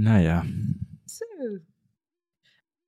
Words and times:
Naja. 0.00 0.46
So. 1.04 1.24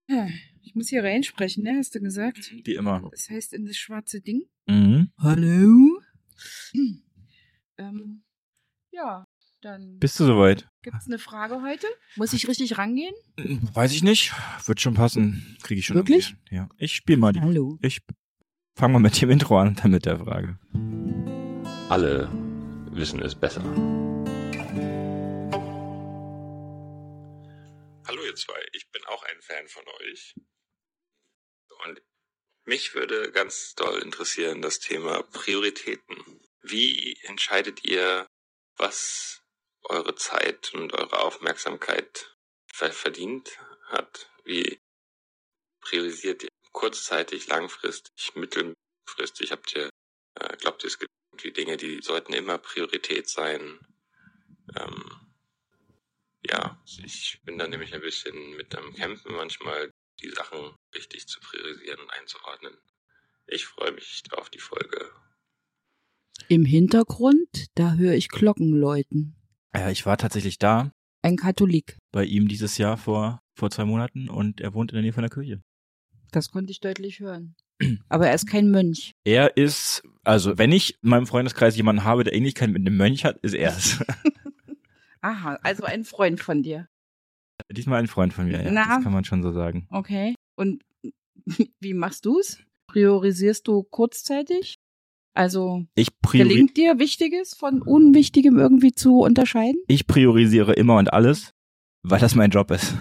Ja, 0.08 0.28
Ich 0.62 0.74
muss 0.74 0.88
hier 0.88 1.04
reinsprechen, 1.04 1.62
ne? 1.62 1.74
Hast 1.76 1.94
du 1.94 2.00
gesagt? 2.00 2.54
Wie 2.64 2.74
immer. 2.74 3.06
Das 3.10 3.28
heißt 3.28 3.52
in 3.52 3.66
das 3.66 3.76
schwarze 3.76 4.22
Ding. 4.22 4.44
Mhm. 4.66 5.10
Hallo? 5.18 6.00
ähm, 7.76 8.22
ja, 8.92 9.26
dann 9.60 9.98
Bist 9.98 10.18
du 10.20 10.24
soweit? 10.24 10.66
gibt's 10.80 11.06
eine 11.06 11.18
Frage 11.18 11.60
heute. 11.60 11.86
Muss 12.16 12.32
ich 12.32 12.48
richtig 12.48 12.78
rangehen? 12.78 13.14
Weiß 13.74 13.92
ich 13.92 14.02
nicht. 14.02 14.32
Wird 14.64 14.80
schon 14.80 14.94
passen. 14.94 15.58
Kriege 15.62 15.80
ich 15.80 15.86
schon. 15.86 15.96
Wirklich? 15.96 16.30
irgendwie. 16.30 16.54
Ja. 16.54 16.68
Ich 16.78 16.94
spiele 16.94 17.18
mal 17.18 17.32
die. 17.34 17.42
Hallo. 17.42 17.78
Ich 17.82 18.00
fange 18.74 18.94
mal 18.94 19.00
mit 19.00 19.20
dem 19.20 19.28
Intro 19.28 19.58
an, 19.58 19.74
dann 19.74 19.90
mit 19.90 20.06
der 20.06 20.18
Frage. 20.18 20.58
Alle 21.90 22.30
wissen 22.90 23.20
es 23.20 23.34
besser. 23.34 23.62
Ihr 28.32 28.36
zwei, 28.36 28.66
ich 28.72 28.90
bin 28.90 29.04
auch 29.06 29.22
ein 29.22 29.42
Fan 29.42 29.68
von 29.68 29.86
euch. 30.00 30.34
Und 31.84 32.02
mich 32.64 32.94
würde 32.94 33.30
ganz 33.32 33.74
doll 33.74 34.00
interessieren 34.02 34.62
das 34.62 34.78
Thema 34.78 35.22
Prioritäten. 35.22 36.40
Wie 36.62 37.18
entscheidet 37.22 37.84
ihr, 37.84 38.26
was 38.76 39.42
eure 39.82 40.14
Zeit 40.14 40.72
und 40.74 40.92
eure 40.92 41.18
Aufmerksamkeit 41.20 42.36
ver- 42.72 42.92
verdient 42.92 43.58
hat? 43.86 44.30
Wie 44.44 44.80
priorisiert 45.80 46.44
ihr 46.44 46.48
kurzzeitig, 46.70 47.48
langfristig, 47.48 48.34
mittelfristig? 48.36 49.50
Habt 49.50 49.74
ihr, 49.74 49.90
äh, 50.38 50.56
glaubt 50.56 50.84
ihr, 50.84 50.86
es 50.88 50.98
gibt 50.98 51.10
irgendwie 51.32 51.52
Dinge, 51.52 51.76
die 51.76 52.00
sollten 52.00 52.32
immer 52.32 52.58
Priorität 52.58 53.28
sein? 53.28 53.80
Ja, 56.52 56.78
ich 56.84 57.40
bin 57.44 57.56
da 57.58 57.66
nämlich 57.66 57.94
ein 57.94 58.00
bisschen 58.00 58.34
mit 58.56 58.74
am 58.76 58.92
Campen 58.94 59.34
manchmal, 59.34 59.90
die 60.22 60.28
Sachen 60.30 60.58
richtig 60.94 61.26
zu 61.26 61.40
priorisieren 61.40 62.00
und 62.00 62.10
einzuordnen. 62.12 62.74
Ich 63.46 63.64
freue 63.64 63.92
mich 63.92 64.22
auf 64.32 64.50
die 64.50 64.58
Folge. 64.58 65.10
Im 66.48 66.64
Hintergrund, 66.64 67.66
da 67.74 67.94
höre 67.94 68.14
ich 68.14 68.28
Glocken 68.28 68.72
läuten. 68.72 69.36
Ja, 69.74 69.90
ich 69.90 70.04
war 70.04 70.18
tatsächlich 70.18 70.58
da 70.58 70.92
Ein 71.22 71.36
Katholik. 71.36 71.96
bei 72.12 72.24
ihm 72.24 72.48
dieses 72.48 72.76
Jahr 72.78 72.96
vor, 72.98 73.40
vor 73.54 73.70
zwei 73.70 73.84
Monaten 73.84 74.28
und 74.28 74.60
er 74.60 74.74
wohnt 74.74 74.90
in 74.90 74.96
der 74.96 75.02
Nähe 75.02 75.12
von 75.12 75.22
der 75.22 75.30
Kirche. 75.30 75.62
Das 76.32 76.50
konnte 76.50 76.70
ich 76.72 76.80
deutlich 76.80 77.20
hören. 77.20 77.54
Aber 78.08 78.28
er 78.28 78.34
ist 78.34 78.46
kein 78.46 78.70
Mönch. 78.70 79.12
Er 79.24 79.56
ist, 79.56 80.02
also 80.22 80.56
wenn 80.58 80.72
ich 80.72 81.02
in 81.02 81.08
meinem 81.10 81.26
Freundeskreis 81.26 81.76
jemanden 81.76 82.04
habe, 82.04 82.24
der 82.24 82.34
Ähnlichkeit 82.34 82.70
mit 82.70 82.86
einem 82.86 82.96
Mönch 82.96 83.24
hat, 83.24 83.38
ist 83.38 83.54
er 83.54 83.76
es. 83.76 83.98
Aha, 85.22 85.58
also 85.62 85.84
ein 85.84 86.04
Freund 86.04 86.40
von 86.40 86.62
dir. 86.62 86.88
Diesmal 87.70 88.00
ein 88.00 88.08
Freund 88.08 88.32
von 88.32 88.46
mir, 88.46 88.62
ja. 88.62 88.70
Na? 88.70 88.96
Das 88.96 89.04
kann 89.04 89.12
man 89.12 89.24
schon 89.24 89.42
so 89.42 89.52
sagen. 89.52 89.86
Okay. 89.90 90.34
Und 90.56 90.82
wie 91.80 91.94
machst 91.94 92.26
du's? 92.26 92.58
Priorisierst 92.88 93.66
du 93.68 93.84
kurzzeitig? 93.84 94.76
Also 95.34 95.86
Ich, 95.94 96.08
priori 96.20 96.46
gelingt 96.48 96.76
dir 96.76 96.98
Wichtiges 96.98 97.54
von 97.54 97.80
Unwichtigem 97.80 98.58
irgendwie 98.58 98.92
zu 98.92 99.20
unterscheiden? 99.20 99.80
ich 99.88 100.06
priorisiere 100.06 100.74
immer 100.74 100.96
und 100.98 101.10
alles, 101.12 101.52
weil 102.02 102.20
das 102.20 102.34
mein 102.34 102.50
Job 102.50 102.70
ist. 102.70 102.94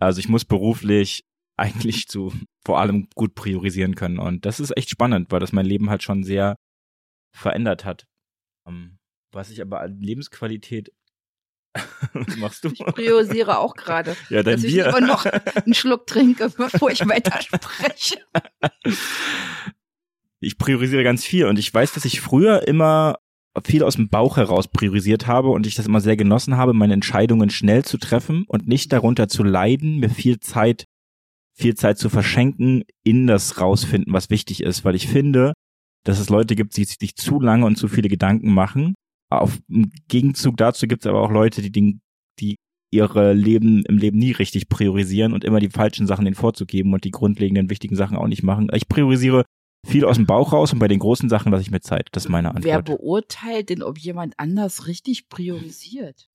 Also 0.00 0.20
ich 0.20 0.28
muss 0.28 0.44
beruflich 0.44 1.24
eigentlich 1.58 2.06
zu 2.08 2.32
vor 2.64 2.78
allem 2.80 3.08
gut 3.16 3.34
priorisieren 3.34 3.94
können. 3.96 4.18
Und 4.18 4.44
das 4.46 4.60
ist 4.60 4.76
echt 4.76 4.90
spannend, 4.90 5.32
weil 5.32 5.40
das 5.40 5.52
mein 5.52 5.66
Leben 5.66 5.90
halt 5.90 6.02
schon 6.02 6.22
sehr 6.24 6.54
verändert 7.36 7.84
hat. 7.84 8.04
Ähm, 8.68 8.98
Was 9.32 9.50
ich 9.50 9.60
aber 9.60 9.80
an 9.80 9.98
Lebensqualität 10.00 10.92
machst 12.38 12.64
du? 12.64 12.70
Ich 12.72 12.84
priorisiere 12.84 13.58
auch 13.58 13.74
gerade, 13.74 14.16
ja, 14.30 14.42
dein 14.42 14.56
dass 14.56 14.64
ich 14.64 14.72
Bier. 14.72 14.86
lieber 14.86 15.00
noch 15.00 15.26
einen 15.26 15.74
Schluck 15.74 16.06
trinke, 16.06 16.50
bevor 16.56 16.90
ich 16.90 17.06
weiterspreche. 17.06 18.18
ich 20.40 20.58
priorisiere 20.58 21.04
ganz 21.04 21.24
viel 21.24 21.46
und 21.46 21.58
ich 21.58 21.72
weiß, 21.72 21.92
dass 21.92 22.04
ich 22.04 22.20
früher 22.20 22.66
immer 22.66 23.16
viel 23.64 23.84
aus 23.84 23.96
dem 23.96 24.08
Bauch 24.08 24.36
heraus 24.36 24.66
priorisiert 24.68 25.26
habe 25.26 25.50
und 25.50 25.66
ich 25.66 25.76
das 25.76 25.86
immer 25.86 26.00
sehr 26.00 26.16
genossen 26.16 26.56
habe, 26.56 26.72
meine 26.72 26.94
Entscheidungen 26.94 27.50
schnell 27.50 27.84
zu 27.84 27.98
treffen 27.98 28.44
und 28.48 28.66
nicht 28.66 28.92
darunter 28.92 29.28
zu 29.28 29.44
leiden, 29.44 30.00
mir 30.00 30.10
viel 30.10 30.40
Zeit, 30.40 30.86
viel 31.56 31.74
Zeit 31.76 31.98
zu 31.98 32.08
verschenken 32.08 32.82
in 33.04 33.28
das 33.28 33.60
rausfinden, 33.60 34.12
was 34.12 34.30
wichtig 34.30 34.62
ist, 34.62 34.84
weil 34.84 34.96
ich 34.96 35.06
finde, 35.06 35.52
dass 36.04 36.18
es 36.18 36.30
Leute 36.30 36.56
gibt, 36.56 36.76
die 36.76 36.84
sich 36.84 37.14
zu 37.14 37.40
lange 37.40 37.64
und 37.64 37.76
zu 37.76 37.86
viele 37.86 38.08
Gedanken 38.08 38.52
machen. 38.52 38.94
Auf 39.30 39.58
im 39.68 39.90
Gegenzug 40.08 40.56
dazu 40.56 40.86
gibt 40.86 41.04
es 41.04 41.06
aber 41.06 41.22
auch 41.22 41.30
Leute, 41.30 41.62
die, 41.62 41.72
den, 41.72 42.00
die 42.40 42.56
ihre 42.92 43.32
Leben 43.32 43.84
im 43.86 43.98
Leben 43.98 44.18
nie 44.18 44.32
richtig 44.32 44.68
priorisieren 44.68 45.32
und 45.32 45.42
immer 45.44 45.58
die 45.58 45.70
falschen 45.70 46.06
Sachen 46.06 46.24
denen 46.24 46.36
vorzugeben 46.36 46.92
und 46.94 47.04
die 47.04 47.10
grundlegenden 47.10 47.68
wichtigen 47.68 47.96
Sachen 47.96 48.16
auch 48.16 48.28
nicht 48.28 48.42
machen. 48.42 48.68
Ich 48.72 48.88
priorisiere 48.88 49.44
viel 49.86 50.04
aus 50.04 50.16
dem 50.16 50.26
Bauch 50.26 50.52
raus 50.52 50.72
und 50.72 50.78
bei 50.78 50.88
den 50.88 51.00
großen 51.00 51.28
Sachen 51.28 51.50
lasse 51.52 51.62
ich 51.62 51.70
mir 51.70 51.80
Zeit. 51.80 52.08
Das 52.12 52.24
ist 52.24 52.30
meine 52.30 52.52
Wer 52.54 52.78
Antwort. 52.78 52.98
beurteilt 52.98 53.70
denn, 53.70 53.82
ob 53.82 53.98
jemand 53.98 54.34
anders 54.38 54.86
richtig 54.86 55.28
priorisiert? 55.28 56.28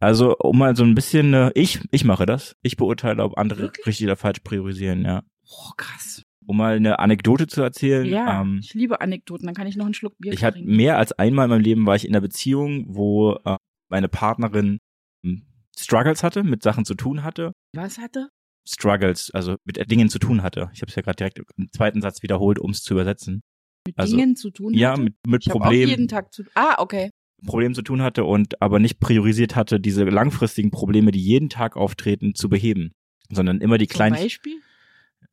Also, 0.00 0.36
um 0.38 0.58
mal 0.58 0.74
so 0.74 0.82
ein 0.82 0.96
bisschen, 0.96 1.32
äh, 1.32 1.52
ich, 1.54 1.78
ich 1.92 2.04
mache 2.04 2.26
das. 2.26 2.56
Ich 2.62 2.76
beurteile, 2.76 3.22
ob 3.22 3.38
andere 3.38 3.60
Wirklich? 3.62 3.86
richtig 3.86 4.06
oder 4.06 4.16
falsch 4.16 4.40
priorisieren, 4.40 5.04
ja. 5.04 5.22
Oh, 5.48 5.70
krass. 5.76 6.21
Um 6.46 6.56
mal 6.56 6.76
eine 6.76 6.98
Anekdote 6.98 7.46
zu 7.46 7.62
erzählen. 7.62 8.06
Ja, 8.06 8.40
Ähm, 8.42 8.60
ich 8.62 8.74
liebe 8.74 9.00
Anekdoten. 9.00 9.46
Dann 9.46 9.54
kann 9.54 9.66
ich 9.66 9.76
noch 9.76 9.84
einen 9.84 9.94
Schluck 9.94 10.18
Bier 10.18 10.32
ich 10.32 10.42
hatte 10.44 10.58
trinken. 10.58 10.76
mehr 10.76 10.98
als 10.98 11.12
einmal 11.12 11.44
in 11.46 11.50
meinem 11.50 11.62
Leben 11.62 11.86
war 11.86 11.94
ich 11.96 12.04
in 12.04 12.12
einer 12.12 12.20
Beziehung, 12.20 12.84
wo 12.88 13.34
äh, 13.44 13.56
meine 13.90 14.08
Partnerin 14.08 14.78
hm, 15.24 15.42
Struggles 15.78 16.22
hatte, 16.22 16.42
mit 16.42 16.62
Sachen 16.62 16.84
zu 16.84 16.94
tun 16.94 17.22
hatte. 17.22 17.52
Was 17.74 17.98
hatte? 17.98 18.28
Struggles, 18.68 19.30
also 19.32 19.56
mit 19.64 19.90
Dingen 19.90 20.08
zu 20.08 20.18
tun 20.18 20.42
hatte. 20.42 20.70
Ich 20.72 20.82
habe 20.82 20.90
es 20.90 20.94
ja 20.94 21.02
gerade 21.02 21.16
direkt 21.16 21.40
im 21.56 21.68
zweiten 21.72 22.00
Satz 22.00 22.22
wiederholt, 22.22 22.58
um 22.58 22.70
es 22.70 22.82
zu 22.82 22.94
übersetzen. 22.94 23.40
Mit 23.86 23.98
Also, 23.98 24.16
Dingen 24.16 24.36
zu 24.36 24.50
tun 24.50 24.72
Ja, 24.74 24.92
hatte? 24.92 25.02
mit, 25.02 25.14
mit 25.26 25.42
ich 25.44 25.50
habe 25.50 25.60
auch 25.60 25.64
Problemen. 25.64 25.88
jeden 25.88 26.08
Tag 26.08 26.32
zu 26.32 26.44
Ah, 26.54 26.76
okay. 26.78 27.10
Problem 27.44 27.74
zu 27.74 27.82
tun 27.82 28.02
hatte 28.02 28.24
und 28.24 28.62
aber 28.62 28.78
nicht 28.78 29.00
priorisiert 29.00 29.56
hatte, 29.56 29.80
diese 29.80 30.04
langfristigen 30.04 30.70
Probleme, 30.70 31.10
die 31.10 31.20
jeden 31.20 31.48
Tag 31.48 31.76
auftreten, 31.76 32.36
zu 32.36 32.48
beheben, 32.48 32.92
sondern 33.30 33.60
immer 33.60 33.78
die 33.78 33.88
Zum 33.88 33.96
kleinen. 33.96 34.14
Beispiel? 34.14 34.60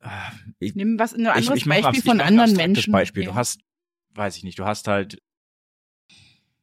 Ah, 0.02 0.32
Ich, 0.58 0.74
Nimm 0.74 0.98
was, 0.98 1.12
ein 1.14 1.20
ich, 1.20 1.28
anderes 1.28 1.56
ich 1.58 1.66
mach 1.66 1.76
Beispiel 1.76 1.98
ich 1.98 2.04
von 2.04 2.20
anderen 2.20 2.52
Menschen. 2.54 2.92
Beispiel. 2.92 3.24
Ja. 3.24 3.30
Du 3.30 3.34
hast, 3.34 3.60
weiß 4.14 4.36
ich 4.36 4.44
nicht, 4.44 4.58
du 4.58 4.64
hast 4.64 4.88
halt 4.88 5.18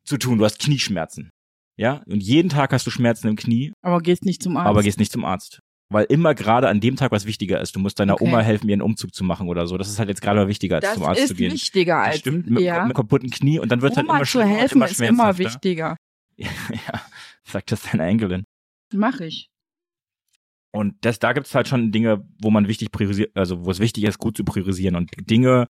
zu 0.03 0.17
tun, 0.17 0.37
du 0.37 0.45
hast 0.45 0.59
Knieschmerzen. 0.59 1.29
Ja, 1.75 2.01
und 2.07 2.21
jeden 2.23 2.49
Tag 2.49 2.73
hast 2.73 2.87
du 2.87 2.91
Schmerzen 2.91 3.27
im 3.27 3.35
Knie, 3.35 3.71
aber 3.83 4.01
gehst 4.01 4.25
nicht 4.25 4.41
zum 4.41 4.57
Arzt. 4.57 4.67
aber 4.67 4.81
gehst 4.81 4.97
nicht 4.99 5.11
zum 5.11 5.25
Arzt. 5.25 5.59
Weil 5.89 6.05
immer 6.09 6.33
gerade 6.35 6.67
an 6.67 6.81
dem 6.81 6.95
Tag 6.97 7.11
was 7.11 7.25
wichtiger 7.25 7.61
ist. 7.61 7.75
Du 7.75 7.79
musst 7.79 7.99
deiner 7.99 8.15
Okay. 8.15 8.25
Oma 8.25 8.41
helfen, 8.41 8.67
ihren 8.67 8.81
Umzug 8.81 9.13
zu 9.13 9.23
machen 9.23 9.47
oder 9.47 9.67
so. 9.67 9.77
Das 9.77 9.87
ist 9.87 9.99
halt 9.99 10.09
jetzt 10.09 10.21
gerade 10.21 10.39
mal 10.39 10.47
wichtiger, 10.49 10.77
als 10.77 10.85
das 10.85 10.93
zum 10.95 11.03
Arzt 11.03 11.21
ist 11.21 11.27
zu 11.29 11.35
gehen. 11.35 11.53
wichtiger 11.53 11.97
Das 11.97 12.07
als 12.07 12.17
stimmt, 12.19 12.49
mit, 12.49 12.61
ja. 12.63 12.85
mit 12.85 12.95
kaputten 12.95 13.29
Knie 13.29 13.59
und 13.59 13.71
dann 13.71 13.81
wird 13.81 13.95
halt 13.95 14.05
Oma 14.05 14.17
immer 14.17 14.25
zu 14.25 14.43
helfen 14.43 14.77
immer 14.77 14.85
ist 14.89 14.99
immer 14.99 15.37
wichtiger. 15.37 15.95
Ja, 16.37 17.01
sagt 17.45 17.71
das 17.71 17.81
deine 17.83 18.03
Enkelin. 18.05 18.43
Mach 18.93 19.19
ich. 19.21 19.47
Und 20.71 20.95
das, 21.01 21.19
da 21.19 21.33
gibt's 21.33 21.55
halt 21.55 21.67
schon 21.67 21.91
Dinge, 21.91 22.27
wo 22.41 22.49
man 22.51 22.67
wichtig 22.67 22.91
priorisiert, 22.91 23.31
also 23.35 23.65
wo 23.65 23.71
es 23.71 23.79
wichtig 23.79 24.03
ist, 24.03 24.19
gut 24.19 24.37
zu 24.37 24.43
priorisieren. 24.43 24.95
Und 24.95 25.11
Dinge, 25.29 25.67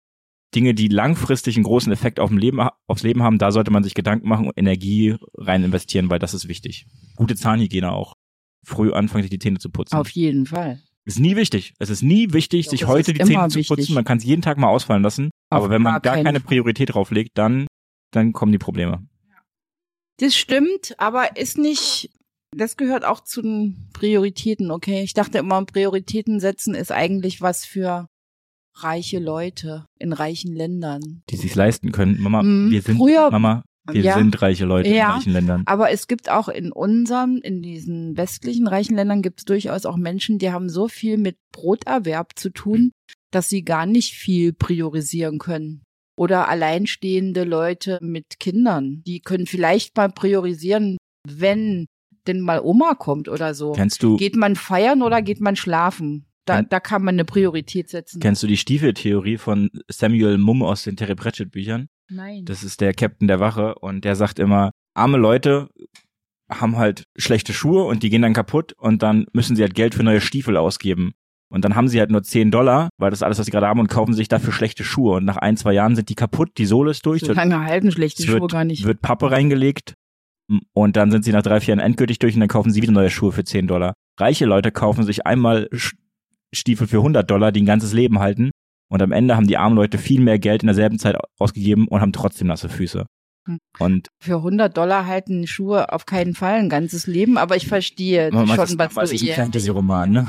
Dinge, 0.54 0.74
die 0.74 0.90
langfristig 0.90 1.56
einen 1.56 1.64
großen 1.64 1.92
Effekt 1.92 2.20
auf 2.20 2.30
dem 2.30 2.38
Leben, 2.38 2.60
aufs 2.88 3.04
Leben 3.04 3.24
haben, 3.24 3.38
da 3.40 3.52
sollte 3.52 3.72
man 3.72 3.84
sich 3.84 3.94
Gedanken 3.94 4.28
machen 4.28 4.48
und 4.48 4.58
Energie 4.58 5.16
rein 5.36 5.64
investieren, 5.64 6.10
weil 6.10 6.20
das 6.20 6.34
ist 6.34 6.48
wichtig. 6.48 6.86
Gute 7.16 7.36
Zahnhygiene 7.36 7.92
auch. 7.92 8.16
Früh 8.64 8.92
anfangen, 8.92 9.24
sich 9.24 9.32
die 9.32 9.40
Zähne 9.40 9.60
zu 9.60 9.70
putzen. 9.72 9.96
Auf 9.96 10.10
jeden 10.10 10.46
Fall. 10.46 10.82
ist 11.06 11.20
nie 11.20 11.36
wichtig. 11.36 11.74
Es 11.80 11.90
ist 11.90 12.04
nie 12.04 12.32
wichtig, 12.34 12.66
Doch, 12.66 12.72
sich 12.72 12.86
heute 12.86 13.14
die 13.14 13.20
Zähne 13.22 13.34
immer 13.34 13.50
zu 13.50 13.60
wichtig. 13.60 13.76
putzen. 13.78 13.96
Man 13.96 14.04
kann 14.04 14.18
es 14.20 14.24
jeden 14.24 14.42
Tag 14.44 14.58
mal 14.58 14.68
ausfallen 14.68 15.02
lassen. 15.02 15.32
Auf 15.50 15.64
aber 15.64 15.70
wenn 15.72 15.82
man 15.82 16.02
gar 16.02 16.18
keine 16.22 16.40
Fall. 16.42 16.48
Priorität 16.48 16.94
drauflegt, 16.94 17.32
dann, 17.36 17.66
dann 18.12 18.34
kommen 18.34 18.52
die 18.52 18.60
Probleme. 18.60 19.08
Das 20.18 20.36
stimmt, 20.36 20.94
aber 21.00 21.38
ist 21.38 21.58
nicht, 21.58 22.12
das 22.56 22.78
gehört 22.78 23.06
auch 23.06 23.22
zu 23.22 23.42
den 23.42 23.90
Prioritäten, 23.94 24.72
okay? 24.72 25.02
Ich 25.04 25.14
dachte 25.14 25.38
immer, 25.40 25.64
Prioritäten 25.66 26.40
setzen 26.40 26.76
ist 26.76 26.92
eigentlich 26.92 27.42
was 27.42 27.66
für 27.66 28.08
reiche 28.78 29.20
Leute 29.20 29.86
in 30.00 30.14
reichen 30.14 30.54
Ländern. 30.56 31.24
Die 31.30 31.36
sich 31.36 31.56
leisten 31.56 31.92
können. 31.92 32.20
Mama, 32.22 32.42
Mhm. 32.44 32.72
wir 32.72 32.82
sind, 32.82 32.98
Früher- 32.98 33.30
Mama, 33.32 33.64
wir 33.90 34.02
Ja. 34.02 34.14
sind 34.18 34.42
reiche 34.42 34.66
Leute 34.66 34.90
Ja. 34.90 35.08
in 35.08 35.12
reichen 35.18 35.34
Ländern. 35.34 35.64
Aber 35.66 35.92
es 35.92 36.08
gibt 36.08 36.30
auch 36.30 36.48
in 36.48 36.72
unseren, 36.72 37.38
in 37.40 37.62
diesen 37.62 38.16
westlichen 38.16 38.68
reichen 38.68 38.96
Ländern 38.96 39.22
gibt 39.22 39.42
es 39.42 39.46
durchaus 39.46 39.86
auch 39.86 39.98
Menschen, 39.98 40.38
die 40.40 40.52
haben 40.52 40.70
so 40.70 40.88
viel 40.88 41.18
mit 41.18 41.38
Broterwerb 41.54 42.38
zu 42.38 42.50
tun, 42.50 42.92
dass 43.32 43.50
sie 43.50 43.64
gar 43.64 43.86
nicht 43.86 44.14
viel 44.14 44.54
priorisieren 44.54 45.38
können. 45.38 45.84
Oder 46.18 46.48
alleinstehende 46.50 47.44
Leute 47.44 47.98
mit 48.02 48.40
Kindern, 48.40 49.02
die 49.06 49.20
können 49.22 49.48
vielleicht 49.48 49.96
mal 49.98 50.10
priorisieren, 50.12 50.98
wenn 51.28 51.88
denn 52.28 52.40
mal 52.42 52.60
Oma 52.64 52.94
kommt 52.96 53.28
oder 53.30 53.54
so. 53.54 53.72
Kennst 53.74 54.04
du, 54.04 54.18
Geht 54.18 54.36
man 54.36 54.56
feiern 54.56 55.02
oder 55.02 55.22
geht 55.22 55.42
man 55.42 55.56
schlafen? 55.56 56.26
Da, 56.46 56.58
Ken- 56.58 56.68
da 56.70 56.80
kann 56.80 57.04
man 57.04 57.16
eine 57.16 57.26
Priorität 57.26 57.90
setzen. 57.90 58.20
Kennst 58.20 58.42
du 58.44 58.48
die 58.48 58.58
Stiefeltheorie 58.58 59.38
von 59.38 59.70
Samuel 59.90 60.38
Mumm 60.38 60.64
aus 60.64 60.84
den 60.84 60.96
Terry 60.98 61.16
Pratchett 61.16 61.52
Büchern? 61.52 61.88
Nein. 62.10 62.46
Das 62.46 62.64
ist 62.64 62.82
der 62.82 62.94
Captain 62.94 63.28
der 63.28 63.40
Wache 63.40 63.76
und 63.76 64.04
der 64.06 64.16
sagt 64.16 64.40
immer, 64.40 64.72
arme 64.96 65.18
Leute 65.18 65.70
haben 66.50 66.78
halt 66.78 67.04
schlechte 67.18 67.54
Schuhe 67.54 67.84
und 67.86 68.04
die 68.04 68.10
gehen 68.10 68.22
dann 68.24 68.34
kaputt 68.34 68.74
und 68.78 69.04
dann 69.04 69.26
müssen 69.34 69.56
sie 69.56 69.62
halt 69.62 69.76
Geld 69.76 69.96
für 69.96 70.04
neue 70.04 70.20
Stiefel 70.22 70.58
ausgeben. 70.58 71.14
Und 71.50 71.66
dann 71.66 71.76
haben 71.76 71.88
sie 71.90 72.00
halt 72.00 72.12
nur 72.12 72.24
10 72.24 72.50
Dollar, 72.50 72.90
weil 72.98 73.10
das 73.10 73.20
ist 73.20 73.24
alles, 73.24 73.38
was 73.38 73.46
sie 73.46 73.52
gerade 73.52 73.68
haben, 73.68 73.80
und 73.82 73.88
kaufen 73.90 74.14
sich 74.14 74.30
dafür 74.30 74.54
schlechte 74.54 74.86
Schuhe. 74.86 75.18
Und 75.18 75.26
nach 75.26 75.36
ein, 75.38 75.58
zwei 75.58 75.74
Jahren 75.74 75.96
sind 75.98 76.08
die 76.10 76.16
kaputt, 76.16 76.52
die 76.58 76.66
Sohle 76.66 76.92
ist 76.92 77.06
durch, 77.06 77.22
So 77.22 77.34
lange 77.34 77.60
halten 77.66 77.92
schlechte 77.92 78.24
es 78.24 78.30
wird, 78.30 78.40
Schuhe 78.40 78.48
gar 78.48 78.64
nicht. 78.64 78.86
wird 78.86 79.02
Pappe 79.02 79.32
reingelegt 79.32 79.94
und 80.74 80.96
dann 80.96 81.12
sind 81.12 81.24
sie 81.24 81.32
nach 81.32 81.44
drei, 81.44 81.60
vier 81.60 81.76
Jahren 81.76 81.86
endgültig 81.86 82.20
durch 82.20 82.34
und 82.36 82.42
dann 82.42 82.50
kaufen 82.50 82.72
sie 82.72 82.82
wieder 82.82 82.92
neue 82.92 83.10
Schuhe 83.10 83.32
für 83.32 83.44
10 83.44 83.68
Dollar. 83.68 83.94
Reiche 84.20 84.46
Leute 84.46 84.72
kaufen 84.72 85.04
sich 85.04 85.26
einmal 85.26 85.70
Stiefel 86.54 86.88
für 86.88 86.98
100 86.98 87.30
Dollar, 87.30 87.52
die 87.52 87.62
ein 87.62 87.66
ganzes 87.66 87.94
Leben 87.94 88.20
halten. 88.20 88.52
Und 88.90 89.02
am 89.02 89.14
Ende 89.14 89.38
haben 89.38 89.48
die 89.48 89.58
armen 89.58 89.78
Leute 89.78 89.98
viel 89.98 90.20
mehr 90.20 90.38
Geld 90.38 90.64
in 90.64 90.68
derselben 90.68 91.00
Zeit 91.00 91.16
ausgegeben 91.40 91.88
und 91.88 92.02
haben 92.02 92.12
trotzdem 92.12 92.48
nasse 92.48 92.68
Füße. 92.68 93.06
Hm. 93.48 93.60
Und 93.80 94.10
Für 94.20 94.38
100 94.38 94.76
Dollar 94.76 95.06
halten 95.06 95.48
Schuhe 95.48 95.94
auf 95.94 96.06
keinen 96.06 96.36
Fall 96.36 96.60
ein 96.60 96.70
ganzes 96.70 97.08
Leben, 97.08 97.38
aber 97.38 97.56
ich 97.56 97.68
verstehe 97.68 98.32
man, 98.32 98.48
schon, 98.48 98.78
das, 98.78 99.12
ist 99.12 99.30
ein 99.30 99.36
Fantasy-Roman, 99.36 100.12
ne? 100.12 100.28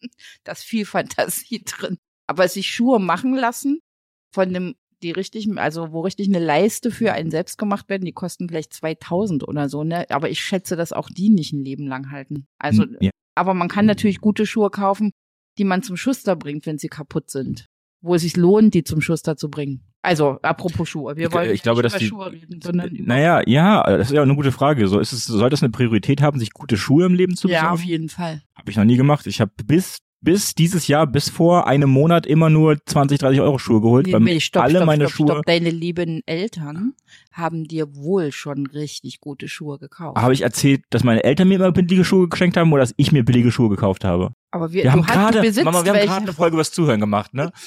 da 0.44 0.52
ist 0.52 0.64
viel 0.64 0.84
Fantasie 0.84 1.62
drin. 1.64 1.96
Aber 2.26 2.46
sich 2.48 2.68
Schuhe 2.68 3.00
machen 3.00 3.34
lassen 3.34 3.80
von 4.32 4.52
dem, 4.52 4.74
die 5.04 5.12
richtig, 5.12 5.48
also 5.56 5.92
wo 5.92 6.00
richtig 6.00 6.28
eine 6.28 6.38
Leiste 6.44 6.90
für 6.90 7.12
einen 7.12 7.30
selbst 7.30 7.58
gemacht 7.58 7.88
werden, 7.88 8.04
die 8.04 8.12
kosten 8.12 8.48
vielleicht 8.48 8.72
2000 8.72 9.46
oder 9.46 9.68
so, 9.68 9.84
ne? 9.84 10.06
Aber 10.10 10.28
ich 10.30 10.40
schätze, 10.42 10.74
dass 10.76 10.92
auch 10.92 11.08
die 11.08 11.28
nicht 11.28 11.52
ein 11.52 11.62
Leben 11.64 11.86
lang 11.86 12.10
halten. 12.10 12.46
Also, 12.58 12.82
Hm, 12.82 12.96
ja. 13.00 13.10
aber 13.36 13.54
man 13.54 13.68
kann 13.68 13.86
natürlich 13.86 14.20
gute 14.20 14.46
Schuhe 14.46 14.70
kaufen, 14.70 15.12
die 15.58 15.64
man 15.64 15.82
zum 15.82 15.96
Schuster 15.96 16.34
bringt, 16.34 16.66
wenn 16.66 16.78
sie 16.78 16.88
kaputt 16.88 17.30
sind. 17.30 17.66
Wo 18.02 18.16
es 18.16 18.22
sich 18.22 18.36
lohnt, 18.36 18.74
die 18.74 18.84
zum 18.84 19.00
Schuster 19.00 19.36
zu 19.36 19.48
bringen. 19.48 19.82
Also, 20.02 20.38
apropos 20.42 20.86
Schuhe. 20.88 21.16
Wir 21.16 21.28
Ich- 21.28 21.32
wollen 21.32 21.50
ich 21.54 21.62
glaube, 21.62 21.82
nicht 21.82 21.94
dass 21.94 21.94
über 21.94 21.98
die- 22.00 22.06
Schuhe 22.08 22.32
reden, 22.32 22.60
sondern 22.62 22.90
über 22.90 23.08
Naja, 23.08 23.42
ja, 23.46 23.82
das 23.96 24.08
ist 24.10 24.14
ja 24.14 24.22
eine 24.22 24.34
gute 24.34 24.52
Frage. 24.52 24.88
So 24.88 24.98
ist 24.98 25.12
es, 25.12 25.24
soll 25.24 25.48
das 25.48 25.62
eine 25.62 25.70
Priorität 25.72 26.20
haben, 26.20 26.38
sich 26.38 26.50
gute 26.52 26.76
Schuhe 26.76 27.06
im 27.06 27.14
Leben 27.14 27.34
zu 27.36 27.48
Ja, 27.48 27.60
besorgen? 27.60 27.74
auf 27.74 27.82
jeden 27.84 28.08
Fall. 28.10 28.42
Habe 28.54 28.70
ich 28.70 28.76
noch 28.76 28.84
nie 28.84 28.96
gemacht. 28.96 29.26
Ich 29.26 29.40
habe 29.40 29.52
bis 29.64 29.98
bis 30.24 30.54
dieses 30.54 30.88
Jahr, 30.88 31.06
bis 31.06 31.28
vor 31.28 31.66
einem 31.66 31.90
Monat 31.90 32.26
immer 32.26 32.50
nur 32.50 32.78
20, 32.84 33.18
30 33.18 33.40
Euro 33.40 33.58
Schuhe 33.58 33.80
geholt, 33.80 34.10
weil 34.12 34.20
Nee, 34.20 34.40
stopp, 34.40 34.64
alle 34.64 34.76
stopp, 34.76 34.86
meine 34.86 35.04
stopp, 35.04 35.16
Schuhe 35.16 35.28
stopp. 35.28 35.46
Deine 35.46 35.70
lieben 35.70 36.22
Eltern 36.26 36.94
haben 37.30 37.64
dir 37.64 37.94
wohl 37.94 38.32
schon 38.32 38.66
richtig 38.66 39.20
gute 39.20 39.48
Schuhe 39.48 39.78
gekauft. 39.78 40.20
habe 40.20 40.32
ich 40.32 40.42
erzählt, 40.42 40.82
dass 40.90 41.04
meine 41.04 41.22
Eltern 41.22 41.48
mir 41.48 41.56
immer 41.56 41.72
billige 41.72 42.04
Schuhe 42.04 42.28
geschenkt 42.28 42.56
haben 42.56 42.72
oder 42.72 42.82
dass 42.82 42.94
ich 42.96 43.12
mir 43.12 43.24
billige 43.24 43.52
Schuhe 43.52 43.68
gekauft 43.68 44.04
habe. 44.04 44.34
Aber 44.50 44.72
wir, 44.72 44.84
Wir 44.84 44.92
haben 44.92 45.02
gerade, 45.02 45.38
Mama, 45.62 45.84
wir 45.84 45.92
haben 45.92 46.00
gerade 46.06 46.22
eine 46.22 46.32
Folge 46.32 46.54
über 46.54 46.62
das 46.62 46.72
Zuhören 46.72 47.00
gemacht, 47.00 47.34
ne? 47.34 47.52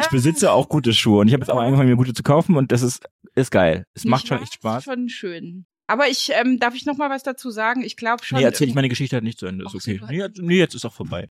Ich 0.00 0.08
besitze 0.08 0.52
auch 0.52 0.68
gute 0.68 0.94
Schuhe 0.94 1.20
und 1.20 1.26
ich 1.28 1.34
habe 1.34 1.42
jetzt 1.42 1.50
auch 1.50 1.58
angefangen, 1.58 1.88
mir 1.88 1.96
gute 1.96 2.14
zu 2.14 2.22
kaufen 2.22 2.56
und 2.56 2.70
das 2.70 2.80
ist 2.80 3.02
ist 3.34 3.50
geil. 3.50 3.86
Es 3.94 4.04
macht 4.04 4.26
schon 4.26 4.42
echt 4.42 4.54
Spaß. 4.54 4.78
Ist 4.78 4.84
schon 4.84 5.08
schön. 5.08 5.66
Aber 5.90 6.08
ich, 6.08 6.30
ähm, 6.40 6.58
darf 6.58 6.74
ich 6.74 6.86
noch 6.86 6.96
mal 6.96 7.10
was 7.10 7.22
dazu 7.22 7.50
sagen? 7.50 7.82
Ich 7.82 7.96
glaube 7.96 8.24
schon. 8.24 8.38
Nee, 8.38 8.44
erzähl 8.44 8.68
ich 8.68 8.74
meine 8.74 8.88
Geschichte 8.88 9.16
halt 9.16 9.24
nicht 9.24 9.38
zu 9.38 9.46
Ende. 9.46 9.64
Ist 9.64 9.74
Ach 9.76 9.80
so, 9.80 9.90
okay. 9.90 10.00
Nee, 10.08 10.18
jetzt- 10.18 10.38
nee, 10.40 10.58
jetzt 10.58 10.74
ist 10.74 10.84
auch 10.84 10.92
vorbei. 10.92 11.28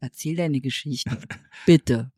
Erzähl 0.00 0.36
deine 0.36 0.60
Geschichte. 0.60 1.10
Bitte. 1.66 2.10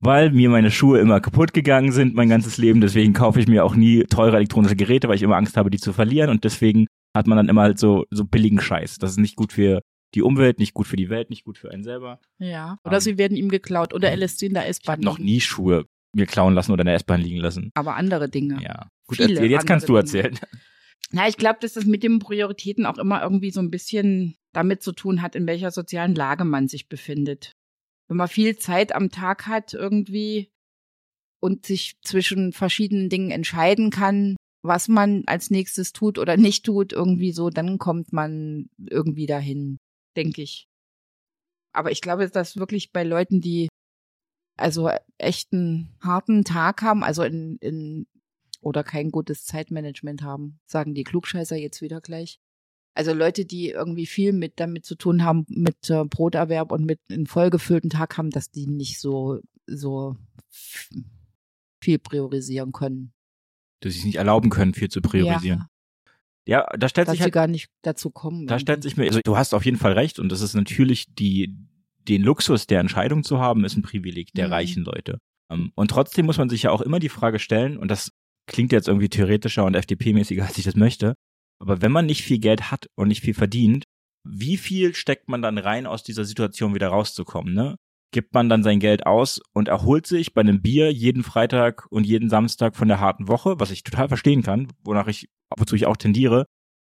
weil 0.00 0.30
mir 0.30 0.48
meine 0.50 0.70
Schuhe 0.70 0.98
immer 1.00 1.20
kaputt 1.20 1.52
gegangen 1.54 1.92
sind 1.92 2.14
mein 2.14 2.28
ganzes 2.28 2.58
Leben. 2.58 2.80
Deswegen 2.80 3.12
kaufe 3.12 3.40
ich 3.40 3.46
mir 3.48 3.64
auch 3.64 3.74
nie 3.74 4.04
teure 4.04 4.36
elektronische 4.36 4.76
Geräte, 4.76 5.08
weil 5.08 5.16
ich 5.16 5.22
immer 5.22 5.36
Angst 5.36 5.56
habe, 5.56 5.70
die 5.70 5.78
zu 5.78 5.92
verlieren. 5.92 6.28
Und 6.30 6.44
deswegen 6.44 6.86
hat 7.16 7.26
man 7.26 7.36
dann 7.36 7.48
immer 7.48 7.62
halt 7.62 7.78
so, 7.78 8.04
so 8.10 8.24
billigen 8.24 8.60
Scheiß. 8.60 8.98
Das 8.98 9.12
ist 9.12 9.18
nicht 9.18 9.36
gut 9.36 9.52
für 9.52 9.80
die 10.14 10.22
Umwelt, 10.22 10.58
nicht 10.58 10.74
gut 10.74 10.86
für 10.86 10.96
die 10.96 11.08
Welt, 11.08 11.30
nicht 11.30 11.44
gut 11.44 11.56
für 11.58 11.70
einen 11.70 11.84
selber. 11.84 12.20
Ja. 12.38 12.78
Oder 12.84 12.96
Ähm, 12.96 13.00
sie 13.00 13.16
werden 13.18 13.36
ihm 13.36 13.48
geklaut 13.48 13.94
oder 13.94 14.10
er 14.10 14.16
lässt 14.16 14.38
sie 14.40 14.46
in 14.46 14.54
der 14.54 14.64
Ich 14.64 14.70
S-Bahn. 14.70 15.00
noch 15.00 15.18
nie 15.18 15.40
Schuhe 15.40 15.86
mir 16.14 16.26
klauen 16.26 16.52
lassen 16.54 16.72
oder 16.72 16.82
in 16.82 16.86
der 16.86 16.96
S-Bahn 16.96 17.20
liegen 17.22 17.38
lassen. 17.38 17.70
Aber 17.74 17.96
andere 17.96 18.28
Dinge. 18.28 18.62
Ja. 18.62 18.88
Gut, 19.06 19.16
Viele 19.16 19.30
erzähl. 19.34 19.50
Jetzt 19.50 19.66
kannst 19.66 19.88
du 19.88 19.96
andere 19.96 20.22
Dinge. 20.30 20.38
Na, 21.10 21.28
ich 21.28 21.36
glaube, 21.36 21.58
dass 21.60 21.74
das 21.74 21.84
mit 21.84 22.02
den 22.02 22.18
Prioritäten 22.18 22.86
auch 22.86 22.98
immer 22.98 23.22
irgendwie 23.22 23.50
so 23.50 23.60
ein 23.60 23.70
bisschen 23.70 24.36
damit 24.52 24.82
zu 24.82 24.92
tun 24.92 25.22
hat, 25.22 25.34
in 25.34 25.46
welcher 25.46 25.70
sozialen 25.70 26.14
Lage 26.14 26.44
man 26.44 26.68
sich 26.68 26.88
befindet. 26.88 27.52
Wenn 28.08 28.16
man 28.16 28.28
viel 28.28 28.56
Zeit 28.56 28.94
am 28.94 29.10
Tag 29.10 29.46
hat 29.46 29.74
irgendwie 29.74 30.50
und 31.40 31.66
sich 31.66 32.00
zwischen 32.02 32.52
verschiedenen 32.52 33.08
Dingen 33.08 33.30
entscheiden 33.30 33.90
kann, 33.90 34.36
was 34.62 34.88
man 34.88 35.24
als 35.26 35.50
nächstes 35.50 35.92
tut 35.92 36.18
oder 36.18 36.36
nicht 36.36 36.64
tut, 36.64 36.92
irgendwie 36.92 37.32
so, 37.32 37.50
dann 37.50 37.78
kommt 37.78 38.12
man 38.12 38.70
irgendwie 38.78 39.26
dahin, 39.26 39.78
denke 40.16 40.42
ich. 40.42 40.68
Aber 41.72 41.90
ich 41.90 42.00
glaube, 42.00 42.28
dass 42.28 42.56
wirklich 42.56 42.92
bei 42.92 43.02
Leuten, 43.02 43.40
die 43.40 43.68
also 44.58 44.90
echt 45.18 45.52
einen 45.52 45.96
harten 46.00 46.44
Tag 46.44 46.82
haben, 46.82 47.02
also 47.02 47.22
in, 47.22 47.56
in 47.58 48.06
oder 48.62 48.82
kein 48.84 49.10
gutes 49.10 49.44
Zeitmanagement 49.44 50.22
haben, 50.22 50.58
sagen 50.66 50.94
die 50.94 51.04
Klugscheißer 51.04 51.56
jetzt 51.56 51.82
wieder 51.82 52.00
gleich. 52.00 52.38
Also 52.94 53.12
Leute, 53.14 53.44
die 53.44 53.70
irgendwie 53.70 54.06
viel 54.06 54.32
mit 54.32 54.60
damit 54.60 54.84
zu 54.84 54.94
tun 54.96 55.24
haben, 55.24 55.44
mit 55.48 55.88
äh, 55.90 56.04
Broterwerb 56.04 56.72
und 56.72 56.84
mit 56.84 57.00
einem 57.10 57.26
vollgefüllten 57.26 57.90
Tag 57.90 58.18
haben, 58.18 58.30
dass 58.30 58.50
die 58.50 58.66
nicht 58.66 59.00
so 59.00 59.40
so 59.66 60.16
viel 61.80 61.98
priorisieren 61.98 62.72
können. 62.72 63.12
Dass 63.80 63.94
sie 63.94 64.00
es 64.00 64.04
nicht 64.04 64.16
erlauben 64.16 64.50
können, 64.50 64.74
viel 64.74 64.88
zu 64.90 65.00
priorisieren. 65.00 65.66
Ja, 66.46 66.66
da 66.76 66.88
stellt 66.88 67.08
dass 67.08 67.12
sich 67.12 67.22
halt 67.22 67.32
gar 67.32 67.46
nicht 67.46 67.70
dazu 67.82 68.10
kommen. 68.10 68.46
Da 68.46 68.58
stellt 68.58 68.82
sich 68.82 68.96
mir, 68.96 69.04
also 69.04 69.20
du 69.24 69.36
hast 69.36 69.54
auf 69.54 69.64
jeden 69.64 69.78
Fall 69.78 69.92
recht 69.92 70.18
und 70.18 70.30
das 70.30 70.40
ist 70.40 70.54
natürlich 70.54 71.14
die, 71.14 71.56
den 72.08 72.22
Luxus 72.22 72.66
der 72.66 72.80
Entscheidung 72.80 73.22
zu 73.22 73.38
haben, 73.38 73.64
ist 73.64 73.76
ein 73.76 73.82
Privileg 73.82 74.32
der 74.34 74.48
Mhm. 74.48 74.52
reichen 74.52 74.84
Leute. 74.84 75.18
Ähm, 75.50 75.72
Und 75.76 75.90
trotzdem 75.90 76.26
muss 76.26 76.38
man 76.38 76.48
sich 76.48 76.64
ja 76.64 76.70
auch 76.70 76.80
immer 76.80 76.98
die 76.98 77.08
Frage 77.08 77.38
stellen, 77.38 77.78
und 77.78 77.88
das 77.90 78.10
klingt 78.46 78.72
jetzt 78.72 78.88
irgendwie 78.88 79.08
theoretischer 79.08 79.64
und 79.64 79.76
FDP-mäßiger, 79.76 80.44
als 80.44 80.58
ich 80.58 80.64
das 80.64 80.76
möchte, 80.76 81.14
aber 81.60 81.80
wenn 81.80 81.92
man 81.92 82.06
nicht 82.06 82.22
viel 82.22 82.38
Geld 82.38 82.70
hat 82.70 82.86
und 82.96 83.08
nicht 83.08 83.22
viel 83.22 83.34
verdient, 83.34 83.84
wie 84.24 84.56
viel 84.56 84.94
steckt 84.94 85.28
man 85.28 85.42
dann 85.42 85.58
rein, 85.58 85.86
aus 85.86 86.02
dieser 86.02 86.24
Situation 86.24 86.74
wieder 86.74 86.88
rauszukommen, 86.88 87.54
ne? 87.54 87.76
Gibt 88.14 88.34
man 88.34 88.50
dann 88.50 88.62
sein 88.62 88.78
Geld 88.78 89.06
aus 89.06 89.40
und 89.54 89.68
erholt 89.68 90.06
sich 90.06 90.34
bei 90.34 90.42
einem 90.42 90.60
Bier 90.60 90.92
jeden 90.92 91.22
Freitag 91.22 91.86
und 91.90 92.04
jeden 92.04 92.28
Samstag 92.28 92.76
von 92.76 92.88
der 92.88 93.00
harten 93.00 93.26
Woche, 93.26 93.58
was 93.58 93.70
ich 93.70 93.84
total 93.84 94.08
verstehen 94.08 94.42
kann, 94.42 94.70
wonach 94.84 95.08
ich, 95.08 95.30
wozu 95.56 95.76
ich 95.76 95.86
auch 95.86 95.96
tendiere, 95.96 96.46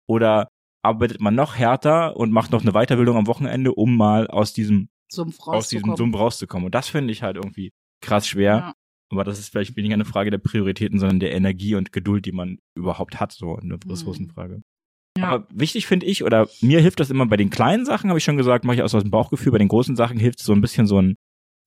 oder 0.06 0.48
arbeitet 0.82 1.20
man 1.20 1.34
noch 1.34 1.56
härter 1.56 2.16
und 2.16 2.32
macht 2.32 2.52
noch 2.52 2.62
eine 2.62 2.72
Weiterbildung 2.72 3.16
am 3.16 3.26
Wochenende, 3.26 3.72
um 3.72 3.96
mal 3.96 4.26
aus 4.26 4.52
diesem, 4.52 4.88
Sumpf 5.10 5.40
aus 5.40 5.68
diesem 5.68 5.90
rauszukommen. 5.90 5.96
Sumpf 5.96 6.18
rauszukommen. 6.20 6.66
Und 6.66 6.74
das 6.74 6.88
finde 6.88 7.12
ich 7.12 7.22
halt 7.22 7.36
irgendwie 7.36 7.72
krass 8.02 8.26
schwer. 8.26 8.56
Ja. 8.56 8.74
Aber 9.10 9.24
das 9.24 9.38
ist 9.38 9.50
vielleicht 9.50 9.76
weniger 9.76 9.94
eine 9.94 10.04
Frage 10.04 10.30
der 10.30 10.38
Prioritäten, 10.38 10.98
sondern 10.98 11.20
der 11.20 11.32
Energie 11.32 11.74
und 11.74 11.92
Geduld, 11.92 12.26
die 12.26 12.32
man 12.32 12.58
überhaupt 12.74 13.20
hat, 13.20 13.32
so 13.32 13.56
eine 13.56 13.78
Ressourcenfrage. 13.88 14.56
Mhm. 14.56 14.62
Ja. 15.18 15.28
Aber 15.30 15.46
wichtig 15.50 15.86
finde 15.86 16.06
ich, 16.06 16.24
oder 16.24 16.48
mir 16.60 16.80
hilft 16.80 17.00
das 17.00 17.10
immer 17.10 17.26
bei 17.26 17.36
den 17.36 17.50
kleinen 17.50 17.86
Sachen, 17.86 18.10
habe 18.10 18.18
ich 18.18 18.24
schon 18.24 18.36
gesagt, 18.36 18.64
mache 18.64 18.76
ich 18.76 18.82
aus 18.82 18.94
aus 18.94 19.02
dem 19.02 19.10
Bauchgefühl. 19.10 19.52
Bei 19.52 19.58
den 19.58 19.68
großen 19.68 19.96
Sachen 19.96 20.18
hilft 20.18 20.40
es 20.40 20.46
so 20.46 20.52
ein 20.52 20.60
bisschen 20.60 20.86
so, 20.86 21.00
ein, 21.00 21.14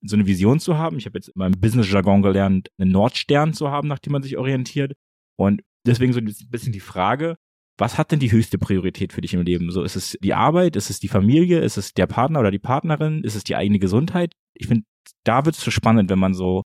so 0.02 0.16
eine 0.16 0.28
Vision 0.28 0.60
zu 0.60 0.78
haben. 0.78 0.98
Ich 0.98 1.06
habe 1.06 1.18
jetzt 1.18 1.30
in 1.30 1.40
meinem 1.40 1.60
Business-Jargon 1.60 2.22
gelernt, 2.22 2.70
einen 2.78 2.92
Nordstern 2.92 3.54
zu 3.54 3.70
haben, 3.70 3.88
nach 3.88 4.00
dem 4.00 4.14
man 4.14 4.22
sich 4.22 4.38
orientiert. 4.38 4.94
Und 5.38 5.62
deswegen 5.86 6.14
so 6.14 6.20
ein 6.20 6.32
bisschen 6.50 6.74
die 6.74 6.80
Frage, 6.80 7.38
was 7.80 7.98
hat 7.98 8.12
denn 8.12 8.20
die 8.20 8.32
höchste 8.32 8.58
Priorität 8.58 9.14
für 9.14 9.22
dich 9.22 9.34
im 9.34 9.42
Leben? 9.42 9.72
So, 9.72 9.84
ist 9.84 9.96
es 9.96 10.18
die 10.22 10.34
Arbeit, 10.34 10.76
ist 10.76 10.90
es 10.90 11.00
die 11.00 11.08
Familie, 11.08 11.62
ist 11.62 11.78
es 11.78 11.94
der 11.94 12.08
Partner 12.08 12.42
oder 12.42 12.52
die 12.52 12.60
Partnerin, 12.60 13.24
ist 13.24 13.36
es 13.36 13.46
die 13.46 13.56
eigene 13.56 13.80
Gesundheit? 13.80 14.34
Ich 14.54 14.68
finde, 14.68 14.84
da 15.24 15.46
wird 15.46 15.56
es 15.56 15.64
so 15.64 15.72
spannend, 15.72 16.10
wenn 16.10 16.20
man 16.20 16.34
so, 16.34 16.64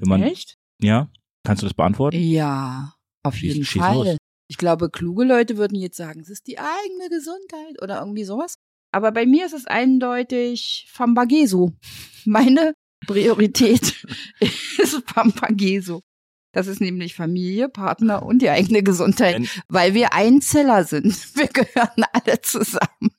wenn 0.00 0.08
man, 0.08 0.22
Echt? 0.22 0.56
ja, 0.82 1.10
kannst 1.44 1.62
du 1.62 1.66
das 1.66 1.74
beantworten? 1.74 2.16
Ja, 2.18 2.94
auf 3.22 3.34
Schieß- 3.34 3.42
jeden 3.46 3.64
schieß 3.64 3.82
Fall. 3.82 3.94
los. 3.96 4.16
Ich 4.48 4.58
glaube, 4.58 4.90
kluge 4.90 5.24
Leute 5.24 5.56
würden 5.56 5.76
jetzt 5.78 5.96
sagen, 5.96 6.20
es 6.20 6.28
ist 6.28 6.46
die 6.46 6.58
eigene 6.58 7.08
Gesundheit 7.10 7.80
oder 7.82 8.00
irgendwie 8.00 8.24
sowas. 8.24 8.56
Aber 8.92 9.10
bei 9.10 9.26
mir 9.26 9.46
ist 9.46 9.54
es 9.54 9.66
eindeutig 9.66 10.86
Fambagesu. 10.90 11.72
Meine 12.24 12.74
Priorität 13.06 14.04
ist 14.40 15.02
Fambagesu. 15.06 16.00
Das 16.52 16.68
ist 16.68 16.80
nämlich 16.80 17.14
Familie, 17.16 17.68
Partner 17.68 18.22
und 18.22 18.40
die 18.40 18.48
eigene 18.50 18.82
Gesundheit, 18.84 19.34
Wenn, 19.34 19.48
weil 19.68 19.94
wir 19.94 20.12
Einzeller 20.12 20.84
sind. 20.84 21.06
Wir 21.36 21.48
gehören 21.48 22.04
alle 22.12 22.40
zusammen. 22.42 23.10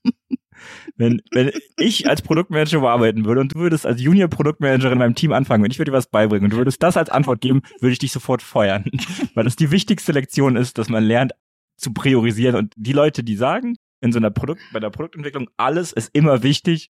Wenn, 0.95 1.21
wenn 1.31 1.51
ich 1.77 2.09
als 2.09 2.21
Produktmanager 2.21 2.81
arbeiten 2.81 3.25
würde 3.25 3.41
und 3.41 3.53
du 3.53 3.59
würdest 3.59 3.85
als 3.85 4.01
Junior-Produktmanagerin 4.01 4.93
in 4.93 4.99
meinem 4.99 5.15
Team 5.15 5.31
anfangen 5.31 5.63
und 5.63 5.71
ich 5.71 5.79
würde 5.79 5.91
dir 5.91 5.97
was 5.97 6.07
beibringen 6.07 6.45
und 6.45 6.51
du 6.51 6.57
würdest 6.57 6.81
das 6.83 6.97
als 6.97 7.09
Antwort 7.09 7.41
geben, 7.41 7.61
würde 7.79 7.93
ich 7.93 7.99
dich 7.99 8.11
sofort 8.11 8.41
feuern. 8.41 8.85
Weil 9.33 9.43
das 9.43 9.55
die 9.55 9.71
wichtigste 9.71 10.11
Lektion 10.11 10.55
ist, 10.55 10.77
dass 10.77 10.89
man 10.89 11.03
lernt 11.03 11.33
zu 11.77 11.93
priorisieren 11.93 12.55
und 12.55 12.73
die 12.75 12.93
Leute, 12.93 13.23
die 13.23 13.35
sagen, 13.35 13.75
in 14.01 14.11
so 14.11 14.19
einer 14.19 14.31
Produkt, 14.31 14.61
bei 14.71 14.79
der 14.79 14.89
Produktentwicklung, 14.89 15.49
alles 15.57 15.91
ist 15.91 16.09
immer 16.13 16.43
wichtig, 16.43 16.91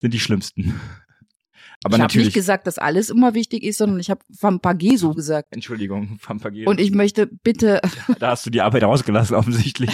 sind 0.00 0.12
die 0.14 0.20
schlimmsten. 0.20 0.80
Aber 1.84 1.96
ich 1.96 2.02
habe 2.02 2.18
nicht 2.18 2.34
gesagt, 2.34 2.66
dass 2.66 2.78
alles 2.78 3.10
immer 3.10 3.34
wichtig 3.34 3.64
ist, 3.64 3.78
sondern 3.78 3.98
ich 3.98 4.10
habe 4.10 4.20
Fambagesu 4.36 5.14
gesagt. 5.14 5.48
Entschuldigung, 5.50 6.18
Pampagel, 6.22 6.68
Und 6.68 6.80
ich 6.80 6.92
möchte 6.92 7.26
bitte, 7.26 7.80
da 8.20 8.30
hast 8.30 8.46
du 8.46 8.50
die 8.50 8.60
Arbeit 8.60 8.84
ausgelassen 8.84 9.34
offensichtlich. 9.36 9.90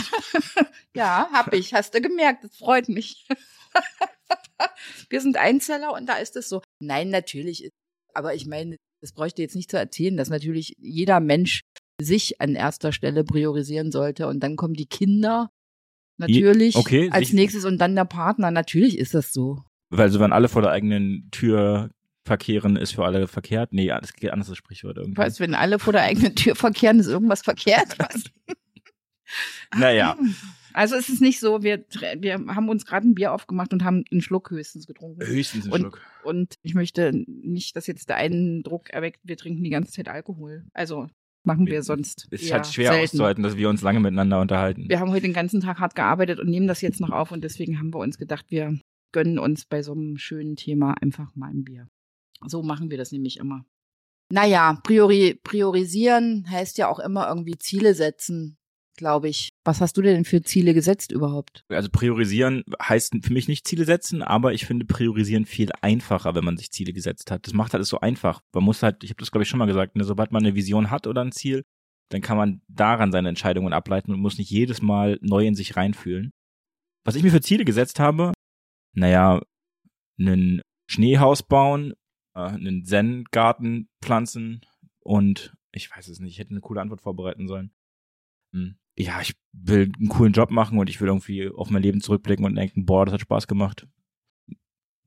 Ja, 0.98 1.28
hab 1.32 1.52
ich, 1.54 1.72
hast 1.74 1.94
du 1.94 2.00
gemerkt, 2.00 2.44
das 2.44 2.56
freut 2.56 2.88
mich. 2.88 3.26
Wir 5.10 5.20
sind 5.20 5.36
Einzeller 5.36 5.92
und 5.92 6.06
da 6.08 6.14
ist 6.16 6.36
es 6.36 6.48
so. 6.48 6.62
Nein, 6.80 7.10
natürlich. 7.10 7.64
ist- 7.64 7.72
Aber 8.14 8.34
ich 8.34 8.46
meine, 8.46 8.76
das 9.00 9.12
bräuchte 9.12 9.42
jetzt 9.42 9.54
nicht 9.54 9.70
zu 9.70 9.78
erzählen, 9.78 10.16
dass 10.16 10.28
natürlich 10.28 10.74
jeder 10.78 11.20
Mensch 11.20 11.60
sich 12.00 12.40
an 12.40 12.54
erster 12.54 12.92
Stelle 12.92 13.24
priorisieren 13.24 13.90
sollte 13.92 14.26
und 14.28 14.40
dann 14.40 14.56
kommen 14.56 14.74
die 14.74 14.86
Kinder 14.86 15.50
natürlich 16.16 16.76
okay, 16.76 17.10
als 17.12 17.32
nächstes 17.32 17.64
und 17.64 17.78
dann 17.78 17.94
der 17.94 18.04
Partner. 18.04 18.50
Natürlich 18.50 18.98
ist 18.98 19.14
das 19.14 19.32
so. 19.32 19.62
Weil 19.90 20.10
so, 20.10 20.20
wenn 20.20 20.32
alle 20.32 20.48
vor 20.48 20.62
der 20.62 20.72
eigenen 20.72 21.28
Tür 21.30 21.90
verkehren, 22.26 22.76
ist 22.76 22.92
für 22.94 23.04
alle 23.04 23.26
verkehrt. 23.26 23.72
Nee, 23.72 23.88
das 23.88 24.12
geht 24.12 24.30
anders, 24.32 24.48
das 24.48 24.58
Sprichwort 24.58 24.96
irgendwie. 24.98 25.16
Was, 25.16 25.40
wenn 25.40 25.54
alle 25.54 25.78
vor 25.78 25.92
der 25.92 26.02
eigenen 26.02 26.34
Tür 26.34 26.54
verkehren, 26.56 27.00
ist 27.00 27.06
irgendwas 27.06 27.42
verkehrt? 27.42 27.98
Was? 27.98 28.24
Naja. 29.76 30.16
Also 30.78 30.94
es 30.94 31.08
ist 31.08 31.20
nicht 31.20 31.40
so, 31.40 31.64
wir, 31.64 31.84
wir 32.20 32.34
haben 32.34 32.68
uns 32.68 32.86
gerade 32.86 33.08
ein 33.08 33.16
Bier 33.16 33.32
aufgemacht 33.32 33.72
und 33.72 33.82
haben 33.82 34.04
einen 34.12 34.20
Schluck 34.20 34.52
höchstens 34.52 34.86
getrunken. 34.86 35.26
Höchstens 35.26 35.66
ein 35.66 35.72
Und- 35.72 35.80
Schluck. 35.80 36.00
Und 36.22 36.54
ich 36.62 36.74
möchte 36.74 37.12
nicht, 37.26 37.74
dass 37.74 37.88
jetzt 37.88 38.08
der 38.08 38.16
Eindruck 38.16 38.90
erweckt, 38.90 39.18
wir 39.24 39.36
trinken 39.36 39.64
die 39.64 39.70
ganze 39.70 39.90
Zeit 39.90 40.08
Alkohol. 40.08 40.64
Also 40.72 41.08
machen 41.42 41.66
wir 41.66 41.82
sonst. 41.82 42.28
Ist 42.30 42.44
eher 42.44 42.54
halt 42.56 42.66
schwer 42.68 42.92
selten. 42.92 43.04
auszuhalten, 43.16 43.42
dass 43.42 43.56
wir 43.56 43.68
uns 43.68 43.82
lange 43.82 43.98
miteinander 43.98 44.40
unterhalten. 44.40 44.88
Wir 44.88 45.00
haben 45.00 45.10
heute 45.10 45.22
den 45.22 45.32
ganzen 45.32 45.60
Tag 45.60 45.80
hart 45.80 45.96
gearbeitet 45.96 46.38
und 46.38 46.48
nehmen 46.48 46.68
das 46.68 46.80
jetzt 46.80 47.00
noch 47.00 47.10
auf 47.10 47.32
und 47.32 47.42
deswegen 47.42 47.80
haben 47.80 47.92
wir 47.92 47.98
uns 47.98 48.16
gedacht, 48.16 48.46
wir 48.50 48.78
gönnen 49.10 49.40
uns 49.40 49.64
bei 49.64 49.82
so 49.82 49.92
einem 49.92 50.16
schönen 50.16 50.54
Thema 50.54 50.94
einfach 51.00 51.34
mal 51.34 51.50
ein 51.50 51.64
Bier. 51.64 51.88
So 52.46 52.62
machen 52.62 52.88
wir 52.88 52.98
das 52.98 53.10
nämlich 53.10 53.38
immer. 53.38 53.64
Naja, 54.30 54.78
priori 54.84 55.40
priorisieren 55.42 56.48
heißt 56.48 56.78
ja 56.78 56.86
auch 56.88 57.00
immer 57.00 57.26
irgendwie 57.28 57.58
Ziele 57.58 57.94
setzen, 57.94 58.56
glaube 58.96 59.28
ich. 59.28 59.48
Was 59.68 59.82
hast 59.82 59.98
du 59.98 60.00
denn 60.00 60.24
für 60.24 60.40
Ziele 60.40 60.72
gesetzt 60.72 61.12
überhaupt? 61.12 61.66
Also 61.68 61.90
priorisieren 61.92 62.64
heißt 62.82 63.12
für 63.22 63.32
mich 63.34 63.48
nicht 63.48 63.68
Ziele 63.68 63.84
setzen, 63.84 64.22
aber 64.22 64.54
ich 64.54 64.64
finde 64.64 64.86
priorisieren 64.86 65.44
viel 65.44 65.68
einfacher, 65.82 66.34
wenn 66.34 66.42
man 66.42 66.56
sich 66.56 66.70
Ziele 66.70 66.94
gesetzt 66.94 67.30
hat. 67.30 67.46
Das 67.46 67.52
macht 67.52 67.74
alles 67.74 67.90
so 67.90 68.00
einfach. 68.00 68.40
Man 68.54 68.64
muss 68.64 68.82
halt, 68.82 69.04
ich 69.04 69.10
habe 69.10 69.20
das 69.20 69.30
glaube 69.30 69.42
ich 69.42 69.48
schon 69.50 69.58
mal 69.58 69.66
gesagt, 69.66 69.94
ne, 69.94 70.04
sobald 70.04 70.32
man 70.32 70.42
eine 70.42 70.54
Vision 70.54 70.90
hat 70.90 71.06
oder 71.06 71.20
ein 71.20 71.32
Ziel, 71.32 71.64
dann 72.08 72.22
kann 72.22 72.38
man 72.38 72.62
daran 72.68 73.12
seine 73.12 73.28
Entscheidungen 73.28 73.74
ableiten 73.74 74.10
und 74.10 74.20
muss 74.20 74.38
nicht 74.38 74.48
jedes 74.48 74.80
Mal 74.80 75.18
neu 75.20 75.46
in 75.46 75.54
sich 75.54 75.76
reinfühlen. 75.76 76.30
Was 77.04 77.16
ich 77.16 77.22
mir 77.22 77.30
für 77.30 77.42
Ziele 77.42 77.66
gesetzt 77.66 78.00
habe, 78.00 78.32
naja, 78.94 79.42
einen 80.18 80.62
Schneehaus 80.90 81.42
bauen, 81.42 81.92
äh, 82.34 82.40
einen 82.40 82.86
Zen-Garten 82.86 83.90
pflanzen 84.02 84.62
und 85.00 85.52
ich 85.72 85.94
weiß 85.94 86.08
es 86.08 86.20
nicht, 86.20 86.32
ich 86.32 86.38
hätte 86.38 86.52
eine 86.52 86.62
coole 86.62 86.80
Antwort 86.80 87.02
vorbereiten 87.02 87.46
sollen. 87.46 87.70
Hm. 88.54 88.78
Ja, 88.98 89.20
ich 89.20 89.34
will 89.52 89.92
einen 89.96 90.08
coolen 90.08 90.32
Job 90.32 90.50
machen 90.50 90.78
und 90.78 90.90
ich 90.90 91.00
will 91.00 91.06
irgendwie 91.06 91.48
auf 91.48 91.70
mein 91.70 91.82
Leben 91.82 92.00
zurückblicken 92.00 92.44
und 92.44 92.56
denken, 92.56 92.84
boah, 92.84 93.04
das 93.04 93.14
hat 93.14 93.20
Spaß 93.20 93.46
gemacht. 93.46 93.86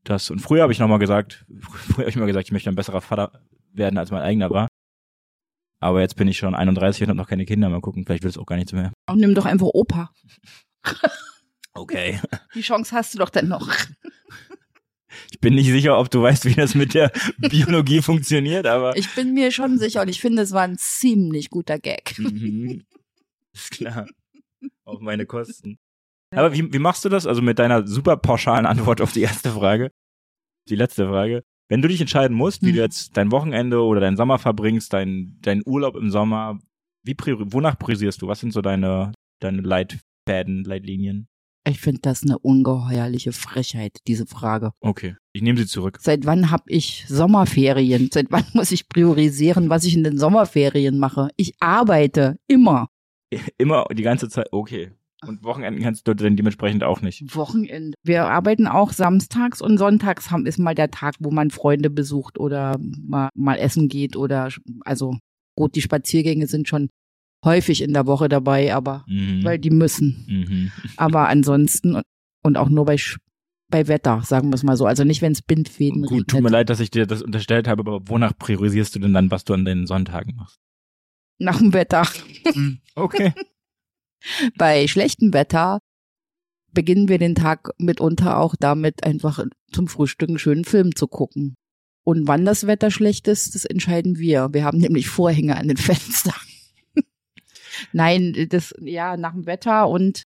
Das 0.03 0.29
und 0.29 0.39
früher 0.39 0.63
habe 0.63 0.71
ich 0.71 0.79
noch 0.79 0.87
mal 0.87 0.97
gesagt, 0.97 1.45
früher 1.59 2.05
habe 2.05 2.09
ich 2.09 2.15
mal 2.15 2.25
gesagt, 2.25 2.47
ich 2.47 2.51
möchte 2.53 2.69
ein 2.69 2.75
besserer 2.75 3.01
Vater 3.01 3.41
werden, 3.73 3.97
als 3.97 4.09
mein 4.11 4.21
eigener 4.21 4.49
war. 4.49 4.67
Aber 5.79 5.99
jetzt 5.99 6.15
bin 6.15 6.27
ich 6.27 6.37
schon 6.37 6.55
31 6.55 7.03
und 7.03 7.09
habe 7.09 7.17
noch 7.17 7.27
keine 7.27 7.45
Kinder. 7.45 7.67
Mal 7.69 7.81
gucken, 7.81 8.05
vielleicht 8.05 8.23
wird 8.23 8.33
es 8.33 8.37
auch 8.37 8.45
gar 8.45 8.55
nichts 8.55 8.71
mehr. 8.71 8.93
Auch 9.07 9.15
nimm 9.15 9.35
doch 9.35 9.45
einfach 9.45 9.67
Opa. 9.67 10.11
Okay. 11.73 12.19
Die 12.53 12.61
Chance 12.61 12.93
hast 12.93 13.13
du 13.13 13.17
doch 13.19 13.29
dann 13.29 13.47
noch. 13.47 13.73
Ich 15.31 15.39
bin 15.39 15.55
nicht 15.55 15.67
sicher, 15.67 15.97
ob 15.97 16.11
du 16.11 16.21
weißt, 16.21 16.45
wie 16.45 16.53
das 16.53 16.75
mit 16.75 16.93
der 16.93 17.11
Biologie 17.37 18.01
funktioniert, 18.01 18.65
aber 18.65 18.95
Ich 18.97 19.13
bin 19.15 19.33
mir 19.33 19.51
schon 19.51 19.77
sicher 19.77 20.01
und 20.01 20.09
ich 20.09 20.21
finde, 20.21 20.41
es 20.41 20.51
war 20.51 20.63
ein 20.63 20.77
ziemlich 20.77 21.49
guter 21.49 21.79
Gag. 21.79 22.15
Mhm. 22.17 22.83
Ist 23.53 23.71
klar. 23.71 24.07
Auf 24.85 24.99
meine 25.01 25.25
Kosten. 25.25 25.77
Aber 26.33 26.53
wie, 26.53 26.71
wie 26.73 26.79
machst 26.79 27.03
du 27.03 27.09
das? 27.09 27.27
Also 27.27 27.41
mit 27.41 27.59
deiner 27.59 27.85
super 27.87 28.15
pauschalen 28.17 28.65
Antwort 28.65 29.01
auf 29.01 29.11
die 29.11 29.21
erste 29.21 29.51
Frage, 29.51 29.91
die 30.69 30.75
letzte 30.75 31.07
Frage. 31.07 31.43
Wenn 31.69 31.81
du 31.81 31.87
dich 31.87 32.01
entscheiden 32.01 32.35
musst, 32.35 32.61
wie 32.63 32.71
Mhm. 32.71 32.75
du 32.75 32.81
jetzt 32.81 33.17
dein 33.17 33.31
Wochenende 33.31 33.81
oder 33.81 33.99
deinen 34.01 34.17
Sommer 34.17 34.37
verbringst, 34.39 34.91
dein, 34.93 35.37
dein 35.41 35.61
Urlaub 35.65 35.95
im 35.95 36.09
Sommer, 36.11 36.59
wie 37.03 37.15
priori 37.15 37.45
wonach 37.51 37.77
priorisierst 37.79 38.21
du? 38.21 38.27
Was 38.27 38.39
sind 38.41 38.53
so 38.53 38.61
deine, 38.61 39.13
deine 39.41 39.61
Leitfäden, 39.61 40.63
Leitlinien? 40.63 41.27
Ich 41.67 41.79
finde 41.79 42.01
das 42.01 42.23
eine 42.23 42.39
ungeheuerliche 42.39 43.33
Frechheit, 43.33 43.97
diese 44.07 44.25
Frage. 44.25 44.71
Okay, 44.81 45.15
ich 45.33 45.41
nehme 45.43 45.59
sie 45.59 45.67
zurück. 45.67 45.99
Seit 46.01 46.25
wann 46.25 46.49
habe 46.51 46.63
ich 46.67 47.05
Sommerferien? 47.07 48.09
Seit 48.11 48.31
wann 48.31 48.45
muss 48.53 48.71
ich 48.71 48.89
priorisieren, 48.89 49.69
was 49.69 49.83
ich 49.83 49.95
in 49.95 50.03
den 50.03 50.17
Sommerferien 50.17 50.97
mache? 50.97 51.29
Ich 51.37 51.53
arbeite 51.59 52.37
immer. 52.47 52.87
Immer 53.57 53.85
die 53.93 54.03
ganze 54.03 54.29
Zeit, 54.29 54.47
okay. 54.51 54.91
Und 55.25 55.43
Wochenenden 55.43 55.83
kannst 55.83 56.07
du 56.07 56.15
dann 56.15 56.35
dementsprechend 56.35 56.83
auch 56.83 57.01
nicht. 57.01 57.35
Wochenende. 57.35 57.93
Wir 58.03 58.25
arbeiten 58.25 58.65
auch 58.65 58.91
samstags 58.91 59.61
und 59.61 59.77
sonntags 59.77 60.31
haben, 60.31 60.47
ist 60.47 60.57
mal 60.57 60.73
der 60.73 60.89
Tag, 60.89 61.15
wo 61.19 61.29
man 61.29 61.51
Freunde 61.51 61.91
besucht 61.91 62.39
oder 62.39 62.79
mal, 62.79 63.29
mal 63.35 63.55
essen 63.59 63.87
geht 63.87 64.15
oder 64.15 64.49
also 64.83 65.15
gut, 65.55 65.75
die 65.75 65.81
Spaziergänge 65.81 66.47
sind 66.47 66.67
schon 66.67 66.89
häufig 67.45 67.81
in 67.83 67.93
der 67.93 68.07
Woche 68.07 68.29
dabei, 68.29 68.73
aber 68.73 69.05
Mhm. 69.07 69.43
weil 69.43 69.59
die 69.59 69.69
müssen. 69.69 70.25
mhm. 70.27 70.71
Aber 70.97 71.27
ansonsten 71.29 72.01
und 72.43 72.57
auch 72.57 72.69
nur 72.69 72.85
bei 72.85 72.97
bei 73.69 73.87
Wetter, 73.87 74.21
sagen 74.23 74.49
wir 74.49 74.55
es 74.55 74.63
mal 74.63 74.75
so. 74.75 74.85
Also 74.85 75.03
nicht, 75.05 75.21
wenn 75.21 75.31
es 75.31 75.41
Bindfäden 75.41 76.01
Gut, 76.01 76.27
tut 76.27 76.31
mir 76.33 76.35
regnet. 76.47 76.51
leid, 76.51 76.69
dass 76.69 76.79
ich 76.81 76.91
dir 76.91 77.05
das 77.05 77.21
unterstellt 77.21 77.67
habe, 77.69 77.79
aber 77.81 78.01
wonach 78.09 78.37
priorisierst 78.37 78.95
du 78.95 78.99
denn 78.99 79.13
dann, 79.13 79.31
was 79.31 79.45
du 79.45 79.53
an 79.53 79.63
den 79.65 79.85
Sonntagen 79.87 80.35
machst? 80.35 80.59
Nach 81.41 81.57
dem 81.57 81.73
Wetter. 81.73 82.07
Okay. 82.95 83.33
Bei 84.57 84.87
schlechtem 84.87 85.33
Wetter 85.33 85.79
beginnen 86.71 87.09
wir 87.09 87.17
den 87.17 87.33
Tag 87.33 87.71
mitunter 87.79 88.37
auch 88.37 88.55
damit, 88.59 89.03
einfach 89.03 89.43
zum 89.71 89.87
Frühstück 89.87 90.29
einen 90.29 90.39
schönen 90.39 90.65
Film 90.65 90.95
zu 90.95 91.07
gucken. 91.07 91.55
Und 92.03 92.27
wann 92.27 92.45
das 92.45 92.67
Wetter 92.67 92.91
schlecht 92.91 93.27
ist, 93.27 93.55
das 93.55 93.65
entscheiden 93.65 94.19
wir. 94.19 94.49
Wir 94.51 94.63
haben 94.63 94.77
nämlich 94.77 95.07
Vorhänge 95.07 95.57
an 95.57 95.67
den 95.67 95.77
Fenstern. 95.77 96.33
Nein, 97.91 98.47
das, 98.49 98.75
ja, 98.79 99.17
nach 99.17 99.33
dem 99.33 99.47
Wetter 99.47 99.87
und, 99.89 100.23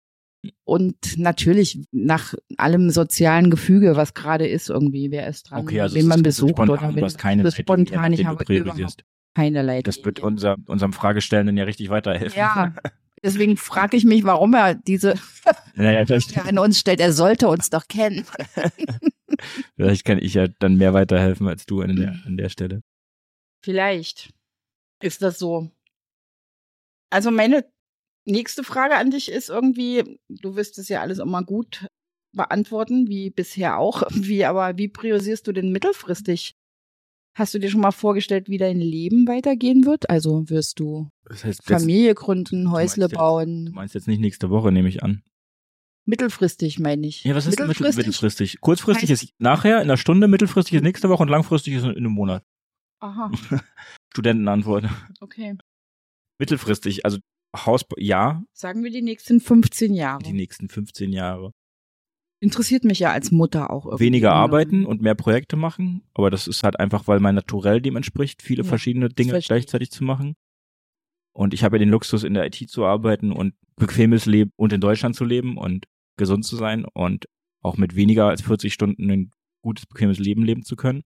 und 0.65 1.19
natürlich 1.19 1.87
nach 1.93 2.35
allem 2.57 2.89
sozialen 2.91 3.51
Gefüge, 3.51 3.97
was 3.97 4.15
gerade 4.15 4.47
ist 4.49 4.71
irgendwie. 4.71 5.11
Wer 5.11 5.29
ist 5.29 5.51
dran? 5.51 5.61
Okay, 5.61 5.81
also 5.83 5.95
wen 5.95 6.07
man 6.07 6.23
besucht 6.23 6.53
spontan, 6.53 6.71
oder 6.71 6.89
du 6.89 6.97
wen, 6.97 7.05
hast 7.05 7.19
keine 7.19 7.43
das 7.43 7.59
Leitlinie, 7.59 7.87
spontan. 7.87 8.13
Ich 8.15 8.25
habe 8.25 8.45
du 8.45 8.55
überhaupt 8.55 9.05
keine 9.35 9.63
Leitlinie. 9.63 9.83
Das 9.83 10.05
wird 10.05 10.21
unser, 10.21 10.57
unserem 10.67 10.93
Fragestellenden 10.93 11.57
ja 11.57 11.65
richtig 11.65 11.89
weiterhelfen. 11.91 12.39
Ja, 12.39 12.75
deswegen 13.23 13.57
frage 13.57 13.97
ich 13.97 14.05
mich, 14.05 14.25
warum 14.25 14.55
er 14.55 14.75
diese 14.75 15.15
Naja, 15.75 16.05
an 16.45 16.59
uns 16.59 16.79
stellt. 16.79 17.01
Er 17.01 17.13
sollte 17.13 17.49
uns 17.49 17.71
doch 17.71 17.89
kennen. 17.89 18.27
vielleicht 19.77 20.05
kann 20.05 20.19
ich 20.19 20.35
ja 20.35 20.49
dann 20.59 20.77
mehr 20.77 20.95
weiterhelfen 20.95 21.49
als 21.49 21.67
du 21.67 21.81
an 21.81 21.97
der, 21.97 22.21
an 22.27 22.37
der 22.37 22.49
Stelle. 22.49 22.83
Vielleicht 23.65 24.31
ist 25.03 25.23
das 25.23 25.39
so. 25.39 25.71
Also 27.11 27.31
meine 27.31 27.65
nächste 28.25 28.65
Frage 28.65 28.97
an 28.97 29.11
dich 29.11 29.31
ist 29.31 29.49
irgendwie, 29.51 30.19
du 30.29 30.57
wirst 30.57 30.79
es 30.79 30.89
ja 30.89 31.01
alles 31.01 31.19
immer 31.19 31.43
gut 31.43 31.87
beantworten, 32.33 33.09
wie 33.09 33.31
bisher 33.31 33.79
auch. 33.79 34.03
Wie, 34.11 34.45
aber 34.45 34.79
wie 34.79 34.89
priorisierst 34.89 35.47
du 35.47 35.53
denn 35.53 35.73
mittelfristig? 35.73 36.57
Hast 37.35 37.55
du 37.55 37.59
dir 37.59 37.71
schon 37.71 37.81
mal 37.81 37.93
vorgestellt, 37.93 38.49
wie 38.49 38.59
dein 38.59 38.79
Leben 38.79 39.27
weitergehen 39.27 39.87
wird? 39.87 40.11
Also 40.11 40.49
wirst 40.51 40.79
du 40.81 41.09
Das 41.25 41.45
heißt, 41.45 41.61
jetzt, 41.61 41.69
Familie 41.81 42.15
gründen, 42.15 42.71
Häusle 42.71 43.05
jetzt- 43.05 43.15
bauen? 43.15 43.67
du 43.67 43.73
meinst 43.73 43.95
jetzt 43.95 44.07
nicht 44.09 44.21
nächste 44.21 44.51
Woche, 44.51 44.71
nehme 44.71 44.89
ich 44.89 45.03
an. 45.03 45.23
Mittelfristig 46.05 46.79
meine 46.81 47.07
ich. 47.07 47.23
Ja, 47.25 47.35
was 47.35 47.47
ist 47.47 47.59
mittelfristig? 47.59 47.97
mittelfristig? 48.07 48.61
Kurzfristig 48.61 49.11
ist 49.11 49.31
nachher, 49.39 49.77
in 49.77 49.83
einer 49.83 49.97
Stunde, 49.97 50.27
mittelfristig 50.29 50.75
ist 50.75 50.83
nächste 50.83 51.09
Woche 51.09 51.23
und 51.23 51.29
langfristig 51.29 51.75
ist 51.75 51.85
in 51.85 51.91
einem 51.97 52.11
Monat. 52.13 52.45
Aha, 53.01 53.31
Studentenantwort. 54.13 54.85
okay. 55.21 55.57
Mittelfristig, 56.39 57.05
also 57.05 57.19
Haus, 57.57 57.85
ja, 57.99 58.43
Sagen 58.53 58.83
wir 58.83 58.91
die 58.91 59.03
nächsten 59.03 59.39
15 59.41 59.95
Jahre. 59.95 60.23
die 60.23 60.33
nächsten 60.33 60.69
15 60.69 61.13
Jahre. 61.13 61.53
Interessiert 62.43 62.83
mich 62.83 62.99
ja 62.99 63.13
als 63.13 63.31
Mutter 63.31 63.71
auch 63.71 63.87
irgendwie. 63.87 64.07
Weniger 64.07 64.33
arbeiten 64.33 64.85
und 64.85 65.01
mehr 65.01 65.15
Projekte 65.15 65.55
machen, 65.55 66.03
aber 66.13 66.29
das 66.29 66.49
ist 66.49 66.65
halt 66.65 66.81
einfach, 66.81 67.07
weil 67.07 67.21
mein 67.21 67.37
Naturell 67.37 67.81
dem 67.81 67.95
entspricht, 67.95 68.43
viele 68.43 68.65
Ja, 68.65 68.69
verschiedene 68.69 69.09
Dinge 69.11 69.39
gleichzeitig 69.39 69.93
zu 69.93 70.03
machen. 70.03 70.35
Und 71.33 71.55
ich 71.55 71.63
habe 71.63 71.77
ja 71.77 71.79
den 71.79 71.91
Luxus, 71.91 72.25
in 72.25 72.35
der 72.35 72.45
IT 72.45 72.69
zu 72.69 72.85
arbeiten 72.85 73.31
und 73.31 73.55
bequemes 73.77 74.27
Leben 74.27 74.51
und 74.57 74.73
in 74.73 74.81
Deutschland 74.81 75.15
zu 75.15 75.25
leben 75.25 75.57
und 75.57 75.87
gesund 76.17 76.45
zu 76.45 76.57
sein 76.57 76.85
und 76.85 77.27
auch 77.61 77.77
mit 77.77 77.95
weniger 77.95 78.27
als 78.27 78.43
40 78.43 78.75
Stunden 78.75 79.09
ein 79.09 79.31
gutes, 79.63 79.87
bequemes 79.87 80.19
Leben 80.19 80.43
leben 80.43 80.65
zu 80.65 80.75
können. 80.75 81.05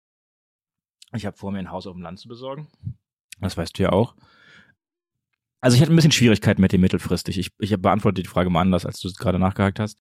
Ich 1.14 1.24
habe 1.24 1.38
vor, 1.38 1.50
mir 1.50 1.60
ein 1.60 1.70
Haus 1.70 1.86
auf 1.86 1.94
dem 1.94 2.02
Land 2.02 2.18
zu 2.18 2.28
besorgen. 2.28 2.68
Das 3.40 3.56
weißt 3.56 3.78
du 3.78 3.84
ja 3.84 3.92
auch. 3.92 4.14
Also 5.62 5.76
ich 5.76 5.80
hatte 5.80 5.94
ein 5.94 5.96
bisschen 5.96 6.12
Schwierigkeiten 6.12 6.60
mit 6.60 6.72
dem 6.72 6.82
mittelfristig. 6.82 7.38
Ich, 7.38 7.52
ich 7.58 7.74
beantworte 7.80 8.22
die 8.22 8.28
Frage 8.28 8.50
mal 8.50 8.60
anders, 8.60 8.84
als 8.84 9.00
du 9.00 9.08
es 9.08 9.16
gerade 9.16 9.38
nachgehakt 9.38 9.80
hast. 9.80 9.98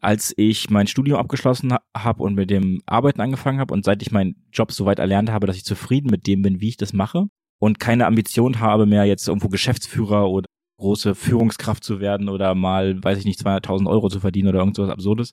Als 0.00 0.34
ich 0.36 0.70
mein 0.70 0.86
Studium 0.86 1.18
abgeschlossen 1.18 1.72
ha 1.72 1.80
habe 1.96 2.22
und 2.22 2.34
mit 2.34 2.50
dem 2.50 2.82
Arbeiten 2.86 3.20
angefangen 3.20 3.60
habe 3.60 3.72
und 3.72 3.84
seit 3.84 4.02
ich 4.02 4.12
meinen 4.12 4.36
Job 4.52 4.72
so 4.72 4.84
weit 4.86 4.98
erlernt 4.98 5.30
habe, 5.30 5.46
dass 5.46 5.56
ich 5.56 5.64
zufrieden 5.64 6.10
mit 6.10 6.26
dem 6.26 6.42
bin, 6.42 6.60
wie 6.60 6.68
ich 6.68 6.76
das 6.76 6.92
mache 6.92 7.26
und 7.60 7.80
keine 7.80 8.06
Ambition 8.06 8.60
habe 8.60 8.86
mehr, 8.86 9.04
jetzt 9.04 9.28
irgendwo 9.28 9.48
Geschäftsführer 9.48 10.28
oder 10.28 10.46
große 10.78 11.14
Führungskraft 11.14 11.84
zu 11.84 12.00
werden 12.00 12.28
oder 12.28 12.54
mal, 12.54 13.02
weiß 13.02 13.18
ich 13.18 13.24
nicht, 13.24 13.40
200.000 13.40 13.88
Euro 13.88 14.08
zu 14.08 14.20
verdienen 14.20 14.48
oder 14.48 14.58
irgend 14.58 14.76
sowas 14.76 14.90
Absurdes, 14.90 15.32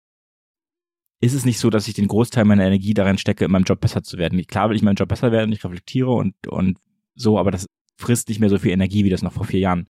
ist 1.22 1.34
es 1.34 1.46
nicht 1.46 1.60
so, 1.60 1.70
dass 1.70 1.88
ich 1.88 1.94
den 1.94 2.08
Großteil 2.08 2.46
meiner 2.46 2.66
Energie 2.66 2.94
darin 2.94 3.18
stecke, 3.18 3.46
in 3.46 3.52
meinem 3.52 3.64
Job 3.64 3.80
besser 3.80 4.04
zu 4.04 4.18
werden. 4.18 4.42
Klar 4.48 4.70
will 4.70 4.76
ich 4.76 4.82
meinen 4.82 4.96
Job 4.96 5.10
besser 5.10 5.32
werden, 5.32 5.52
ich 5.52 5.64
reflektiere 5.64 6.12
und, 6.12 6.36
und 6.48 6.80
so, 7.16 7.38
aber 7.38 7.52
das 7.52 7.68
frisst 7.98 8.30
nicht 8.30 8.40
mehr 8.40 8.50
so 8.50 8.58
viel 8.58 8.72
Energie, 8.72 9.04
wie 9.04 9.10
das 9.10 9.22
noch 9.22 9.34
vor 9.34 9.46
vier 9.46 9.60
Jahren 9.60 9.88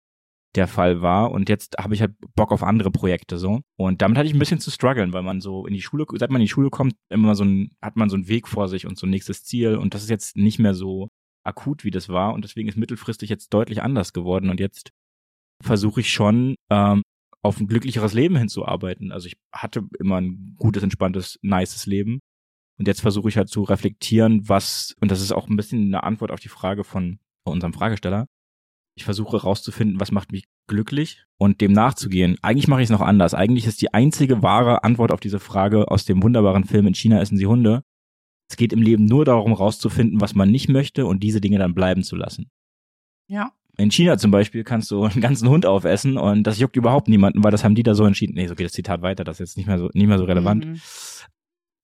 der 0.54 0.66
Fall 0.66 1.02
war. 1.02 1.30
Und 1.30 1.48
jetzt 1.48 1.76
habe 1.78 1.94
ich 1.94 2.00
halt 2.00 2.14
Bock 2.34 2.52
auf 2.52 2.62
andere 2.62 2.90
Projekte 2.90 3.38
so. 3.38 3.60
Und 3.76 4.02
damit 4.02 4.18
hatte 4.18 4.28
ich 4.28 4.34
ein 4.34 4.38
bisschen 4.38 4.60
zu 4.60 4.70
strugglen, 4.70 5.12
weil 5.12 5.22
man 5.22 5.40
so 5.40 5.66
in 5.66 5.74
die 5.74 5.82
Schule, 5.82 6.06
seit 6.14 6.30
man 6.30 6.40
in 6.40 6.46
die 6.46 6.50
Schule 6.50 6.70
kommt, 6.70 6.94
immer 7.10 7.34
so 7.34 7.44
ein, 7.44 7.70
hat 7.82 7.96
man 7.96 8.10
so 8.10 8.16
einen 8.16 8.28
Weg 8.28 8.48
vor 8.48 8.68
sich 8.68 8.86
und 8.86 8.98
so 8.98 9.06
ein 9.06 9.10
nächstes 9.10 9.44
Ziel. 9.44 9.76
Und 9.76 9.94
das 9.94 10.02
ist 10.02 10.10
jetzt 10.10 10.36
nicht 10.36 10.58
mehr 10.58 10.74
so 10.74 11.08
akut, 11.44 11.84
wie 11.84 11.90
das 11.90 12.08
war. 12.08 12.34
Und 12.34 12.44
deswegen 12.44 12.68
ist 12.68 12.76
mittelfristig 12.76 13.30
jetzt 13.30 13.52
deutlich 13.52 13.82
anders 13.82 14.12
geworden. 14.12 14.50
Und 14.50 14.60
jetzt 14.60 14.90
versuche 15.62 16.00
ich 16.00 16.12
schon, 16.12 16.54
ähm, 16.70 17.02
auf 17.42 17.60
ein 17.60 17.66
glücklicheres 17.66 18.14
Leben 18.14 18.36
hinzuarbeiten. 18.36 19.12
Also 19.12 19.26
ich 19.26 19.36
hatte 19.52 19.84
immer 19.98 20.20
ein 20.20 20.54
gutes, 20.56 20.82
entspanntes, 20.82 21.38
nices 21.42 21.86
Leben. 21.86 22.20
Und 22.78 22.86
jetzt 22.86 23.00
versuche 23.00 23.28
ich 23.28 23.36
halt 23.36 23.48
zu 23.48 23.62
reflektieren, 23.62 24.48
was, 24.48 24.94
und 25.00 25.10
das 25.10 25.20
ist 25.20 25.32
auch 25.32 25.48
ein 25.48 25.56
bisschen 25.56 25.86
eine 25.86 26.02
Antwort 26.04 26.30
auf 26.30 26.40
die 26.40 26.48
Frage 26.48 26.84
von 26.84 27.18
unserem 27.44 27.72
Fragesteller, 27.72 28.26
ich 28.98 29.04
versuche 29.04 29.38
herauszufinden, 29.38 30.00
was 30.00 30.12
macht 30.12 30.32
mich 30.32 30.44
glücklich 30.66 31.24
und 31.38 31.60
dem 31.60 31.72
nachzugehen. 31.72 32.36
Eigentlich 32.42 32.68
mache 32.68 32.80
ich 32.80 32.86
es 32.86 32.90
noch 32.90 33.00
anders. 33.00 33.34
Eigentlich 33.34 33.66
ist 33.66 33.80
die 33.80 33.94
einzige 33.94 34.42
wahre 34.42 34.84
Antwort 34.84 35.12
auf 35.12 35.20
diese 35.20 35.40
Frage 35.40 35.90
aus 35.90 36.04
dem 36.04 36.22
wunderbaren 36.22 36.64
Film 36.64 36.86
In 36.86 36.94
China 36.94 37.20
essen 37.20 37.36
sie 37.36 37.46
Hunde. 37.46 37.82
Es 38.50 38.56
geht 38.56 38.72
im 38.72 38.82
Leben 38.82 39.04
nur 39.04 39.24
darum, 39.24 39.52
herauszufinden, 39.52 40.20
was 40.20 40.34
man 40.34 40.50
nicht 40.50 40.68
möchte 40.68 41.06
und 41.06 41.22
diese 41.22 41.40
Dinge 41.40 41.58
dann 41.58 41.74
bleiben 41.74 42.02
zu 42.02 42.16
lassen. 42.16 42.50
Ja. 43.26 43.52
In 43.76 43.90
China 43.90 44.18
zum 44.18 44.30
Beispiel 44.30 44.64
kannst 44.64 44.90
du 44.90 45.02
einen 45.04 45.20
ganzen 45.20 45.48
Hund 45.48 45.66
aufessen 45.66 46.16
und 46.16 46.44
das 46.44 46.58
juckt 46.58 46.76
überhaupt 46.76 47.08
niemanden, 47.08 47.44
weil 47.44 47.50
das 47.52 47.64
haben 47.64 47.74
die 47.74 47.82
da 47.82 47.94
so 47.94 48.04
entschieden. 48.04 48.34
Nee, 48.34 48.46
so 48.46 48.54
geht 48.54 48.66
das 48.66 48.72
Zitat 48.72 49.02
weiter, 49.02 49.24
das 49.24 49.36
ist 49.36 49.50
jetzt 49.50 49.56
nicht 49.56 49.66
mehr 49.66 49.78
so, 49.78 49.90
nicht 49.92 50.08
mehr 50.08 50.18
so 50.18 50.24
relevant. 50.24 50.66
Mhm. 50.66 50.80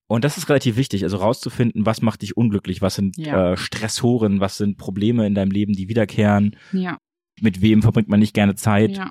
Und 0.06 0.25
das 0.25 0.37
ist 0.37 0.49
relativ 0.49 0.76
wichtig, 0.76 1.02
also 1.04 1.16
rauszufinden, 1.16 1.87
was 1.87 2.02
macht 2.02 2.23
dich 2.23 2.37
unglücklich, 2.37 2.82
was 2.82 2.94
sind 2.96 3.16
Ja. 3.16 3.52
äh, 3.52 3.56
Stressoren, 3.56 4.38
was 4.40 4.58
sind 4.58 4.76
Probleme 4.76 5.26
in 5.26 5.34
deinem 5.34 5.50
Leben, 5.50 5.73
die 5.73 5.88
wiederkehren, 5.88 6.56
Ja. 6.73 6.99
mit 7.40 7.62
wem 7.62 7.80
verbringt 7.82 8.08
man 8.08 8.20
nicht 8.20 8.34
gerne 8.34 8.54
Zeit 8.54 8.96
ja. 8.96 9.11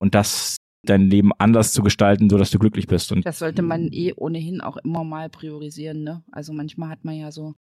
und 0.00 0.14
das 0.14 0.56
dein 0.86 1.08
Leben 1.08 1.30
anders 1.38 1.72
zu 1.72 1.82
gestalten, 1.82 2.28
so 2.28 2.36
dass 2.36 2.50
du 2.50 2.58
glücklich 2.58 2.86
bist. 2.88 3.10
Und 3.12 3.24
Das 3.24 3.38
sollte 3.38 3.62
man 3.62 3.88
eh 3.90 4.12
ohnehin 4.14 4.60
auch 4.60 4.76
immer 4.78 5.02
mal 5.02 5.30
priorisieren, 5.30 6.02
ne? 6.02 6.22
Also 6.30 6.52
manchmal 6.52 6.90
hat 6.90 7.04
man 7.06 7.14
ja 7.16 7.32
so 7.32 7.54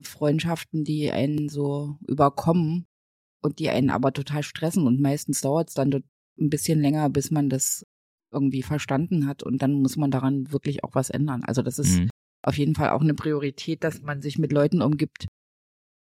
Freundschaften, 0.00 0.84
die 0.84 1.10
einen 1.10 1.48
so 1.50 1.96
überkommen 2.08 2.86
und 3.42 3.58
die 3.58 3.68
einen 3.68 3.90
aber 3.90 4.12
total 4.14 4.42
stressen 4.42 4.86
und 4.86 5.00
meistens 5.00 5.40
dauert 5.42 5.68
es 5.68 5.74
dann 5.74 5.92
ein 5.92 6.48
bisschen 6.50 6.80
länger, 6.80 7.10
bis 7.10 7.30
man 7.30 7.50
das 7.50 7.84
irgendwie 8.32 8.62
verstanden 8.62 9.26
hat 9.26 9.42
und 9.42 9.60
dann 9.60 9.72
muss 9.72 9.96
man 9.96 10.10
daran 10.10 10.50
wirklich 10.52 10.84
auch 10.84 10.94
was 10.94 11.10
ändern. 11.10 11.42
Also 11.44 11.60
das 11.62 11.78
ist 11.78 11.98
Mhm. 12.00 12.10
Auf 12.42 12.56
jeden 12.56 12.74
Fall 12.74 12.90
auch 12.90 13.00
eine 13.00 13.14
Priorität, 13.14 13.84
dass 13.84 14.02
man 14.02 14.22
sich 14.22 14.38
mit 14.38 14.52
Leuten 14.52 14.82
umgibt, 14.82 15.26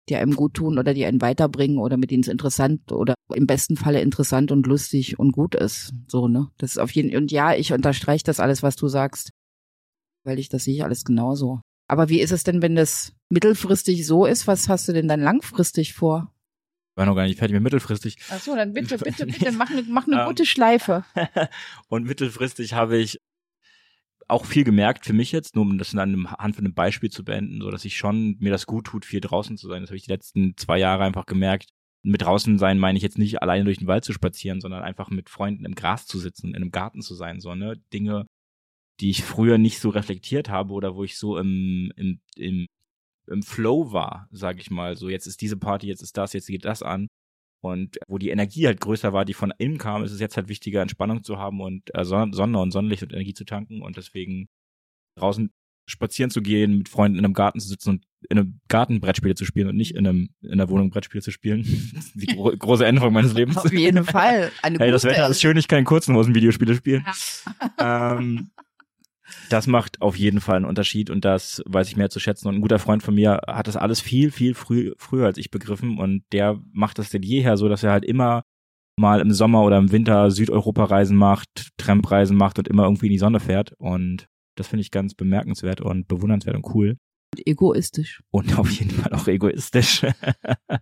die 0.09 0.17
einem 0.17 0.35
gut 0.35 0.55
tun 0.55 0.79
oder 0.79 0.95
die 0.95 1.05
einen 1.05 1.21
weiterbringen 1.21 1.79
oder 1.79 1.97
mit 1.97 2.11
denen 2.11 2.23
es 2.23 2.29
interessant 2.29 2.93
oder 2.93 3.15
im 3.35 3.47
besten 3.47 3.77
Falle 3.77 4.01
interessant 4.01 4.51
und 4.51 4.67
lustig 4.67 5.19
und 5.19 5.33
gut 5.33 5.55
ist. 5.55 5.93
So, 6.09 6.29
ne? 6.29 6.49
Das 6.59 6.73
ist 6.73 6.79
auf 6.79 6.91
jeden 6.93 7.17
und 7.17 7.31
ja, 7.31 7.55
ich 7.55 7.73
unterstreiche 7.73 8.25
das 8.25 8.41
alles, 8.41 8.63
was 8.63 8.77
du 8.77 8.89
sagst, 8.89 9.31
weil 10.25 10.39
ich 10.39 10.49
das 10.49 10.65
sehe 10.65 10.75
ich 10.75 10.85
alles 10.85 11.05
genauso. 11.05 11.61
Aber 11.89 12.09
wie 12.09 12.21
ist 12.21 12.33
es 12.33 12.45
denn, 12.45 12.63
wenn 12.63 12.77
das 12.77 13.13
mittelfristig 13.31 14.07
so 14.07 14.25
ist? 14.25 14.47
Was 14.47 14.69
hast 14.69 14.89
du 14.89 14.93
denn 14.93 15.09
dann 15.09 15.21
langfristig 15.21 15.95
vor? 15.95 16.33
war 17.01 17.07
noch 17.07 17.17
gar 17.17 17.27
nicht 17.27 17.39
fertig 17.39 17.55
mit 17.55 17.63
mittelfristig. 17.63 18.19
Ach 18.31 18.41
so, 18.41 18.55
dann 18.55 18.75
bitte, 18.75 18.99
bitte, 18.99 19.25
bitte, 19.27 19.53
mach 19.53 19.71
eine, 19.71 19.83
mach 19.89 20.07
eine 20.07 20.21
Ähm, 20.21 20.29
gute 20.29 20.45
Schleife. 20.45 21.05
und 21.89 22.05
mittelfristig 22.05 22.75
habe 22.75 22.99
ich 22.99 23.19
auch 24.31 24.45
viel 24.47 24.65
gemerkt 24.65 25.05
für 25.05 25.13
mich 25.13 25.33
jetzt, 25.33 25.55
nur 25.55 25.65
um 25.65 25.79
das 25.79 25.93
in 25.93 25.99
einem 25.99 26.31
Hand 26.31 26.57
von 26.57 26.65
einem 26.65 26.75
Beispiel 26.75 27.11
zu 27.11 27.25
beenden, 27.25 27.61
so 27.61 27.71
dass 27.71 27.85
ich 27.85 27.97
schon 27.97 28.37
mir 28.39 28.51
das 28.51 28.67
gut 28.67 28.87
tut, 28.87 29.05
viel 29.05 29.21
draußen 29.21 29.57
zu 29.57 29.69
sein. 29.69 29.83
Das 29.83 29.91
habe 29.91 29.97
ich 29.97 30.05
die 30.05 30.11
letzten 30.11 30.57
zwei 30.57 30.79
Jahre 30.79 31.05
einfach 31.05 31.27
gemerkt. 31.27 31.69
Mit 32.03 32.23
draußen 32.23 32.59
sein 32.59 32.79
meine 32.79 32.97
ich 32.97 33.03
jetzt 33.03 33.19
nicht 33.19 33.43
alleine 33.43 33.65
durch 33.65 33.79
den 33.79 33.87
Wald 33.87 34.05
zu 34.05 34.13
spazieren, 34.13 34.61
sondern 34.61 34.83
einfach 34.83 35.11
mit 35.11 35.29
Freunden 35.29 35.65
im 35.67 35.75
Gras 35.75 36.07
zu 36.07 36.19
sitzen, 36.19 36.49
in 36.49 36.57
einem 36.57 36.71
Garten 36.71 37.03
zu 37.03 37.15
sein, 37.15 37.41
so 37.41 37.55
ne 37.55 37.77
Dinge, 37.93 38.27
die 39.01 39.11
ich 39.11 39.25
früher 39.25 39.59
nicht 39.59 39.81
so 39.81 39.91
reflektiert 39.91 40.49
habe 40.51 40.73
oder 40.75 40.95
wo 40.95 41.05
ich 41.05 41.19
so 41.19 41.39
im 41.39 41.93
im 41.97 42.21
im, 42.37 42.67
im 43.29 43.43
Flow 43.43 43.93
war, 43.93 44.29
sage 44.33 44.61
ich 44.61 44.71
mal. 44.71 44.97
So 44.97 45.09
jetzt 45.11 45.27
ist 45.27 45.41
diese 45.43 45.57
Party, 45.59 45.89
jetzt 45.89 46.03
ist 46.03 46.17
das, 46.17 46.33
jetzt 46.33 46.47
geht 46.49 46.65
das 46.65 46.83
an. 46.83 47.09
Und 47.63 47.99
wo 48.09 48.17
die 48.19 48.31
Energie 48.31 48.67
halt 48.67 48.81
größer 48.81 49.13
war, 49.13 49.25
die 49.25 49.35
von 49.35 49.53
innen 49.59 49.77
kam, 49.79 50.03
ist 50.03 50.13
es 50.13 50.21
jetzt 50.21 50.37
halt 50.37 50.49
wichtiger, 50.49 50.81
Entspannung 50.81 51.23
zu 51.23 51.39
haben 51.39 51.61
und 51.61 51.95
äh, 51.95 52.05
Son- 52.05 52.33
Sonne 52.33 52.59
und 52.59 52.71
Sonnenlicht 52.71 53.03
und 53.03 53.13
Energie 53.13 53.35
zu 53.35 53.45
tanken 53.45 53.83
und 53.83 53.97
deswegen 53.97 54.49
draußen 55.19 55.51
spazieren 55.87 56.31
zu 56.31 56.41
gehen, 56.41 56.79
mit 56.79 56.89
Freunden 56.89 57.19
in 57.19 57.25
einem 57.25 57.35
Garten 57.35 57.59
zu 57.61 57.69
sitzen 57.69 57.91
und 57.91 58.05
in 58.29 58.39
einem 58.39 58.61
Garten 58.69 59.01
Brettspiele 59.01 59.35
zu 59.35 59.45
spielen 59.45 59.69
und 59.69 59.77
nicht 59.77 59.95
in 59.95 60.07
einem 60.07 60.29
in 60.43 60.59
der 60.59 60.69
Wohnung 60.69 60.91
Brettspiele 60.91 61.21
zu 61.23 61.33
spielen. 61.33 61.63
die 62.15 62.27
gro 62.27 62.51
große 62.57 62.87
Änderung 62.87 63.13
meines 63.13 63.33
Lebens. 63.35 63.57
Auf 63.59 63.73
jeden 63.73 64.05
Fall. 64.05 64.53
Eine 64.63 64.79
Hey, 64.79 64.91
das 64.91 65.05
Wetter 65.05 65.29
ist 65.29 65.41
schön, 65.41 65.57
ich 65.57 65.69
kann 65.69 65.81
in 65.81 65.85
kurzen 65.85 66.15
Hosen 66.15 66.35
Videospiele 66.35 66.75
spielen. 66.77 67.05
ähm, 67.79 68.51
das 69.53 69.67
macht 69.67 70.01
auf 70.01 70.17
jeden 70.17 70.41
Fall 70.41 70.57
einen 70.57 70.65
Unterschied 70.65 71.11
und 71.11 71.25
das 71.25 71.63
weiß 71.67 71.89
ich 71.89 71.97
mehr 71.97 72.11
zu 72.11 72.21
schätzen. 72.21 72.49
Und 72.49 72.57
ein 72.57 72.61
guter 72.61 72.79
Freund 72.79 73.03
von 73.03 73.15
mir 73.15 73.41
hat 73.47 73.67
das 73.67 73.77
alles 73.77 74.01
viel, 74.01 74.31
viel 74.31 74.55
früh, 74.55 74.93
früher 74.99 75.27
als 75.27 75.39
ich 75.39 75.51
begriffen 75.51 75.99
und 75.99 76.23
der 76.33 76.61
macht 76.73 76.99
das 76.99 77.11
denn 77.11 77.23
jeher 77.23 77.57
so, 77.57 77.69
dass 77.69 77.83
er 77.83 77.93
halt 77.93 78.05
immer 78.05 78.43
mal 78.97 79.21
im 79.21 79.33
Sommer 79.33 79.63
oder 79.63 79.79
im 79.79 79.93
Winter 79.93 80.31
Südeuropa-Reisen 80.31 81.17
macht, 81.17 81.71
Trampreisen 81.79 82.37
macht 82.37 82.59
und 82.59 82.69
immer 82.69 82.85
irgendwie 82.85 83.07
in 83.07 83.13
die 83.13 83.19
Sonne 83.19 83.41
fährt 83.41 83.73
und 83.79 84.27
das 84.57 84.69
finde 84.69 84.83
ich 84.83 84.91
ganz 84.91 85.15
bemerkenswert 85.15 85.81
und 85.81 86.07
bewundernswert 86.07 86.57
und 86.57 86.67
cool 86.75 86.97
Und 87.35 87.47
egoistisch. 87.47 88.23
und 88.31 88.59
auf 88.59 88.71
jeden 88.71 88.91
Fall 88.91 89.13
auch 89.13 89.27
egoistisch. 89.27 90.07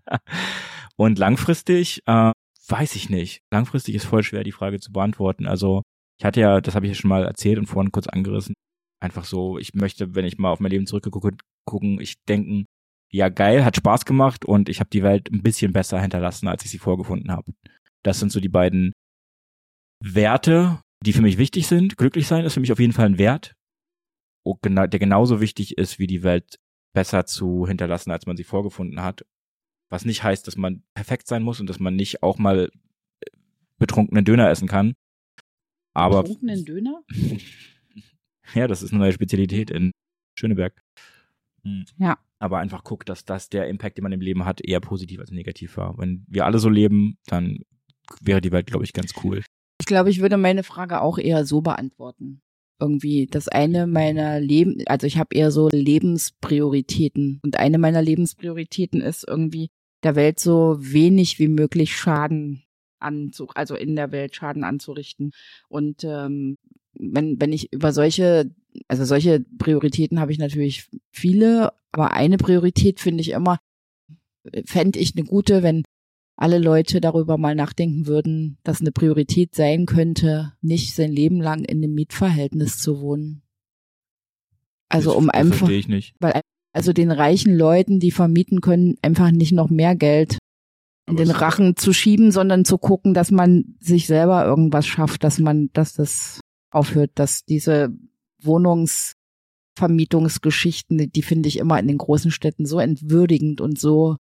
und 0.96 1.18
langfristig, 1.18 2.02
äh, 2.06 2.32
weiß 2.68 2.96
ich 2.96 3.08
nicht. 3.08 3.42
Langfristig 3.50 3.94
ist 3.94 4.04
voll 4.04 4.22
schwer, 4.22 4.44
die 4.44 4.52
Frage 4.52 4.80
zu 4.80 4.92
beantworten. 4.92 5.46
Also 5.46 5.82
ich 6.18 6.24
hatte 6.24 6.40
ja, 6.40 6.60
das 6.60 6.74
habe 6.74 6.86
ich 6.86 6.90
ja 6.90 6.94
schon 6.94 7.08
mal 7.08 7.24
erzählt 7.24 7.58
und 7.58 7.66
vorhin 7.66 7.92
kurz 7.92 8.06
angerissen, 8.06 8.54
einfach 9.00 9.24
so, 9.24 9.58
ich 9.58 9.74
möchte, 9.74 10.14
wenn 10.14 10.24
ich 10.24 10.38
mal 10.38 10.50
auf 10.50 10.60
mein 10.60 10.70
Leben 10.70 10.86
zurückgucke, 10.86 11.36
gucken, 11.64 12.00
ich 12.00 12.16
denken, 12.28 12.66
ja 13.12 13.28
geil, 13.28 13.64
hat 13.64 13.76
Spaß 13.76 14.04
gemacht 14.04 14.44
und 14.44 14.68
ich 14.68 14.80
habe 14.80 14.90
die 14.90 15.02
Welt 15.02 15.30
ein 15.30 15.42
bisschen 15.42 15.72
besser 15.72 16.00
hinterlassen, 16.00 16.48
als 16.48 16.64
ich 16.64 16.70
sie 16.70 16.78
vorgefunden 16.78 17.30
habe. 17.30 17.52
Das 18.04 18.18
sind 18.18 18.32
so 18.32 18.40
die 18.40 18.48
beiden 18.48 18.92
Werte, 20.04 20.80
die 21.04 21.12
für 21.12 21.22
mich 21.22 21.38
wichtig 21.38 21.66
sind. 21.66 21.96
Glücklich 21.96 22.26
sein 22.26 22.44
ist 22.44 22.54
für 22.54 22.60
mich 22.60 22.72
auf 22.72 22.80
jeden 22.80 22.92
Fall 22.92 23.06
ein 23.06 23.18
Wert, 23.18 23.54
oh, 24.44 24.56
der 24.62 24.88
genauso 24.88 25.40
wichtig 25.40 25.78
ist, 25.78 25.98
wie 25.98 26.06
die 26.06 26.22
Welt 26.22 26.58
besser 26.94 27.26
zu 27.26 27.66
hinterlassen, 27.66 28.10
als 28.10 28.26
man 28.26 28.36
sie 28.36 28.44
vorgefunden 28.44 29.02
hat. 29.02 29.24
Was 29.90 30.04
nicht 30.04 30.22
heißt, 30.22 30.46
dass 30.46 30.56
man 30.56 30.82
perfekt 30.94 31.28
sein 31.28 31.42
muss 31.42 31.60
und 31.60 31.68
dass 31.68 31.78
man 31.78 31.96
nicht 31.96 32.22
auch 32.22 32.38
mal 32.38 32.70
äh, 33.20 33.30
betrunkenen 33.78 34.24
Döner 34.24 34.50
essen 34.50 34.68
kann. 34.68 34.94
Aber 35.98 36.22
Betrunkenen 36.22 36.64
Döner? 36.64 37.02
ja, 38.54 38.66
das 38.66 38.82
ist 38.82 38.92
eine 38.92 39.00
neue 39.00 39.12
Spezialität 39.12 39.70
in 39.70 39.92
Schöneberg. 40.38 40.80
Hm. 41.64 41.84
Ja. 41.98 42.18
Aber 42.38 42.58
einfach 42.58 42.84
guckt, 42.84 43.08
dass 43.08 43.24
das 43.24 43.48
der 43.48 43.68
Impact, 43.68 43.98
den 43.98 44.04
man 44.04 44.12
im 44.12 44.20
Leben 44.20 44.44
hat, 44.44 44.60
eher 44.60 44.80
positiv 44.80 45.20
als 45.20 45.32
negativ 45.32 45.76
war. 45.76 45.98
Wenn 45.98 46.24
wir 46.28 46.46
alle 46.46 46.60
so 46.60 46.68
leben, 46.68 47.18
dann 47.26 47.58
wäre 48.20 48.40
die 48.40 48.52
Welt, 48.52 48.66
glaube 48.66 48.84
ich, 48.84 48.92
ganz 48.92 49.12
cool. 49.24 49.42
Ich 49.80 49.86
glaube, 49.86 50.10
ich 50.10 50.20
würde 50.20 50.36
meine 50.36 50.62
Frage 50.62 51.00
auch 51.00 51.18
eher 51.18 51.44
so 51.44 51.60
beantworten. 51.60 52.42
Irgendwie 52.80 53.26
das 53.26 53.48
eine 53.48 53.88
meiner 53.88 54.38
Leben, 54.38 54.82
also 54.86 55.06
ich 55.06 55.18
habe 55.18 55.34
eher 55.34 55.50
so 55.50 55.68
Lebensprioritäten 55.68 57.40
und 57.42 57.58
eine 57.58 57.78
meiner 57.78 58.02
Lebensprioritäten 58.02 59.00
ist 59.00 59.26
irgendwie 59.26 59.70
der 60.04 60.14
Welt 60.14 60.38
so 60.38 60.76
wenig 60.78 61.40
wie 61.40 61.48
möglich 61.48 61.96
Schaden 61.96 62.62
anzu, 63.00 63.48
also 63.54 63.74
in 63.74 63.96
der 63.96 64.12
Welt 64.12 64.34
Schaden 64.34 64.64
anzurichten. 64.64 65.32
Und 65.68 66.04
ähm, 66.04 66.56
wenn 66.94 67.40
wenn 67.40 67.52
ich 67.52 67.72
über 67.72 67.92
solche, 67.92 68.50
also 68.88 69.04
solche 69.04 69.40
Prioritäten 69.58 70.20
habe 70.20 70.32
ich 70.32 70.38
natürlich 70.38 70.88
viele, 71.10 71.72
aber 71.92 72.12
eine 72.12 72.38
Priorität 72.38 73.00
finde 73.00 73.20
ich 73.20 73.30
immer, 73.30 73.58
fände 74.64 74.98
ich 74.98 75.14
eine 75.16 75.24
gute, 75.24 75.62
wenn 75.62 75.82
alle 76.36 76.58
Leute 76.58 77.00
darüber 77.00 77.36
mal 77.36 77.54
nachdenken 77.54 78.06
würden, 78.06 78.58
dass 78.62 78.80
eine 78.80 78.92
Priorität 78.92 79.54
sein 79.54 79.86
könnte, 79.86 80.52
nicht 80.60 80.94
sein 80.94 81.10
Leben 81.10 81.40
lang 81.40 81.64
in 81.64 81.78
einem 81.78 81.94
Mietverhältnis 81.94 82.78
zu 82.78 83.00
wohnen. 83.00 83.42
Also 84.88 85.10
das, 85.10 85.18
um 85.18 85.30
einfach, 85.30 85.58
Verstehe 85.58 85.78
ich 85.78 85.88
nicht. 85.88 86.14
weil 86.20 86.40
also 86.72 86.92
den 86.92 87.10
reichen 87.10 87.56
Leuten, 87.56 87.98
die 87.98 88.12
vermieten 88.12 88.60
können, 88.60 88.96
einfach 89.02 89.32
nicht 89.32 89.52
noch 89.52 89.68
mehr 89.68 89.96
Geld 89.96 90.38
in 91.08 91.16
den 91.16 91.30
Rachen 91.30 91.76
zu 91.76 91.92
schieben, 91.92 92.32
sondern 92.32 92.64
zu 92.64 92.78
gucken, 92.78 93.14
dass 93.14 93.30
man 93.30 93.76
sich 93.80 94.06
selber 94.06 94.44
irgendwas 94.44 94.86
schafft, 94.86 95.24
dass 95.24 95.38
man, 95.38 95.70
dass 95.72 95.94
das 95.94 96.40
aufhört, 96.70 97.12
dass 97.14 97.44
diese 97.44 97.90
Wohnungsvermietungsgeschichten, 98.42 101.10
die 101.10 101.22
finde 101.22 101.48
ich 101.48 101.58
immer 101.58 101.78
in 101.78 101.88
den 101.88 101.98
großen 101.98 102.30
Städten 102.30 102.66
so 102.66 102.78
entwürdigend 102.78 103.60
und 103.60 103.78
so 103.78 104.16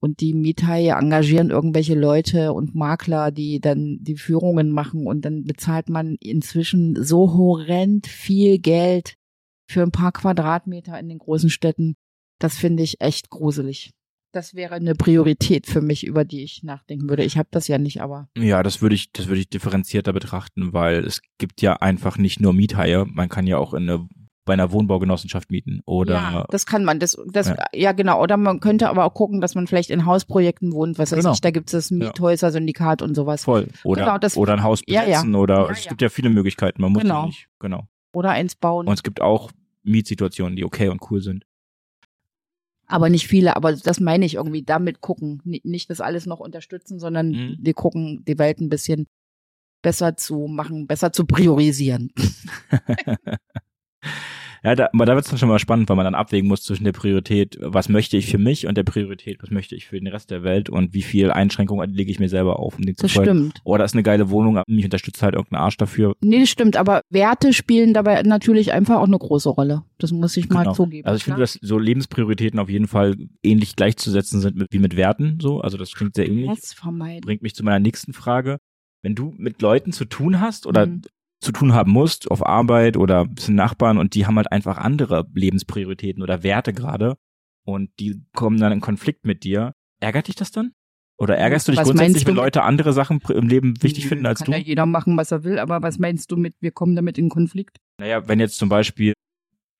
und 0.00 0.20
die 0.20 0.34
Miethaie 0.34 0.90
engagieren 0.90 1.50
irgendwelche 1.50 1.94
Leute 1.94 2.52
und 2.52 2.74
Makler, 2.74 3.30
die 3.30 3.60
dann 3.60 3.98
die 4.00 4.16
Führungen 4.16 4.70
machen 4.70 5.06
und 5.06 5.24
dann 5.24 5.44
bezahlt 5.44 5.88
man 5.88 6.16
inzwischen 6.20 7.02
so 7.02 7.34
horrend 7.34 8.06
viel 8.06 8.58
Geld 8.58 9.14
für 9.68 9.82
ein 9.82 9.90
paar 9.90 10.12
Quadratmeter 10.12 10.98
in 10.98 11.08
den 11.08 11.18
großen 11.18 11.50
Städten. 11.50 11.94
Das 12.38 12.56
finde 12.56 12.84
ich 12.84 13.00
echt 13.00 13.30
gruselig. 13.30 13.90
Das 14.32 14.54
wäre 14.54 14.74
eine 14.74 14.94
Priorität 14.94 15.66
für 15.66 15.80
mich, 15.80 16.06
über 16.06 16.24
die 16.24 16.42
ich 16.42 16.62
nachdenken 16.62 17.08
würde. 17.08 17.24
Ich 17.24 17.38
habe 17.38 17.48
das 17.50 17.66
ja 17.68 17.78
nicht, 17.78 18.02
aber. 18.02 18.28
Ja, 18.36 18.62
das 18.62 18.82
würde 18.82 18.94
ich, 18.94 19.10
das 19.12 19.26
würde 19.28 19.40
ich 19.40 19.48
differenzierter 19.48 20.12
betrachten, 20.12 20.72
weil 20.72 21.04
es 21.04 21.20
gibt 21.38 21.62
ja 21.62 21.74
einfach 21.76 22.18
nicht 22.18 22.38
nur 22.40 22.52
Miethaie, 22.52 23.04
man 23.06 23.28
kann 23.30 23.46
ja 23.46 23.56
auch 23.58 23.72
in 23.74 23.88
eine 23.88 24.06
bei 24.44 24.54
einer 24.54 24.72
Wohnbaugenossenschaft 24.72 25.50
mieten 25.50 25.82
oder 25.84 26.14
ja, 26.14 26.46
das 26.50 26.64
kann 26.64 26.82
man. 26.82 26.98
Das, 26.98 27.18
das, 27.30 27.48
Ja. 27.48 27.66
ja. 27.74 27.92
genau. 27.92 28.22
Oder 28.22 28.38
man 28.38 28.60
könnte 28.60 28.88
aber 28.88 29.04
auch 29.04 29.12
gucken, 29.12 29.42
dass 29.42 29.54
man 29.54 29.66
vielleicht 29.66 29.90
in 29.90 30.06
Hausprojekten 30.06 30.72
wohnt. 30.72 30.98
Was 30.98 31.12
weiß 31.12 31.18
Genau. 31.18 31.32
ich, 31.34 31.42
da 31.42 31.50
gibt 31.50 31.68
es 31.68 31.72
das 31.72 31.90
Miethäuser-Syndikat 31.90 33.02
und 33.02 33.14
sowas. 33.14 33.44
voll 33.44 33.68
oder 33.84 34.04
Genau, 34.04 34.16
das- 34.18 34.38
oder 34.38 34.54
ein 34.54 34.62
Haus 34.62 34.80
Ja, 34.86 35.02
ja. 35.02 35.06
besetzen 35.20 35.34
oder 35.34 35.68
es 35.70 35.86
gibt 35.86 36.00
ja 36.00 36.08
viele 36.08 36.30
Möglichkeiten, 36.30 36.80
man 36.80 36.92
muss 36.92 37.02
Genau. 37.02 37.26
nicht, 37.26 37.46
genau. 37.58 37.88
Oder 38.14 38.30
eins 38.30 38.54
bauen. 38.56 38.86
Und 38.88 38.94
es 38.94 39.02
gibt 39.02 39.20
auch 39.20 39.50
Mietsituationen, 39.82 40.56
die 40.56 40.64
okay 40.64 40.88
und 40.88 41.00
cool 41.10 41.20
sind. 41.20 41.44
Aber 42.88 43.08
nicht 43.10 43.26
viele. 43.28 43.54
Aber 43.56 43.72
das 43.74 44.00
meine 44.00 44.24
ich 44.26 44.34
irgendwie, 44.34 44.62
damit 44.62 45.00
gucken. 45.00 45.40
Ni- 45.44 45.60
Nicht 45.64 45.90
das 45.90 46.00
alles 46.00 46.26
noch 46.26 46.40
unterstützen, 46.40 46.98
sondern 46.98 47.30
Mhm. 47.30 47.58
wir 47.60 47.74
gucken, 47.74 48.24
die 48.26 48.38
Welt 48.38 48.60
ein 48.60 48.68
bisschen 48.68 49.06
besser 49.82 50.16
zu 50.16 50.46
machen, 50.48 50.86
besser 50.88 51.12
zu 51.12 51.24
priorisieren. 51.26 52.10
Ja, 54.64 54.74
da, 54.74 54.88
aber 54.92 55.06
da 55.06 55.14
wird 55.14 55.24
es 55.24 55.30
dann 55.30 55.38
schon 55.38 55.48
mal 55.48 55.58
spannend, 55.58 55.88
weil 55.88 55.96
man 55.96 56.04
dann 56.04 56.14
abwägen 56.14 56.48
muss 56.48 56.62
zwischen 56.62 56.84
der 56.84 56.92
Priorität, 56.92 57.56
was 57.60 57.88
möchte 57.88 58.16
ich 58.16 58.26
für 58.30 58.38
mich 58.38 58.66
und 58.66 58.76
der 58.76 58.82
Priorität, 58.84 59.42
was 59.42 59.50
möchte 59.50 59.74
ich 59.76 59.86
für 59.86 59.98
den 59.98 60.06
Rest 60.08 60.30
der 60.30 60.42
Welt 60.42 60.68
und 60.68 60.94
wie 60.94 61.02
viel 61.02 61.30
Einschränkungen 61.30 61.90
lege 61.90 62.10
ich 62.10 62.18
mir 62.18 62.28
selber 62.28 62.58
auf, 62.58 62.76
um 62.76 62.84
den 62.84 62.96
zu 62.96 63.02
Das 63.02 63.12
folgen. 63.12 63.30
stimmt. 63.50 63.60
Oh, 63.64 63.76
da 63.76 63.84
ist 63.84 63.94
eine 63.94 64.02
geile 64.02 64.30
Wohnung, 64.30 64.60
mich 64.66 64.84
unterstützt 64.84 65.22
halt 65.22 65.34
irgendein 65.34 65.60
Arsch 65.60 65.76
dafür. 65.76 66.14
Nee, 66.20 66.40
das 66.40 66.48
stimmt. 66.48 66.76
Aber 66.76 67.02
Werte 67.10 67.52
spielen 67.52 67.94
dabei 67.94 68.22
natürlich 68.22 68.72
einfach 68.72 68.96
auch 68.96 69.06
eine 69.06 69.18
große 69.18 69.48
Rolle. 69.48 69.82
Das 69.98 70.12
muss 70.12 70.36
ich 70.36 70.48
mal 70.48 70.62
Genau. 70.62 70.74
zugeben. 70.74 71.06
Also 71.06 71.16
ich 71.18 71.24
finde, 71.24 71.36
klar. 71.36 71.42
dass 71.44 71.58
so 71.60 71.78
Lebensprioritäten 71.78 72.58
auf 72.58 72.68
jeden 72.68 72.88
Fall 72.88 73.16
ähnlich 73.42 73.76
gleichzusetzen 73.76 74.40
sind 74.40 74.56
mit, 74.56 74.68
wie 74.72 74.78
mit 74.78 74.96
Werten. 74.96 75.38
So, 75.40 75.60
also 75.60 75.76
das 75.78 75.92
klingt 75.92 76.14
sehr 76.14 76.26
ähnlich. 76.28 76.48
Das 76.60 76.72
vermeiden. 76.72 77.20
Bringt 77.20 77.42
mich 77.42 77.54
zu 77.54 77.64
meiner 77.64 77.78
nächsten 77.80 78.12
Frage. 78.12 78.58
Wenn 79.02 79.14
du 79.14 79.32
mit 79.36 79.62
Leuten 79.62 79.92
zu 79.92 80.04
tun 80.04 80.40
hast 80.40 80.66
oder 80.66 80.86
Mhm. 80.86 81.02
Zu 81.40 81.52
tun 81.52 81.72
haben 81.72 81.92
musst 81.92 82.30
auf 82.30 82.44
Arbeit 82.44 82.96
oder 82.96 83.24
bisschen 83.24 83.54
Nachbarn 83.54 83.98
und 83.98 84.14
die 84.14 84.26
haben 84.26 84.36
halt 84.36 84.50
einfach 84.50 84.78
andere 84.78 85.26
Lebensprioritäten 85.32 86.22
oder 86.22 86.42
Werte 86.42 86.72
gerade 86.72 87.16
und 87.64 87.90
die 88.00 88.22
kommen 88.34 88.58
dann 88.58 88.72
in 88.72 88.80
Konflikt 88.80 89.24
mit 89.24 89.44
dir, 89.44 89.72
ärgert 90.00 90.28
dich 90.28 90.34
das 90.34 90.50
dann? 90.50 90.72
Oder 91.18 91.36
ärgerst 91.36 91.66
du 91.66 91.72
dich 91.72 91.80
Was 91.80 91.88
grundsätzlich, 91.88 92.26
wenn? 92.26 92.36
Leute 92.36 92.62
andere 92.62 92.92
Sachen 92.92 93.20
im 93.28 93.48
Leben 93.48 93.82
wichtig 93.82 94.06
finden 94.06 94.24
als 94.24 94.38
kann 94.38 94.52
du? 94.52 94.52
ja 94.52 94.58
jeder 94.58 94.86
machen, 94.86 95.16
was 95.16 95.32
er 95.32 95.42
will. 95.42 95.58
Aber 95.58 95.82
was 95.82 95.98
meinst 95.98 96.30
du 96.30 96.36
mit, 96.36 96.54
wir 96.60 96.70
kommen 96.70 96.94
damit 96.94 97.18
in 97.18 97.28
Konflikt? 97.28 97.78
Naja, 98.00 98.28
wenn 98.28 98.38
jetzt 98.38 98.56
zum 98.56 98.68
Beispiel, 98.68 99.14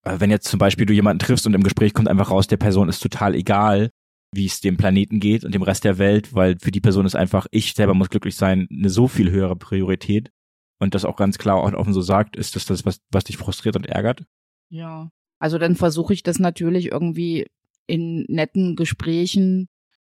äh, 0.05 0.17
wenn 0.19 0.31
jetzt 0.31 0.49
zum 0.49 0.59
Beispiel 0.59 0.85
du 0.85 0.93
jemanden 0.93 1.21
triffst 1.21 1.47
und 1.47 1.55
im 1.55 1.63
Gespräch 1.63 1.95
kommt 1.95 2.09
einfach 2.09 2.31
raus, 2.31 2.49
der 2.49 2.57
Person 2.57 2.89
ist 2.89 3.01
total 3.01 3.37
egal, 3.37 3.91
wie 4.35 4.47
es 4.47 4.61
dem 4.61 4.77
Planeten 4.77 5.21
geht 5.21 5.45
und 5.45 5.55
dem 5.55 5.63
Rest 5.63 5.85
der 5.85 5.99
Welt, 5.99 6.35
weil 6.35 6.57
für 6.61 6.73
die 6.73 6.81
Person 6.81 7.07
ist 7.07 7.15
einfach, 7.15 7.47
ich 7.53 7.73
selber 7.73 7.95
muss 7.95 8.11
glücklich 8.11 8.35
sein, 8.35 8.67
eine 8.71 8.91
so 8.91 9.07
viel 9.07 9.31
höhere 9.31 9.57
Priorität 9.57 10.31
und 10.79 10.95
das 10.95 11.05
auch 11.05 11.17
ganz 11.17 11.39
klar 11.39 11.63
und 11.63 11.75
offen 11.75 11.93
so 11.93 12.01
sagt, 12.01 12.37
ist 12.37 12.57
das 12.57 12.67
das, 12.67 12.85
was, 12.85 13.01
was 13.11 13.25
dich 13.25 13.37
frustriert 13.37 13.77
und 13.77 13.87
ärgert? 13.87 14.25
Ja. 14.71 15.11
Also 15.41 15.59
dann 15.59 15.77
versuche 15.77 16.13
ich 16.13 16.23
das 16.23 16.39
natürlich 16.39 16.87
irgendwie 16.87 17.47
in 17.87 18.25
netten 18.29 18.77
Gesprächen, 18.77 19.69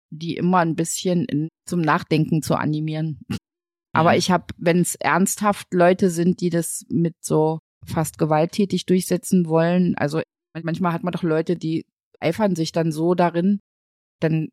die 0.10 0.36
immer 0.36 0.60
ein 0.60 0.76
bisschen 0.76 1.26
in, 1.26 1.50
zum 1.66 1.82
Nachdenken 1.82 2.42
zu 2.42 2.56
animieren. 2.56 3.20
Aber 3.94 4.12
Mhm. 4.12 4.18
ich 4.18 4.32
habe, 4.32 4.46
wenn 4.58 4.80
es 4.80 4.96
ernsthaft 4.96 5.74
Leute 5.74 6.10
sind, 6.10 6.42
die 6.42 6.50
das 6.50 6.86
mit 6.90 7.16
so 7.22 7.60
fast 7.86 8.18
gewalttätig 8.18 8.86
durchsetzen 8.86 9.46
wollen, 9.48 9.96
also 9.96 10.22
manchmal 10.62 10.94
hat 10.94 11.04
man 11.04 11.12
doch 11.14 11.24
Leute, 11.24 11.56
die 11.56 11.86
eifern 12.20 12.56
sich 12.56 12.72
dann 12.72 12.92
so 12.92 13.16
darin, 13.16 13.60
dann 14.20 14.50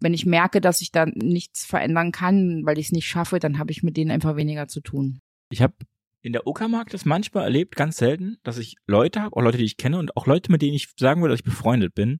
wenn 0.00 0.12
ich 0.14 0.26
merke, 0.26 0.60
dass 0.60 0.80
ich 0.80 0.90
da 0.90 1.06
nichts 1.06 1.64
verändern 1.64 2.12
kann, 2.12 2.66
weil 2.66 2.78
ich 2.78 2.86
es 2.86 2.92
nicht 2.92 3.06
schaffe, 3.06 3.38
dann 3.38 3.58
habe 3.58 3.70
ich 3.70 3.82
mit 3.82 3.96
denen 3.96 4.10
einfach 4.10 4.36
weniger 4.36 4.68
zu 4.68 4.80
tun. 4.80 5.20
Ich 5.50 5.62
habe 5.62 5.74
in 6.22 6.32
der 6.32 6.46
Uckermark 6.46 6.90
das 6.90 7.04
manchmal 7.04 7.44
erlebt, 7.44 7.76
ganz 7.76 7.98
selten, 7.98 8.38
dass 8.42 8.58
ich 8.58 8.76
Leute 8.86 9.20
habe, 9.20 9.36
auch 9.36 9.42
Leute, 9.42 9.58
die 9.58 9.64
ich 9.64 9.76
kenne 9.76 9.98
und 9.98 10.16
auch 10.16 10.26
Leute, 10.26 10.50
mit 10.50 10.62
denen 10.62 10.74
ich 10.74 10.88
sagen 10.98 11.20
würde, 11.20 11.32
dass 11.32 11.40
ich 11.40 11.44
befreundet 11.44 11.94
bin, 11.94 12.18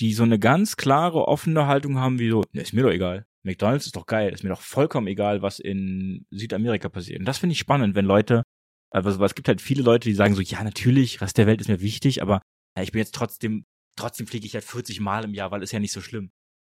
die 0.00 0.12
so 0.12 0.24
eine 0.24 0.38
ganz 0.38 0.76
klare, 0.76 1.28
offene 1.28 1.66
Haltung 1.66 1.98
haben, 1.98 2.18
wie 2.18 2.30
so, 2.30 2.44
ne, 2.52 2.62
ist 2.62 2.72
mir 2.72 2.82
doch 2.82 2.90
egal. 2.90 3.26
McDonalds 3.44 3.86
ist 3.86 3.96
doch 3.96 4.06
geil, 4.06 4.32
ist 4.32 4.42
mir 4.42 4.50
doch 4.50 4.60
vollkommen 4.60 5.06
egal, 5.06 5.40
was 5.40 5.60
in 5.60 6.26
Südamerika 6.30 6.88
passiert. 6.88 7.20
Und 7.20 7.26
das 7.26 7.38
finde 7.38 7.52
ich 7.52 7.58
spannend, 7.60 7.94
wenn 7.94 8.04
Leute, 8.04 8.42
also 8.90 9.24
es 9.24 9.34
gibt 9.34 9.48
halt 9.48 9.60
viele 9.60 9.82
Leute, 9.82 10.08
die 10.08 10.14
sagen 10.14 10.34
so, 10.34 10.42
ja, 10.42 10.62
natürlich, 10.64 11.20
Rest 11.20 11.38
der 11.38 11.46
Welt 11.46 11.60
ist 11.60 11.68
mir 11.68 11.80
wichtig, 11.80 12.22
aber 12.22 12.42
ja, 12.76 12.82
ich 12.82 12.92
bin 12.92 12.98
jetzt 12.98 13.14
trotzdem, 13.14 13.66
trotzdem 13.96 14.26
fliege 14.26 14.46
ich 14.46 14.54
halt 14.54 14.64
40 14.64 15.00
Mal 15.00 15.24
im 15.24 15.34
Jahr, 15.34 15.50
weil 15.50 15.62
ist 15.62 15.72
ja 15.72 15.78
nicht 15.78 15.92
so 15.92 16.00
schlimm. 16.00 16.30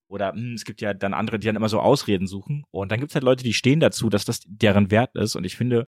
Oder 0.09 0.33
hm, 0.33 0.53
es 0.53 0.65
gibt 0.65 0.81
ja 0.81 0.93
dann 0.93 1.13
andere, 1.13 1.39
die 1.39 1.45
dann 1.47 1.55
immer 1.55 1.69
so 1.69 1.79
Ausreden 1.79 2.27
suchen. 2.27 2.63
Und 2.71 2.91
dann 2.91 2.99
gibt 2.99 3.11
es 3.11 3.15
halt 3.15 3.23
Leute, 3.23 3.43
die 3.43 3.53
stehen 3.53 3.79
dazu, 3.79 4.09
dass 4.09 4.25
das 4.25 4.41
deren 4.45 4.91
Wert 4.91 5.15
ist. 5.15 5.35
Und 5.35 5.43
ich 5.45 5.55
finde, 5.55 5.87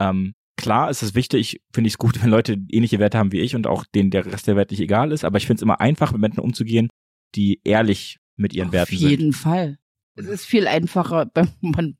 ähm, 0.00 0.34
klar 0.56 0.90
ist 0.90 1.02
es 1.02 1.14
wichtig, 1.14 1.60
finde 1.72 1.88
ich 1.88 1.94
es 1.94 1.98
gut, 1.98 2.20
wenn 2.22 2.30
Leute 2.30 2.56
ähnliche 2.70 2.98
Werte 2.98 3.18
haben 3.18 3.32
wie 3.32 3.40
ich 3.40 3.54
und 3.56 3.66
auch 3.66 3.84
denen 3.94 4.10
der 4.10 4.26
Rest 4.26 4.46
der 4.46 4.56
Welt 4.56 4.70
nicht 4.70 4.80
egal 4.80 5.10
ist. 5.12 5.24
Aber 5.24 5.38
ich 5.38 5.46
finde 5.46 5.58
es 5.60 5.62
immer 5.62 5.80
einfach, 5.80 6.12
mit 6.12 6.20
Menschen 6.20 6.40
umzugehen, 6.40 6.88
die 7.34 7.60
ehrlich 7.64 8.18
mit 8.36 8.52
ihren 8.52 8.72
Werten 8.72 8.94
Auf 8.94 9.00
sind. 9.00 9.08
jeden 9.10 9.32
Fall. 9.32 9.78
Es 10.14 10.26
ist 10.26 10.44
viel 10.44 10.66
einfacher, 10.66 11.30
wenn 11.34 11.48
man 11.62 11.96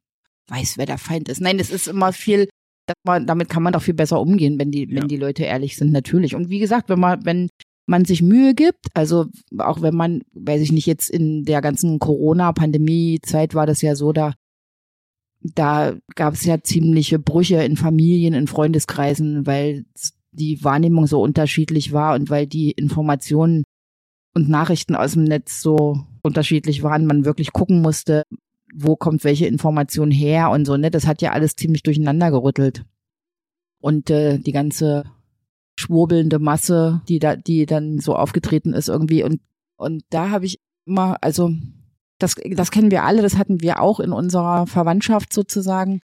weiß, 0.48 0.76
wer 0.78 0.86
der 0.86 0.98
Feind 0.98 1.28
ist. 1.28 1.40
Nein, 1.40 1.58
es 1.58 1.70
ist 1.70 1.88
immer 1.88 2.12
viel, 2.12 2.48
dass 2.86 2.96
man, 3.04 3.26
damit 3.26 3.48
kann 3.48 3.62
man 3.62 3.72
doch 3.72 3.82
viel 3.82 3.94
besser 3.94 4.20
umgehen, 4.20 4.58
wenn 4.58 4.70
die, 4.70 4.88
Ja. 4.88 5.00
wenn 5.00 5.08
die 5.08 5.16
Leute 5.16 5.42
ehrlich 5.44 5.76
sind, 5.76 5.90
natürlich. 5.90 6.34
Und 6.34 6.50
wie 6.50 6.58
gesagt, 6.60 6.88
wenn 6.90 7.00
man, 7.00 7.24
wenn 7.24 7.48
man 7.86 8.04
sich 8.04 8.20
Mühe 8.20 8.54
gibt, 8.54 8.86
also 8.94 9.26
auch 9.58 9.80
wenn 9.80 9.94
man, 9.94 10.22
weiß 10.34 10.60
ich 10.60 10.72
nicht, 10.72 10.86
jetzt 10.86 11.08
in 11.08 11.44
der 11.44 11.60
ganzen 11.60 11.98
Corona-Pandemie-Zeit 11.98 13.54
war 13.54 13.66
das 13.66 13.80
ja 13.80 13.94
so, 13.94 14.12
da, 14.12 14.34
da 15.40 15.96
gab 16.16 16.34
es 16.34 16.44
ja 16.44 16.60
ziemliche 16.60 17.18
Brüche 17.18 17.62
in 17.62 17.76
Familien, 17.76 18.34
in 18.34 18.48
Freundeskreisen, 18.48 19.46
weil 19.46 19.84
die 20.32 20.62
Wahrnehmung 20.64 21.06
so 21.06 21.22
unterschiedlich 21.22 21.92
war 21.92 22.14
und 22.14 22.28
weil 22.28 22.46
die 22.46 22.72
Informationen 22.72 23.62
und 24.34 24.48
Nachrichten 24.48 24.94
aus 24.94 25.12
dem 25.12 25.24
Netz 25.24 25.62
so 25.62 26.04
unterschiedlich 26.22 26.82
waren, 26.82 27.06
man 27.06 27.24
wirklich 27.24 27.52
gucken 27.52 27.80
musste, 27.80 28.24
wo 28.74 28.96
kommt 28.96 29.24
welche 29.24 29.46
Information 29.46 30.10
her 30.10 30.50
und 30.50 30.66
so, 30.66 30.76
ne? 30.76 30.90
Das 30.90 31.06
hat 31.06 31.22
ja 31.22 31.32
alles 31.32 31.56
ziemlich 31.56 31.82
durcheinander 31.82 32.30
gerüttelt. 32.30 32.84
Und 33.80 34.10
äh, 34.10 34.38
die 34.38 34.52
ganze 34.52 35.04
schwurbelnde 35.78 36.38
Masse, 36.38 37.02
die 37.08 37.18
da, 37.18 37.36
die 37.36 37.66
dann 37.66 37.98
so 37.98 38.16
aufgetreten 38.16 38.72
ist 38.72 38.88
irgendwie. 38.88 39.22
Und, 39.22 39.40
und 39.76 40.04
da 40.10 40.30
habe 40.30 40.46
ich 40.46 40.60
immer, 40.86 41.18
also 41.22 41.52
das, 42.18 42.36
das 42.50 42.70
kennen 42.70 42.90
wir 42.90 43.04
alle, 43.04 43.22
das 43.22 43.36
hatten 43.36 43.60
wir 43.60 43.80
auch 43.80 44.00
in 44.00 44.12
unserer 44.12 44.66
Verwandtschaft 44.66 45.32
sozusagen. 45.32 46.00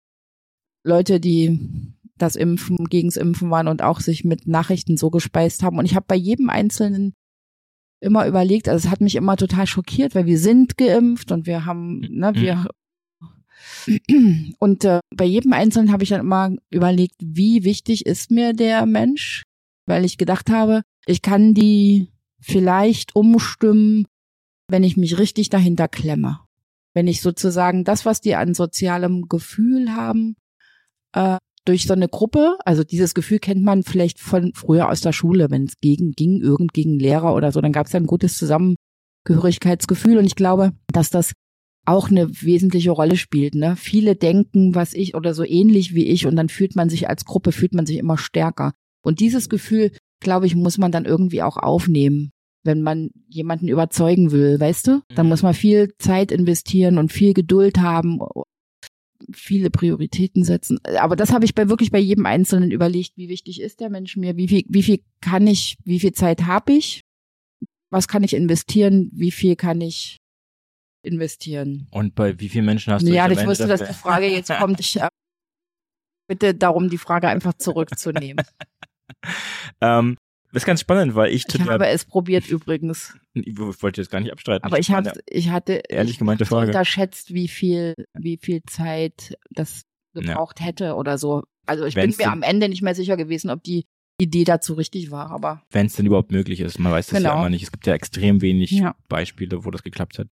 Leute, 0.85 1.21
die 1.21 1.95
das 2.17 2.37
Impfen, 2.37 2.85
gegens 2.87 3.17
Impfen 3.17 3.51
waren 3.51 3.69
und 3.69 3.83
auch 3.83 4.01
sich 4.01 4.25
mit 4.25 4.47
Nachrichten 4.47 4.97
so 4.97 5.11
gespeist 5.11 5.63
haben. 5.63 5.79
Und 5.79 5.85
ich 5.85 5.95
habe 5.95 6.07
bei 6.09 6.17
jedem 6.17 6.51
Einzelnen 6.51 7.15
immer 8.01 8.27
überlegt, 8.27 8.69
also 8.69 8.87
es 8.87 8.91
hat 8.91 9.01
mich 9.01 9.15
immer 9.15 9.37
total 9.37 9.67
schockiert, 9.67 10.15
weil 10.15 10.27
wir 10.27 10.39
sind 10.39 10.77
geimpft 10.77 11.33
und 11.33 11.47
wir 11.47 11.67
haben, 11.67 12.01
ne, 12.01 12.33
wir 12.35 12.67
und 14.59 14.85
äh, 14.85 15.01
bei 15.15 15.25
jedem 15.25 15.53
Einzelnen 15.53 15.93
habe 15.93 16.03
ich 16.03 16.09
dann 16.09 16.21
immer 16.21 16.55
überlegt, 16.71 17.17
wie 17.23 17.65
wichtig 17.65 18.07
ist 18.07 18.31
mir 18.31 18.55
der 18.55 18.87
Mensch, 18.87 19.43
weil 19.91 20.05
ich 20.05 20.19
gedacht 20.19 20.51
habe, 20.51 20.83
ich 21.05 21.21
kann 21.21 21.53
die 21.53 22.13
vielleicht 22.41 23.17
umstimmen, 23.17 24.07
wenn 24.69 24.85
ich 24.85 24.97
mich 24.97 25.19
richtig 25.19 25.51
dahinter 25.51 25.89
klemme. 25.89 26.39
Wenn 26.95 27.09
ich 27.09 27.21
sozusagen 27.21 27.85
das, 27.85 28.07
was 28.07 28.21
die 28.21 28.37
an 28.37 28.55
sozialem 28.55 29.29
Gefühl 29.29 29.95
haben, 29.95 30.37
äh, 31.13 31.39
durch 31.65 31.87
so 31.87 31.93
eine 31.93 32.09
Gruppe, 32.09 32.57
also 32.65 32.85
dieses 32.85 33.15
Gefühl 33.15 33.39
kennt 33.39 33.63
man 33.63 33.83
vielleicht 33.83 34.19
von 34.21 34.53
früher 34.55 34.89
aus 34.89 35.01
der 35.01 35.13
Schule, 35.13 35.51
wenn 35.51 35.65
es 35.65 35.75
gegen 35.81 36.13
ging, 36.13 36.41
irgend 36.41 36.73
gegen 36.73 36.99
Lehrer 36.99 37.35
oder 37.35 37.53
so, 37.53 37.61
dann 37.61 37.73
gab 37.73 37.87
es 37.87 37.93
ja 37.93 38.01
ein 38.01 38.07
gutes 38.07 38.39
Zusammengehörigkeitsgefühl 38.39 40.19
und 40.19 40.25
ich 40.25 40.37
glaube, 40.37 40.73
dass 40.93 41.11
das 41.11 41.33
auch 41.85 42.11
eine 42.11 42.29
wesentliche 42.43 42.93
Rolle 42.93 43.17
spielt. 43.17 43.55
Ne? 43.55 43.75
Viele 43.77 44.15
denken, 44.15 44.75
was 44.75 44.95
ich 44.95 45.15
oder 45.15 45.35
so 45.35 45.45
ähnlich 45.45 45.95
wie 45.95 46.07
ich 46.07 46.27
und 46.27 46.37
dann 46.37 46.49
fühlt 46.49 46.77
man 46.77 46.89
sich 46.89 47.09
als 47.09 47.25
Gruppe, 47.25 47.53
fühlt 47.53 47.75
man 47.75 47.87
sich 47.87 47.99
immer 47.99 48.19
stärker. 48.19 48.73
Und 49.03 49.21
dieses 49.21 49.49
Gefühl, 49.49 49.93
glaube 50.23 50.47
ich, 50.47 50.55
muss 50.55 50.79
man 50.79 50.93
dann 50.93 51.05
irgendwie 51.07 51.43
auch 51.43 51.57
aufnehmen, 51.57 52.31
wenn 52.65 52.83
man 52.83 53.11
jemanden 53.29 53.69
überzeugen 53.69 54.33
will, 54.33 54.61
weißt 54.61 54.87
du? 54.87 55.03
Dann 55.15 55.27
Mhm. 55.27 55.31
muss 55.31 55.43
man 55.43 55.55
viel 55.55 55.95
Zeit 55.99 56.31
investieren 56.31 56.99
und 56.99 57.11
viel 57.13 57.33
Geduld 57.33 57.79
haben, 57.79 58.19
viele 59.33 59.71
Prioritäten 59.71 60.45
setzen. 60.45 60.79
Aber 60.99 61.17
das 61.17 61.33
habe 61.33 61.45
ich 61.45 61.55
bei 61.55 61.69
wirklich 61.69 61.91
bei 61.91 61.99
jedem 61.99 62.27
Einzelnen 62.27 62.71
überlegt, 62.71 63.13
wie 63.17 63.29
wichtig 63.31 63.61
ist 63.61 63.81
der 63.81 63.89
Mensch 63.91 64.17
mir, 64.17 64.37
wie 64.37 64.49
viel, 64.49 64.65
wie 64.69 64.83
viel 64.83 65.01
kann 65.23 65.47
ich, 65.47 65.77
wie 65.85 66.01
viel 66.01 66.13
Zeit 66.13 66.43
habe 66.47 66.73
ich, 66.73 67.01
was 67.91 68.09
kann 68.09 68.23
ich 68.23 68.35
investieren, 68.35 69.11
wie 69.13 69.31
viel 69.31 69.57
kann 69.57 69.81
ich 69.81 70.19
investieren. 71.03 71.89
Und 71.93 72.15
bei 72.15 72.39
wie 72.41 72.49
vielen 72.51 72.67
Menschen 72.67 72.93
hast 72.93 73.07
du 73.07 73.13
Ja, 73.13 73.31
ich 73.31 73.47
wusste, 73.47 73.67
dass 73.67 73.81
die 73.81 73.87
dafür- 73.87 73.95
Frage 74.03 74.27
jetzt 74.27 74.51
kommt. 74.51 74.81
Ich 74.81 74.97
äh, 75.01 75.09
bitte 76.29 76.55
darum, 76.55 76.91
die 76.91 76.99
Frage 76.99 77.29
einfach 77.29 77.55
zurückzunehmen. 77.55 78.45
ähm, 79.81 80.17
Das 80.53 80.63
ist 80.63 80.67
ganz 80.67 80.81
spannend, 80.81 81.15
weil 81.15 81.33
ich, 81.33 81.45
Ich 81.49 81.61
habe 81.61 81.87
es 81.87 82.05
probiert 82.05 82.49
übrigens. 82.49 83.17
ich 83.35 83.57
wollte 83.59 84.01
jetzt 84.01 84.11
gar 84.11 84.21
nicht 84.21 84.33
abstreiten. 84.33 84.65
Aber 84.65 84.79
ich, 84.79 84.91
hab, 84.91 85.07
ich 85.29 85.51
hatte 85.51 85.83
ehrlich 85.89 86.19
gemeinte 86.19 86.45
ich 86.45 86.49
Frage. 86.49 86.67
unterschätzt, 86.69 87.33
wie 87.35 87.49
viel, 87.49 87.95
wie 88.19 88.39
viel 88.41 88.63
Zeit 88.69 89.35
das 89.51 89.83
gebraucht 90.15 90.61
hätte 90.61 90.95
oder 90.97 91.19
so. 91.19 91.45
Also 91.67 91.85
ich 91.85 91.95
Wenn's 91.95 92.17
bin 92.17 92.27
mir 92.27 92.33
am 92.33 92.43
Ende 92.43 92.69
nicht 92.69 92.83
mehr 92.83 92.95
sicher 92.97 93.17
gewesen, 93.17 93.51
ob 93.51 93.63
die 93.63 93.85
Idee 94.21 94.45
dazu 94.45 94.75
richtig 94.75 95.11
war, 95.13 95.31
aber 95.31 95.63
Wenn 95.71 95.87
es 95.87 95.95
denn 95.95 96.05
überhaupt 96.07 96.33
möglich 96.33 96.61
ist. 96.61 96.79
Man 96.79 96.93
weiß 96.93 97.07
das 97.07 97.23
ja 97.23 97.31
Genau. 97.31 97.41
immer 97.43 97.51
nicht. 97.51 97.63
Es 97.63 97.73
gibt 97.73 97.87
ja 97.87 97.95
extrem 97.95 98.43
wenig 98.43 98.71
Ja. 98.73 98.97
Beispiele, 99.09 99.65
wo 99.65 99.71
das 99.71 99.83
geklappt 99.83 100.19
hat. 100.19 100.27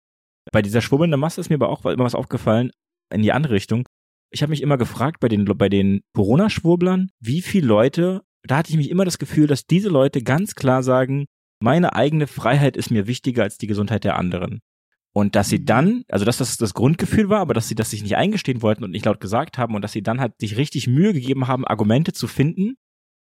Bei 0.53 0.63
dieser 0.63 0.81
schwubbelnden 0.83 1.19
Masse 1.21 1.41
ist 1.41 1.49
mir 1.49 1.55
aber 1.57 1.69
auch 1.69 1.85
immer 1.87 2.05
was 2.05 2.15
aufgefallen 2.15 2.71
in 3.15 3.23
die 3.23 3.33
andere 3.33 3.55
Richtung. 3.55 3.87
Ich 4.31 4.43
habe 4.43 4.51
mich 4.51 4.63
immer 4.63 4.77
gefragt 4.79 5.21
bei 5.21 5.29
den, 5.29 5.45
bei 5.47 5.69
den 5.71 6.01
Corona-Schwurblern, 6.15 7.11
wie 7.21 7.41
viele 7.41 7.67
Leute, 7.67 8.23
da 8.51 8.59
hatte 8.59 8.71
ich 8.71 8.77
mich 8.77 8.91
immer 8.91 9.05
das 9.05 9.19
Gefühl, 9.19 9.47
dass 9.47 9.67
diese 9.67 9.89
Leute 9.89 10.23
ganz 10.23 10.55
klar 10.55 10.83
sagen, 10.83 11.27
meine 11.61 11.95
eigene 11.95 12.27
Freiheit 12.27 12.77
ist 12.77 12.91
mir 12.91 13.07
wichtiger 13.07 13.43
als 13.43 13.59
die 13.59 13.67
Gesundheit 13.67 14.05
der 14.05 14.17
anderen. 14.17 14.61
Und 15.15 15.35
dass 15.35 15.49
sie 15.49 15.59
Mhm. 15.59 15.65
dann, 15.67 16.03
also 16.09 16.25
dass 16.25 16.37
das 16.37 16.57
das 16.57 16.75
Grundgefühl 16.75 17.29
war, 17.29 17.41
aber 17.41 17.55
dass 17.55 17.69
sie 17.69 17.75
das 17.75 17.91
sich 17.91 18.03
nicht 18.03 18.17
eingestehen 18.17 18.63
wollten 18.63 18.85
und 18.85 18.91
nicht 18.91 19.07
laut 19.07 19.21
gesagt 19.21 19.59
haben 19.59 19.75
und 19.75 19.83
dass 19.83 19.93
sie 19.93 20.03
dann 20.03 20.21
halt 20.21 20.35
sich 20.39 20.57
richtig 20.57 20.87
Mühe 20.87 21.13
gegeben 21.13 21.49
haben, 21.49 21.67
Argumente 21.67 22.13
zu 22.13 22.29
finden 22.29 22.77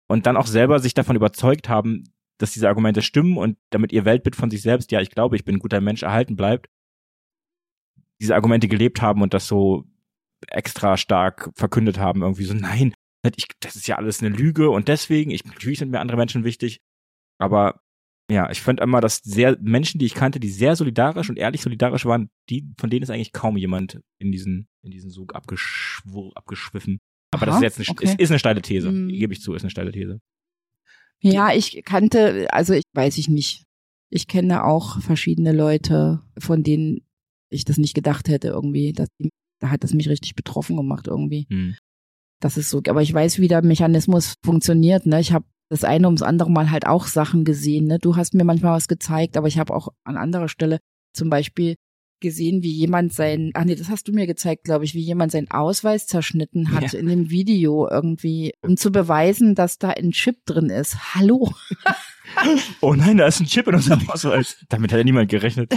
und 0.08 0.26
dann 0.26 0.36
auch 0.36 0.46
selber 0.46 0.80
sich 0.80 0.94
davon 0.94 1.16
überzeugt 1.16 1.68
haben, 1.68 2.04
dass 2.38 2.52
diese 2.52 2.68
Argumente 2.68 3.00
stimmen 3.02 3.36
und 3.36 3.56
damit 3.70 3.92
ihr 3.92 4.04
Weltbild 4.04 4.36
von 4.36 4.50
sich 4.50 4.62
selbst, 4.62 4.92
ja, 4.92 5.00
ich 5.00 5.10
glaube, 5.10 5.36
ich 5.36 5.44
bin 5.44 5.56
ein 5.56 5.60
guter 5.60 5.80
Mensch, 5.80 6.02
erhalten 6.02 6.36
bleibt, 6.36 6.66
diese 8.20 8.34
Argumente 8.34 8.68
gelebt 8.68 9.00
haben 9.00 9.22
und 9.22 9.32
das 9.32 9.46
so 9.46 9.84
extra 10.46 10.96
stark 10.96 11.50
verkündet 11.54 11.98
haben, 11.98 12.22
irgendwie 12.22 12.44
so, 12.44 12.54
nein, 12.54 12.94
ich, 13.36 13.46
das 13.60 13.76
ist 13.76 13.86
ja 13.86 13.96
alles 13.96 14.20
eine 14.22 14.34
Lüge 14.34 14.70
und 14.70 14.88
deswegen, 14.88 15.30
ich, 15.30 15.44
natürlich 15.44 15.78
sind 15.78 15.90
mir 15.90 16.00
andere 16.00 16.16
Menschen 16.16 16.44
wichtig, 16.44 16.80
aber 17.38 17.80
ja, 18.30 18.50
ich 18.50 18.60
fand 18.60 18.80
immer, 18.80 19.00
dass 19.00 19.18
sehr 19.18 19.56
Menschen, 19.60 19.98
die 19.98 20.06
ich 20.06 20.14
kannte, 20.14 20.38
die 20.38 20.50
sehr 20.50 20.76
solidarisch 20.76 21.30
und 21.30 21.38
ehrlich 21.38 21.62
solidarisch 21.62 22.04
waren, 22.04 22.30
die, 22.50 22.66
von 22.78 22.90
denen 22.90 23.02
ist 23.02 23.10
eigentlich 23.10 23.32
kaum 23.32 23.56
jemand 23.56 24.00
in 24.18 24.32
diesen, 24.32 24.68
in 24.82 24.90
diesen 24.90 25.10
Sog 25.10 25.34
abgeschw 25.34 26.30
abgeschwiffen. 26.34 26.98
Aber 27.30 27.46
das 27.46 27.54
Aha, 27.56 27.64
ist 27.66 27.78
jetzt 27.78 27.88
eine, 27.88 27.98
okay. 27.98 28.04
ist, 28.04 28.20
ist 28.20 28.30
eine 28.30 28.38
steile 28.38 28.60
These, 28.62 28.90
Mhm. 28.92 29.08
gebe 29.08 29.32
ich 29.32 29.40
zu, 29.40 29.54
ist 29.54 29.62
eine 29.62 29.70
steile 29.70 29.92
These. 29.92 30.20
ja, 31.20 31.52
ich 31.52 31.82
kannte, 31.84 32.46
also 32.52 32.74
ich 32.74 32.84
weiß 32.94 33.18
ich 33.18 33.28
nicht. 33.28 33.64
Ich 34.10 34.26
kenne 34.26 34.64
auch 34.64 35.00
verschiedene 35.00 35.52
Leute, 35.52 36.22
von 36.38 36.62
denen 36.62 37.06
ich 37.50 37.64
das 37.64 37.76
nicht 37.78 37.94
gedacht 37.94 38.28
hätte 38.28 38.48
irgendwie, 38.48 38.92
dass 38.92 39.08
die, 39.18 39.30
da 39.60 39.70
hat 39.70 39.84
das 39.84 39.92
mich 39.94 40.08
richtig 40.08 40.34
betroffen 40.34 40.76
gemacht 40.76 41.06
irgendwie. 41.08 41.46
Hm. 41.50 41.76
Das 42.40 42.56
ist 42.56 42.70
so, 42.70 42.80
aber 42.88 43.02
ich 43.02 43.12
weiß, 43.12 43.38
wie 43.38 43.48
der 43.48 43.64
Mechanismus 43.64 44.34
funktioniert. 44.44 45.06
Ne? 45.06 45.20
Ich 45.20 45.32
habe 45.32 45.44
das 45.70 45.84
eine 45.84 46.06
ums 46.06 46.22
andere 46.22 46.50
Mal 46.50 46.70
halt 46.70 46.86
auch 46.86 47.06
Sachen 47.06 47.44
gesehen. 47.44 47.86
Ne? 47.86 47.98
Du 47.98 48.16
hast 48.16 48.34
mir 48.34 48.44
manchmal 48.44 48.74
was 48.74 48.88
gezeigt, 48.88 49.36
aber 49.36 49.48
ich 49.48 49.58
habe 49.58 49.74
auch 49.74 49.88
an 50.04 50.16
anderer 50.16 50.48
Stelle 50.48 50.78
zum 51.12 51.30
Beispiel 51.30 51.74
gesehen, 52.20 52.62
wie 52.62 52.72
jemand 52.72 53.12
sein, 53.12 53.52
ach 53.54 53.64
nee, 53.64 53.76
das 53.76 53.88
hast 53.90 54.08
du 54.08 54.12
mir 54.12 54.26
gezeigt, 54.26 54.64
glaube 54.64 54.84
ich, 54.84 54.94
wie 54.94 55.00
jemand 55.02 55.30
seinen 55.30 55.50
Ausweis 55.52 56.06
zerschnitten 56.08 56.72
hat 56.72 56.92
Ja. 56.92 56.98
in 56.98 57.06
dem 57.06 57.30
Video 57.30 57.88
irgendwie, 57.88 58.54
um 58.60 58.76
zu 58.76 58.90
beweisen, 58.90 59.54
dass 59.54 59.78
da 59.78 59.90
ein 59.90 60.10
Chip 60.10 60.44
drin 60.44 60.68
ist. 60.70 61.14
Hallo. 61.14 61.52
Oh 62.80 62.94
nein, 62.94 63.16
da 63.16 63.26
ist 63.26 63.40
ein 63.40 63.46
Chip 63.46 63.66
in 63.68 63.74
unserem 63.74 64.08
Ausweis. 64.08 64.64
Damit 64.68 64.92
hat 64.92 64.98
ja 64.98 65.04
niemand 65.04 65.30
gerechnet. 65.30 65.72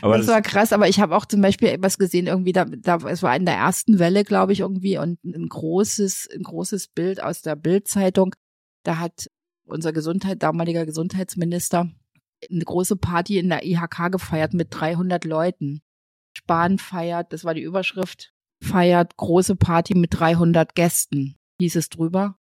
Aber 0.00 0.18
das, 0.18 0.26
war 0.26 0.42
krass, 0.42 0.72
aber 0.72 0.88
ich 0.88 1.00
habe 1.00 1.16
auch 1.16 1.26
zum 1.26 1.40
Beispiel 1.40 1.68
etwas 1.68 1.98
gesehen, 1.98 2.26
irgendwie 2.26 2.52
da, 2.52 2.64
da, 2.64 2.96
es 3.08 3.22
war 3.22 3.34
in 3.36 3.44
der 3.44 3.56
ersten 3.56 3.98
Welle, 3.98 4.24
glaube 4.24 4.52
ich, 4.52 4.60
irgendwie 4.60 4.98
und 4.98 5.22
ein 5.24 5.48
großes, 5.48 6.28
ein 6.34 6.42
großes 6.42 6.88
Bild 6.88 7.22
aus 7.22 7.42
der 7.42 7.56
Bildzeitung. 7.56 8.34
Da 8.84 8.98
hat 8.98 9.30
unser 9.64 9.92
Gesundheit, 9.92 10.42
damaliger 10.42 10.86
Gesundheitsminister 10.86 11.90
eine 12.50 12.64
große 12.64 12.96
Party 12.96 13.38
in 13.38 13.48
der 13.48 13.64
IHK 13.64 14.12
gefeiert 14.12 14.54
mit 14.54 14.68
300 14.70 15.24
Leuten. 15.24 15.82
Spahn 16.36 16.78
feiert, 16.78 17.32
das 17.32 17.44
war 17.44 17.54
die 17.54 17.62
Überschrift, 17.62 18.32
feiert 18.62 19.16
große 19.16 19.56
Party 19.56 19.94
mit 19.94 20.18
300 20.18 20.74
Gästen, 20.74 21.36
hieß 21.60 21.76
es 21.76 21.88
drüber. 21.88 22.38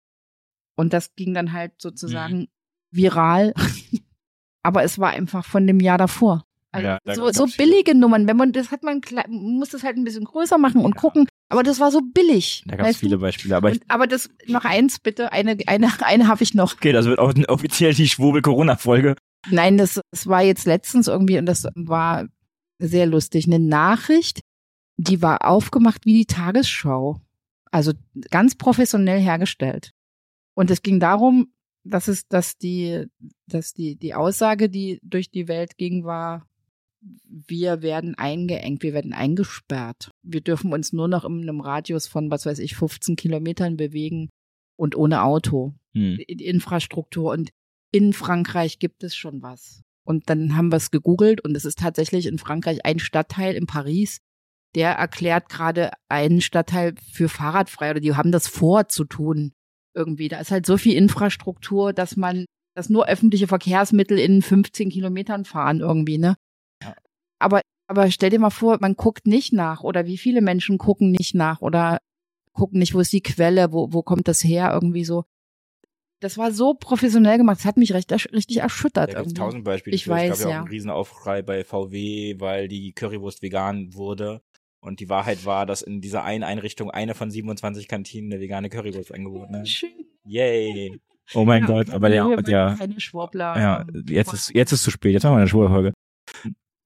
Und 0.78 0.92
das 0.92 1.16
ging 1.16 1.34
dann 1.34 1.54
halt 1.54 1.82
sozusagen 1.82 2.50
viral. 2.92 3.54
Aber 4.64 4.84
es 4.84 4.98
war 5.00 5.12
einfach 5.12 5.46
von 5.46 5.68
dem 5.68 5.80
Jahr 5.80 5.98
davor. 5.98 6.44
Also 6.72 6.88
Ja, 6.88 7.00
da 7.06 7.16
so, 7.16 7.24
gab's 7.26 7.38
so 7.38 7.48
viele. 7.48 7.70
billige 7.70 7.96
Nummern, 7.96 8.28
wenn 8.28 8.36
man 8.38 8.52
das 8.52 8.72
hat 8.72 8.84
man 8.84 9.02
muss 9.30 9.70
das 9.70 9.84
halt 9.84 9.96
ein 9.98 10.04
bisschen 10.04 10.26
größer 10.26 10.58
machen 10.58 10.82
und 10.82 10.96
Ja. 10.96 11.02
gucken, 11.02 11.28
aber 11.50 11.64
das 11.64 11.80
war 11.80 11.92
so 11.92 12.02
billig. 12.02 12.64
Da 12.66 12.76
gab 12.76 12.86
es 12.86 12.90
weißt 12.90 13.02
du? 13.02 13.06
viele 13.06 13.18
Beispiele. 13.20 13.56
Aber 13.56 13.70
und, 13.72 13.82
aber 13.88 14.08
das 14.08 14.30
noch 14.48 14.66
eins 14.66 15.00
bitte, 15.00 15.32
eine 15.32 15.58
eine 15.68 15.88
eine 16.04 16.28
habe 16.28 16.44
ich 16.44 16.54
noch. 16.54 16.74
okay, 16.74 16.92
das 16.92 17.06
wird 17.06 17.20
auch 17.20 17.34
offiziell 17.48 17.94
die 17.94 18.08
Schwurbel-Corona-Folge. 18.10 19.16
Nein, 19.52 19.78
das, 19.78 20.02
das 20.12 20.26
war 20.28 20.42
jetzt 20.42 20.66
letztens 20.66 21.08
irgendwie 21.08 21.38
und 21.38 21.46
das 21.46 21.68
war 21.76 22.28
sehr 22.80 23.06
lustig. 23.06 23.46
Eine 23.46 23.60
Nachricht, 23.60 24.42
die 24.98 25.22
war 25.22 25.46
aufgemacht 25.48 26.06
wie 26.06 26.14
die 26.14 26.26
Tagesschau. 26.26 27.22
Also 27.72 27.94
ganz 28.32 28.56
professionell 28.56 29.20
hergestellt. 29.22 29.92
Und 30.56 30.72
es 30.72 30.82
ging 30.82 31.00
darum, 31.00 31.54
dass 31.86 32.08
es, 32.08 32.28
dass 32.28 32.58
die, 32.58 33.06
dass 33.48 33.74
die, 33.74 33.96
die 33.96 34.14
Aussage, 34.16 34.70
die 34.70 35.00
durch 35.04 35.30
die 35.30 35.48
Welt 35.48 35.78
ging, 35.78 36.04
war, 36.04 36.48
wir 37.28 37.84
werden 37.84 38.16
eingeengt, 38.16 38.82
wir 38.82 38.94
werden 38.94 39.14
eingesperrt. 39.14 40.12
Wir 40.24 40.42
dürfen 40.42 40.74
uns 40.74 40.92
nur 40.92 41.08
noch 41.08 41.24
in 41.24 41.42
einem 41.42 41.62
Radius 41.62 42.08
von, 42.08 42.32
was 42.32 42.48
weiß 42.48 42.58
ich, 42.60 42.76
15 42.76 43.16
Kilometern 43.16 43.78
bewegen 43.78 44.30
und 44.76 44.96
ohne 44.96 45.24
Auto. 45.24 45.76
Hm. 45.94 46.18
Infrastruktur 46.28 47.32
und 47.32 47.52
in 47.92 48.12
Frankreich 48.12 48.80
gibt 48.80 49.04
es 49.04 49.16
schon 49.16 49.44
was. 49.44 49.84
Und 50.04 50.30
dann 50.30 50.56
haben 50.56 50.72
wir 50.72 50.78
es 50.78 50.92
gegoogelt 50.92 51.42
und 51.42 51.56
es 51.56 51.66
ist 51.66 51.80
tatsächlich 51.80 52.26
in 52.26 52.40
Frankreich 52.40 52.84
ein 52.84 53.00
Stadtteil 53.00 53.54
in 53.56 53.68
Paris, 53.68 54.20
der 54.74 54.94
erklärt 54.94 55.50
gerade 55.50 55.92
einen 56.10 56.42
Stadtteil 56.42 56.96
für 57.12 57.30
fahrradfrei 57.30 57.92
oder 57.92 58.00
die 58.00 58.16
haben 58.16 58.32
das 58.32 58.48
vor 58.48 58.88
zu 58.88 59.06
tun 59.06 59.54
irgendwie. 59.96 60.28
Da 60.28 60.40
ist 60.40 60.52
halt 60.52 60.66
so 60.66 60.78
viel 60.78 60.96
Infrastruktur, 60.96 61.94
dass 61.94 62.18
man, 62.18 62.46
dass 62.76 62.90
nur 62.90 63.08
öffentliche 63.08 63.48
Verkehrsmittel 63.48 64.20
in 64.20 64.42
15 64.42 64.90
Kilometern 64.90 65.46
fahren 65.46 65.80
irgendwie, 65.80 66.18
ne? 66.18 66.36
Ja. 66.84 66.96
Aber, 67.40 67.62
aber 67.88 68.12
stell 68.12 68.30
dir 68.30 68.40
mal 68.40 68.50
vor, 68.50 68.78
man 68.82 68.96
guckt 68.96 69.28
nicht 69.28 69.54
nach 69.54 69.82
oder 69.82 70.06
wie 70.06 70.18
viele 70.18 70.42
Menschen 70.42 70.78
gucken 70.78 71.12
nicht 71.12 71.36
nach 71.36 71.62
oder 71.62 72.00
gucken 72.54 72.80
nicht, 72.80 72.94
wo 72.94 73.00
ist 73.00 73.14
die 73.14 73.22
Quelle, 73.22 73.72
wo, 73.72 73.92
wo 73.92 74.02
kommt 74.02 74.28
das 74.28 74.44
her 74.44 74.72
irgendwie 74.74 75.06
so. 75.06 75.26
Das 76.22 76.38
war 76.38 76.52
so 76.52 76.74
professionell 76.74 77.38
gemacht, 77.38 77.60
das 77.60 77.66
hat 77.66 77.78
mich 77.78 77.94
recht, 77.94 78.12
richtig 78.12 78.58
erschüttert. 78.58 79.14
Da 79.14 79.22
es 79.22 79.34
tausend 79.34 79.64
Beispiele. 79.64 79.96
Ich 79.96 80.06
für. 80.06 80.12
es 80.12 80.18
weiß, 80.18 80.30
gab 80.30 80.40
ja 80.40 80.50
ja. 80.50 80.56
auch 80.56 80.60
einen 80.62 80.70
Riesenaufschrei 80.70 81.42
bei 81.42 81.64
VW, 81.64 82.40
weil 82.40 82.68
die 82.68 82.94
Currywurst 82.94 83.42
vegan 83.42 83.94
wurde. 83.94 84.42
Und 84.86 85.00
die 85.00 85.10
Wahrheit 85.10 85.46
war, 85.46 85.66
dass 85.66 85.82
in 85.82 86.00
dieser 86.00 86.24
einen 86.24 86.44
Einrichtung 86.44 86.92
eine 86.92 87.16
von 87.16 87.32
27 87.32 87.88
Kantinen 87.88 88.32
eine 88.32 88.40
vegane 88.40 88.70
Currywurst 88.70 89.12
angeboten 89.12 89.56
hat. 89.56 89.68
Schön. 89.68 89.90
Yay. 90.24 91.00
Oh 91.34 91.44
mein 91.44 91.64
Ja, 91.64 91.68
Gott, 91.68 91.90
aber 91.90 92.10
der, 92.10 92.42
der, 92.44 92.76
keine 92.78 93.00
Schwurbler. 93.00 93.60
ja, 93.60 93.86
jetzt 94.08 94.34
ist, 94.34 94.54
jetzt 94.54 94.72
ist 94.72 94.84
zu 94.84 94.92
spät, 94.92 95.14
jetzt 95.14 95.24
machen 95.24 95.34
wir 95.34 95.40
eine 95.40 95.48
Schwurbelfolge. 95.48 95.94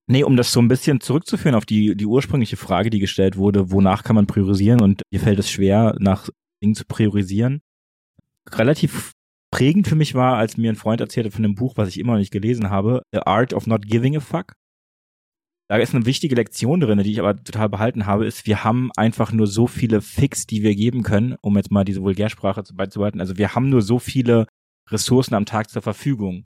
Nee, 0.07 0.23
um 0.23 0.37
das 0.37 0.53
so 0.53 0.61
ein 0.61 0.69
bisschen 0.69 1.01
zurückzuführen 1.01 1.55
auf 1.55 1.65
die, 1.65 1.95
die 1.95 2.05
ursprüngliche 2.05 2.55
Frage, 2.55 2.89
die 2.89 2.99
gestellt 2.99 3.35
wurde, 3.35 3.69
wonach 3.71 4.03
kann 4.03 4.15
man 4.15 4.27
priorisieren 4.27 4.81
und 4.81 5.01
mir 5.11 5.19
fällt 5.19 5.39
es 5.39 5.51
schwer, 5.51 5.95
nach 5.99 6.29
Dingen 6.63 6.75
zu 6.75 6.85
priorisieren. 6.85 7.61
Relativ 8.49 9.11
prägend 9.51 9.89
für 9.89 9.95
mich 9.95 10.15
war, 10.15 10.37
als 10.37 10.55
mir 10.55 10.71
ein 10.71 10.77
Freund 10.77 11.01
erzählte 11.01 11.31
von 11.31 11.43
einem 11.43 11.55
Buch, 11.55 11.75
was 11.75 11.89
ich 11.89 11.99
immer 11.99 12.13
noch 12.13 12.19
nicht 12.19 12.31
gelesen 12.31 12.69
habe, 12.69 13.03
The 13.11 13.19
Art 13.19 13.53
of 13.53 13.67
Not 13.67 13.85
Giving 13.87 14.15
a 14.15 14.19
Fuck. 14.21 14.53
Da 15.69 15.77
ist 15.77 15.93
eine 15.93 16.05
wichtige 16.05 16.35
Lektion 16.35 16.79
drin, 16.79 16.97
die 17.03 17.11
ich 17.11 17.19
aber 17.19 17.35
total 17.35 17.69
behalten 17.69 18.07
habe, 18.07 18.25
ist, 18.25 18.47
wir 18.47 18.63
haben 18.63 18.89
einfach 18.97 19.31
nur 19.31 19.45
so 19.45 19.67
viele 19.67 20.01
Fix, 20.01 20.47
die 20.47 20.63
wir 20.63 20.73
geben 20.73 21.03
können, 21.03 21.35
um 21.41 21.55
jetzt 21.57 21.69
mal 21.69 21.85
diese 21.85 22.01
Vulgärsprache 22.01 22.63
zu- 22.63 22.75
beizubehalten. 22.75 23.21
Also 23.21 23.37
wir 23.37 23.53
haben 23.53 23.69
nur 23.69 23.83
so 23.83 23.99
viele 23.99 24.47
Ressourcen 24.89 25.35
am 25.35 25.45
Tag 25.45 25.69
zur 25.69 25.83
Verfügung. 25.83 26.45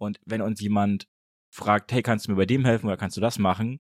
Und 0.00 0.18
wenn 0.24 0.40
uns 0.40 0.60
jemand 0.60 1.06
fragt, 1.54 1.92
hey, 1.92 2.02
kannst 2.02 2.26
du 2.26 2.30
mir 2.32 2.36
bei 2.38 2.46
dem 2.46 2.64
helfen 2.64 2.86
oder 2.86 2.96
kannst 2.96 3.18
du 3.18 3.20
das 3.20 3.38
machen, 3.38 3.78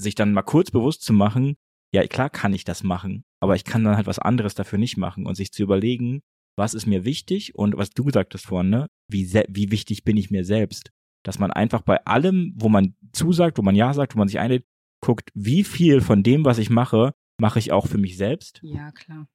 sich 0.00 0.14
dann 0.14 0.32
mal 0.32 0.42
kurz 0.42 0.70
bewusst 0.70 1.02
zu 1.02 1.12
machen, 1.12 1.56
ja, 1.94 2.06
klar 2.06 2.30
kann 2.30 2.54
ich 2.54 2.64
das 2.64 2.82
machen, 2.82 3.24
aber 3.38 3.54
ich 3.54 3.64
kann 3.64 3.84
dann 3.84 3.96
halt 3.96 4.06
was 4.06 4.18
anderes 4.18 4.54
dafür 4.54 4.78
nicht 4.78 4.96
machen 4.96 5.26
und 5.26 5.34
sich 5.34 5.52
zu 5.52 5.62
überlegen, 5.62 6.22
was 6.56 6.72
ist 6.72 6.86
mir 6.86 7.04
wichtig 7.04 7.54
und 7.54 7.76
was 7.76 7.90
du 7.90 8.04
gesagt 8.04 8.32
hast 8.32 8.46
vorhin, 8.46 8.70
ne, 8.70 8.86
wie, 9.10 9.30
wie 9.48 9.70
wichtig 9.70 10.04
bin 10.04 10.16
ich 10.16 10.30
mir 10.30 10.46
selbst? 10.46 10.90
Dass 11.22 11.38
man 11.38 11.50
einfach 11.50 11.82
bei 11.82 12.04
allem, 12.04 12.52
wo 12.56 12.68
man 12.68 12.94
zusagt, 13.12 13.58
wo 13.58 13.62
man 13.62 13.76
Ja 13.76 13.94
sagt, 13.94 14.14
wo 14.14 14.18
man 14.18 14.28
sich 14.28 14.38
einlädt, 14.38 14.64
guckt, 15.00 15.30
wie 15.34 15.64
viel 15.64 16.00
von 16.00 16.22
dem, 16.22 16.44
was 16.44 16.58
ich 16.58 16.70
mache, 16.70 17.14
mache 17.38 17.58
ich 17.58 17.72
auch 17.72 17.86
für 17.86 17.98
mich 17.98 18.16
selbst. 18.16 18.60
Ja, 18.62 18.90
klar. 18.92 19.28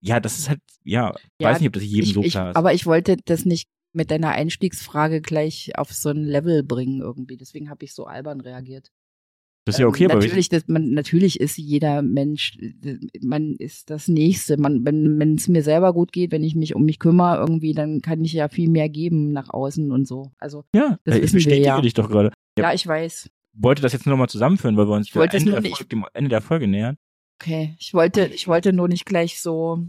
Ja, 0.00 0.20
das 0.20 0.38
ist 0.38 0.48
halt, 0.48 0.60
ja, 0.84 1.12
Ja, 1.40 1.48
weiß 1.50 1.60
nicht, 1.60 1.68
ob 1.68 1.74
das 1.74 1.84
jedem 1.84 2.04
ich, 2.04 2.12
so 2.12 2.22
klar 2.22 2.50
ist. 2.50 2.56
Aber 2.56 2.72
ich 2.74 2.86
wollte 2.86 3.16
das 3.24 3.44
nicht 3.44 3.68
mit 3.92 4.10
deiner 4.10 4.30
Einstiegsfrage 4.30 5.20
gleich 5.20 5.72
auf 5.76 5.92
so 5.92 6.10
ein 6.10 6.24
Level 6.24 6.62
bringen 6.62 7.00
irgendwie. 7.00 7.36
Deswegen 7.36 7.70
habe 7.70 7.84
ich 7.84 7.94
so 7.94 8.06
albern 8.06 8.40
reagiert. 8.40 8.90
Das 9.64 9.76
ist 9.76 9.78
ja 9.78 9.86
okay, 9.86 10.04
ähm, 10.04 10.10
aber 10.10 10.20
natürlich, 10.20 10.50
das, 10.50 10.68
man, 10.68 10.90
natürlich 10.90 11.40
ist 11.40 11.56
jeder 11.56 12.02
Mensch, 12.02 12.58
man 13.22 13.54
ist 13.54 13.88
das 13.88 14.08
Nächste. 14.08 14.58
Man, 14.58 14.84
wenn 14.84 15.36
es 15.36 15.48
mir 15.48 15.62
selber 15.62 15.94
gut 15.94 16.12
geht, 16.12 16.32
wenn 16.32 16.44
ich 16.44 16.54
mich 16.54 16.74
um 16.74 16.84
mich 16.84 16.98
kümmere, 16.98 17.38
irgendwie, 17.38 17.72
dann 17.72 18.02
kann 18.02 18.22
ich 18.22 18.34
ja 18.34 18.48
viel 18.48 18.68
mehr 18.68 18.90
geben 18.90 19.32
nach 19.32 19.48
außen 19.48 19.90
und 19.90 20.06
so. 20.06 20.32
Also 20.38 20.64
ja, 20.74 20.98
das 21.04 21.16
ich 21.16 21.22
wissen 21.22 21.32
wir 21.32 21.38
bestätige 21.38 21.66
ja. 21.66 21.80
dich 21.80 21.94
doch 21.94 22.10
gerade. 22.10 22.30
Ja. 22.58 22.64
ja, 22.64 22.74
ich 22.74 22.86
weiß. 22.86 23.30
Wollte 23.54 23.80
das 23.80 23.94
jetzt 23.94 24.04
nur 24.04 24.14
noch 24.14 24.18
mal 24.18 24.28
zusammenführen, 24.28 24.76
weil 24.76 24.86
wir 24.86 24.96
uns 24.96 25.10
Ende, 25.14 25.52
der 25.52 25.60
nicht- 25.62 25.76
Folge, 25.76 25.88
dem 25.88 26.04
Ende 26.12 26.28
der 26.28 26.42
Folge 26.42 26.68
nähern. 26.68 26.96
Okay, 27.40 27.74
ich 27.78 27.94
wollte, 27.94 28.26
ich 28.26 28.46
wollte 28.46 28.72
nur 28.72 28.88
nicht 28.88 29.06
gleich 29.06 29.40
so 29.40 29.82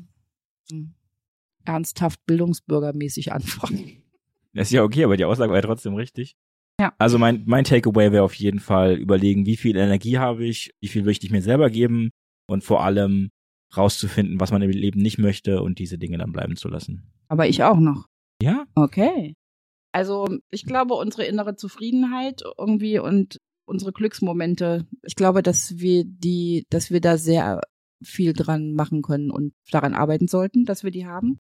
hm, 0.72 0.94
ernsthaft 1.66 2.26
bildungsbürgermäßig 2.26 3.34
anfangen. 3.34 4.04
Das 4.54 4.68
ist 4.70 4.72
ja 4.72 4.84
okay, 4.84 5.04
aber 5.04 5.18
die 5.18 5.26
Aussage 5.26 5.50
war 5.52 5.58
ja 5.58 5.62
trotzdem 5.62 5.96
richtig. 5.96 6.38
Ja. 6.80 6.94
Also 6.98 7.18
mein, 7.18 7.44
mein 7.46 7.64
Takeaway 7.64 8.12
wäre 8.12 8.24
auf 8.24 8.36
jeden 8.36 8.60
Fall 8.60 8.96
überlegen, 8.96 9.46
wie 9.46 9.56
viel 9.56 9.78
Energie 9.78 10.18
habe 10.18 10.46
ich, 10.46 10.72
wie 10.82 10.90
viel 10.90 11.04
möchte 11.04 11.26
ich 11.26 11.32
mir 11.32 11.42
selber 11.42 11.70
geben 11.70 12.10
und 12.48 12.64
vor 12.64 12.84
allem 12.84 13.30
rauszufinden, 13.76 14.40
was 14.40 14.52
man 14.52 14.62
im 14.62 14.72
Leben 14.72 15.02
nicht 15.02 15.18
möchte 15.18 15.62
und 15.62 15.80
diese 15.80 15.98
Dinge 15.98 16.18
dann 16.18 16.32
bleiben 16.32 16.56
zu 16.56 16.68
lassen. 16.68 17.12
Aber 17.28 17.48
ich 17.48 17.64
auch 17.64 17.80
noch. 17.80 18.08
Ja? 18.42 18.66
Okay. 18.76 19.36
Also 19.94 20.28
ich 20.52 20.66
glaube, 20.66 20.96
unsere 20.96 21.26
innere 21.26 21.56
Zufriedenheit 21.56 22.44
irgendwie 22.58 23.00
und 23.00 23.38
unsere 23.66 23.94
Glücksmomente, 23.94 24.86
ich 25.04 25.16
glaube, 25.16 25.42
dass 25.42 25.80
wir 25.80 26.04
die, 26.06 26.66
dass 26.70 26.92
wir 26.92 27.00
da 27.00 27.18
sehr 27.18 27.62
viel 28.04 28.34
dran 28.34 28.74
machen 28.74 29.02
können 29.02 29.32
und 29.32 29.54
daran 29.72 29.94
arbeiten 29.94 30.28
sollten, 30.28 30.66
dass 30.66 30.84
wir 30.84 30.92
die 30.92 31.06
haben. 31.06 31.40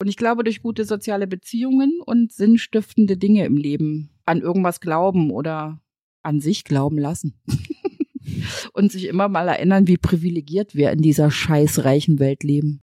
Und 0.00 0.08
ich 0.08 0.16
glaube, 0.16 0.44
durch 0.44 0.62
gute 0.62 0.84
soziale 0.84 1.26
Beziehungen 1.26 2.00
und 2.04 2.32
sinnstiftende 2.32 3.16
Dinge 3.16 3.46
im 3.46 3.56
Leben 3.56 4.11
an 4.26 4.40
irgendwas 4.40 4.80
glauben 4.80 5.30
oder 5.30 5.80
an 6.22 6.40
sich 6.40 6.64
glauben 6.64 6.98
lassen. 6.98 7.34
und 8.72 8.92
sich 8.92 9.06
immer 9.06 9.28
mal 9.28 9.48
erinnern, 9.48 9.86
wie 9.86 9.96
privilegiert 9.96 10.74
wir 10.74 10.90
in 10.92 11.02
dieser 11.02 11.30
scheißreichen 11.30 12.18
Welt 12.18 12.42
leben. 12.42 12.81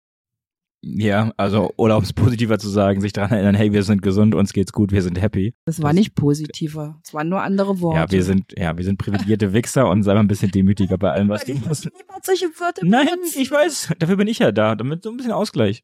Ja, 0.82 1.32
also, 1.36 1.72
oder 1.76 1.96
um 1.96 2.04
es 2.04 2.12
positiver 2.12 2.58
zu 2.58 2.68
sagen, 2.68 3.00
sich 3.00 3.12
daran 3.12 3.32
erinnern, 3.32 3.54
hey, 3.54 3.72
wir 3.72 3.82
sind 3.82 4.02
gesund, 4.02 4.34
uns 4.34 4.52
geht's 4.52 4.72
gut, 4.72 4.92
wir 4.92 5.02
sind 5.02 5.20
happy. 5.20 5.54
Das 5.64 5.82
war 5.82 5.92
nicht 5.92 6.14
positiver. 6.14 7.00
Es 7.02 7.12
waren 7.12 7.28
nur 7.28 7.42
andere 7.42 7.80
Worte. 7.80 7.98
Ja, 7.98 8.10
wir 8.10 8.22
sind, 8.22 8.52
ja, 8.56 8.76
wir 8.76 8.84
sind 8.84 8.98
privilegierte 8.98 9.52
Wichser 9.52 9.88
und 9.88 10.04
sei 10.04 10.14
mal 10.14 10.20
ein 10.20 10.28
bisschen 10.28 10.50
demütiger 10.50 10.96
bei 10.96 11.10
allem, 11.10 11.28
was 11.28 11.46
wir 11.46 11.54
müssen. 11.56 11.90
Niemand 11.96 12.24
solche 12.24 12.46
Wörter 12.60 12.82
Nein, 12.84 13.06
benutzen. 13.06 13.40
ich 13.40 13.50
weiß, 13.50 13.94
dafür 13.98 14.16
bin 14.16 14.28
ich 14.28 14.38
ja 14.38 14.52
da, 14.52 14.76
damit 14.76 15.02
so 15.02 15.10
ein 15.10 15.16
bisschen 15.16 15.32
Ausgleich. 15.32 15.82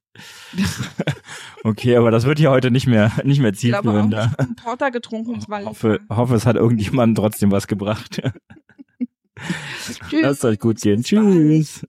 okay, 1.64 1.96
aber 1.96 2.11
das 2.11 2.24
wird 2.24 2.38
hier 2.38 2.50
heute 2.50 2.70
nicht 2.70 2.87
mehr, 2.87 3.11
nicht 3.24 3.40
mehr 3.40 3.52
Ich 3.52 3.61
glaube 3.61 3.90
auch 3.90 4.02
zielführend. 4.02 4.14
ich 4.14 4.38
einen 4.38 4.57
Porter 4.57 4.90
getrunken. 4.90 5.42
War 5.48 5.64
Hoffe, 5.64 6.00
hoffe, 6.11 6.35
es 6.35 6.46
hat 6.46 6.57
irgendjemandem 6.57 7.16
trotzdem 7.16 7.50
was 7.50 7.66
gebracht. 7.66 8.22
Tschüss. 10.09 10.22
Lasst 10.22 10.44
euch 10.44 10.59
gut 10.59 10.81
gehen. 10.81 11.02
Tschüss. 11.02 11.85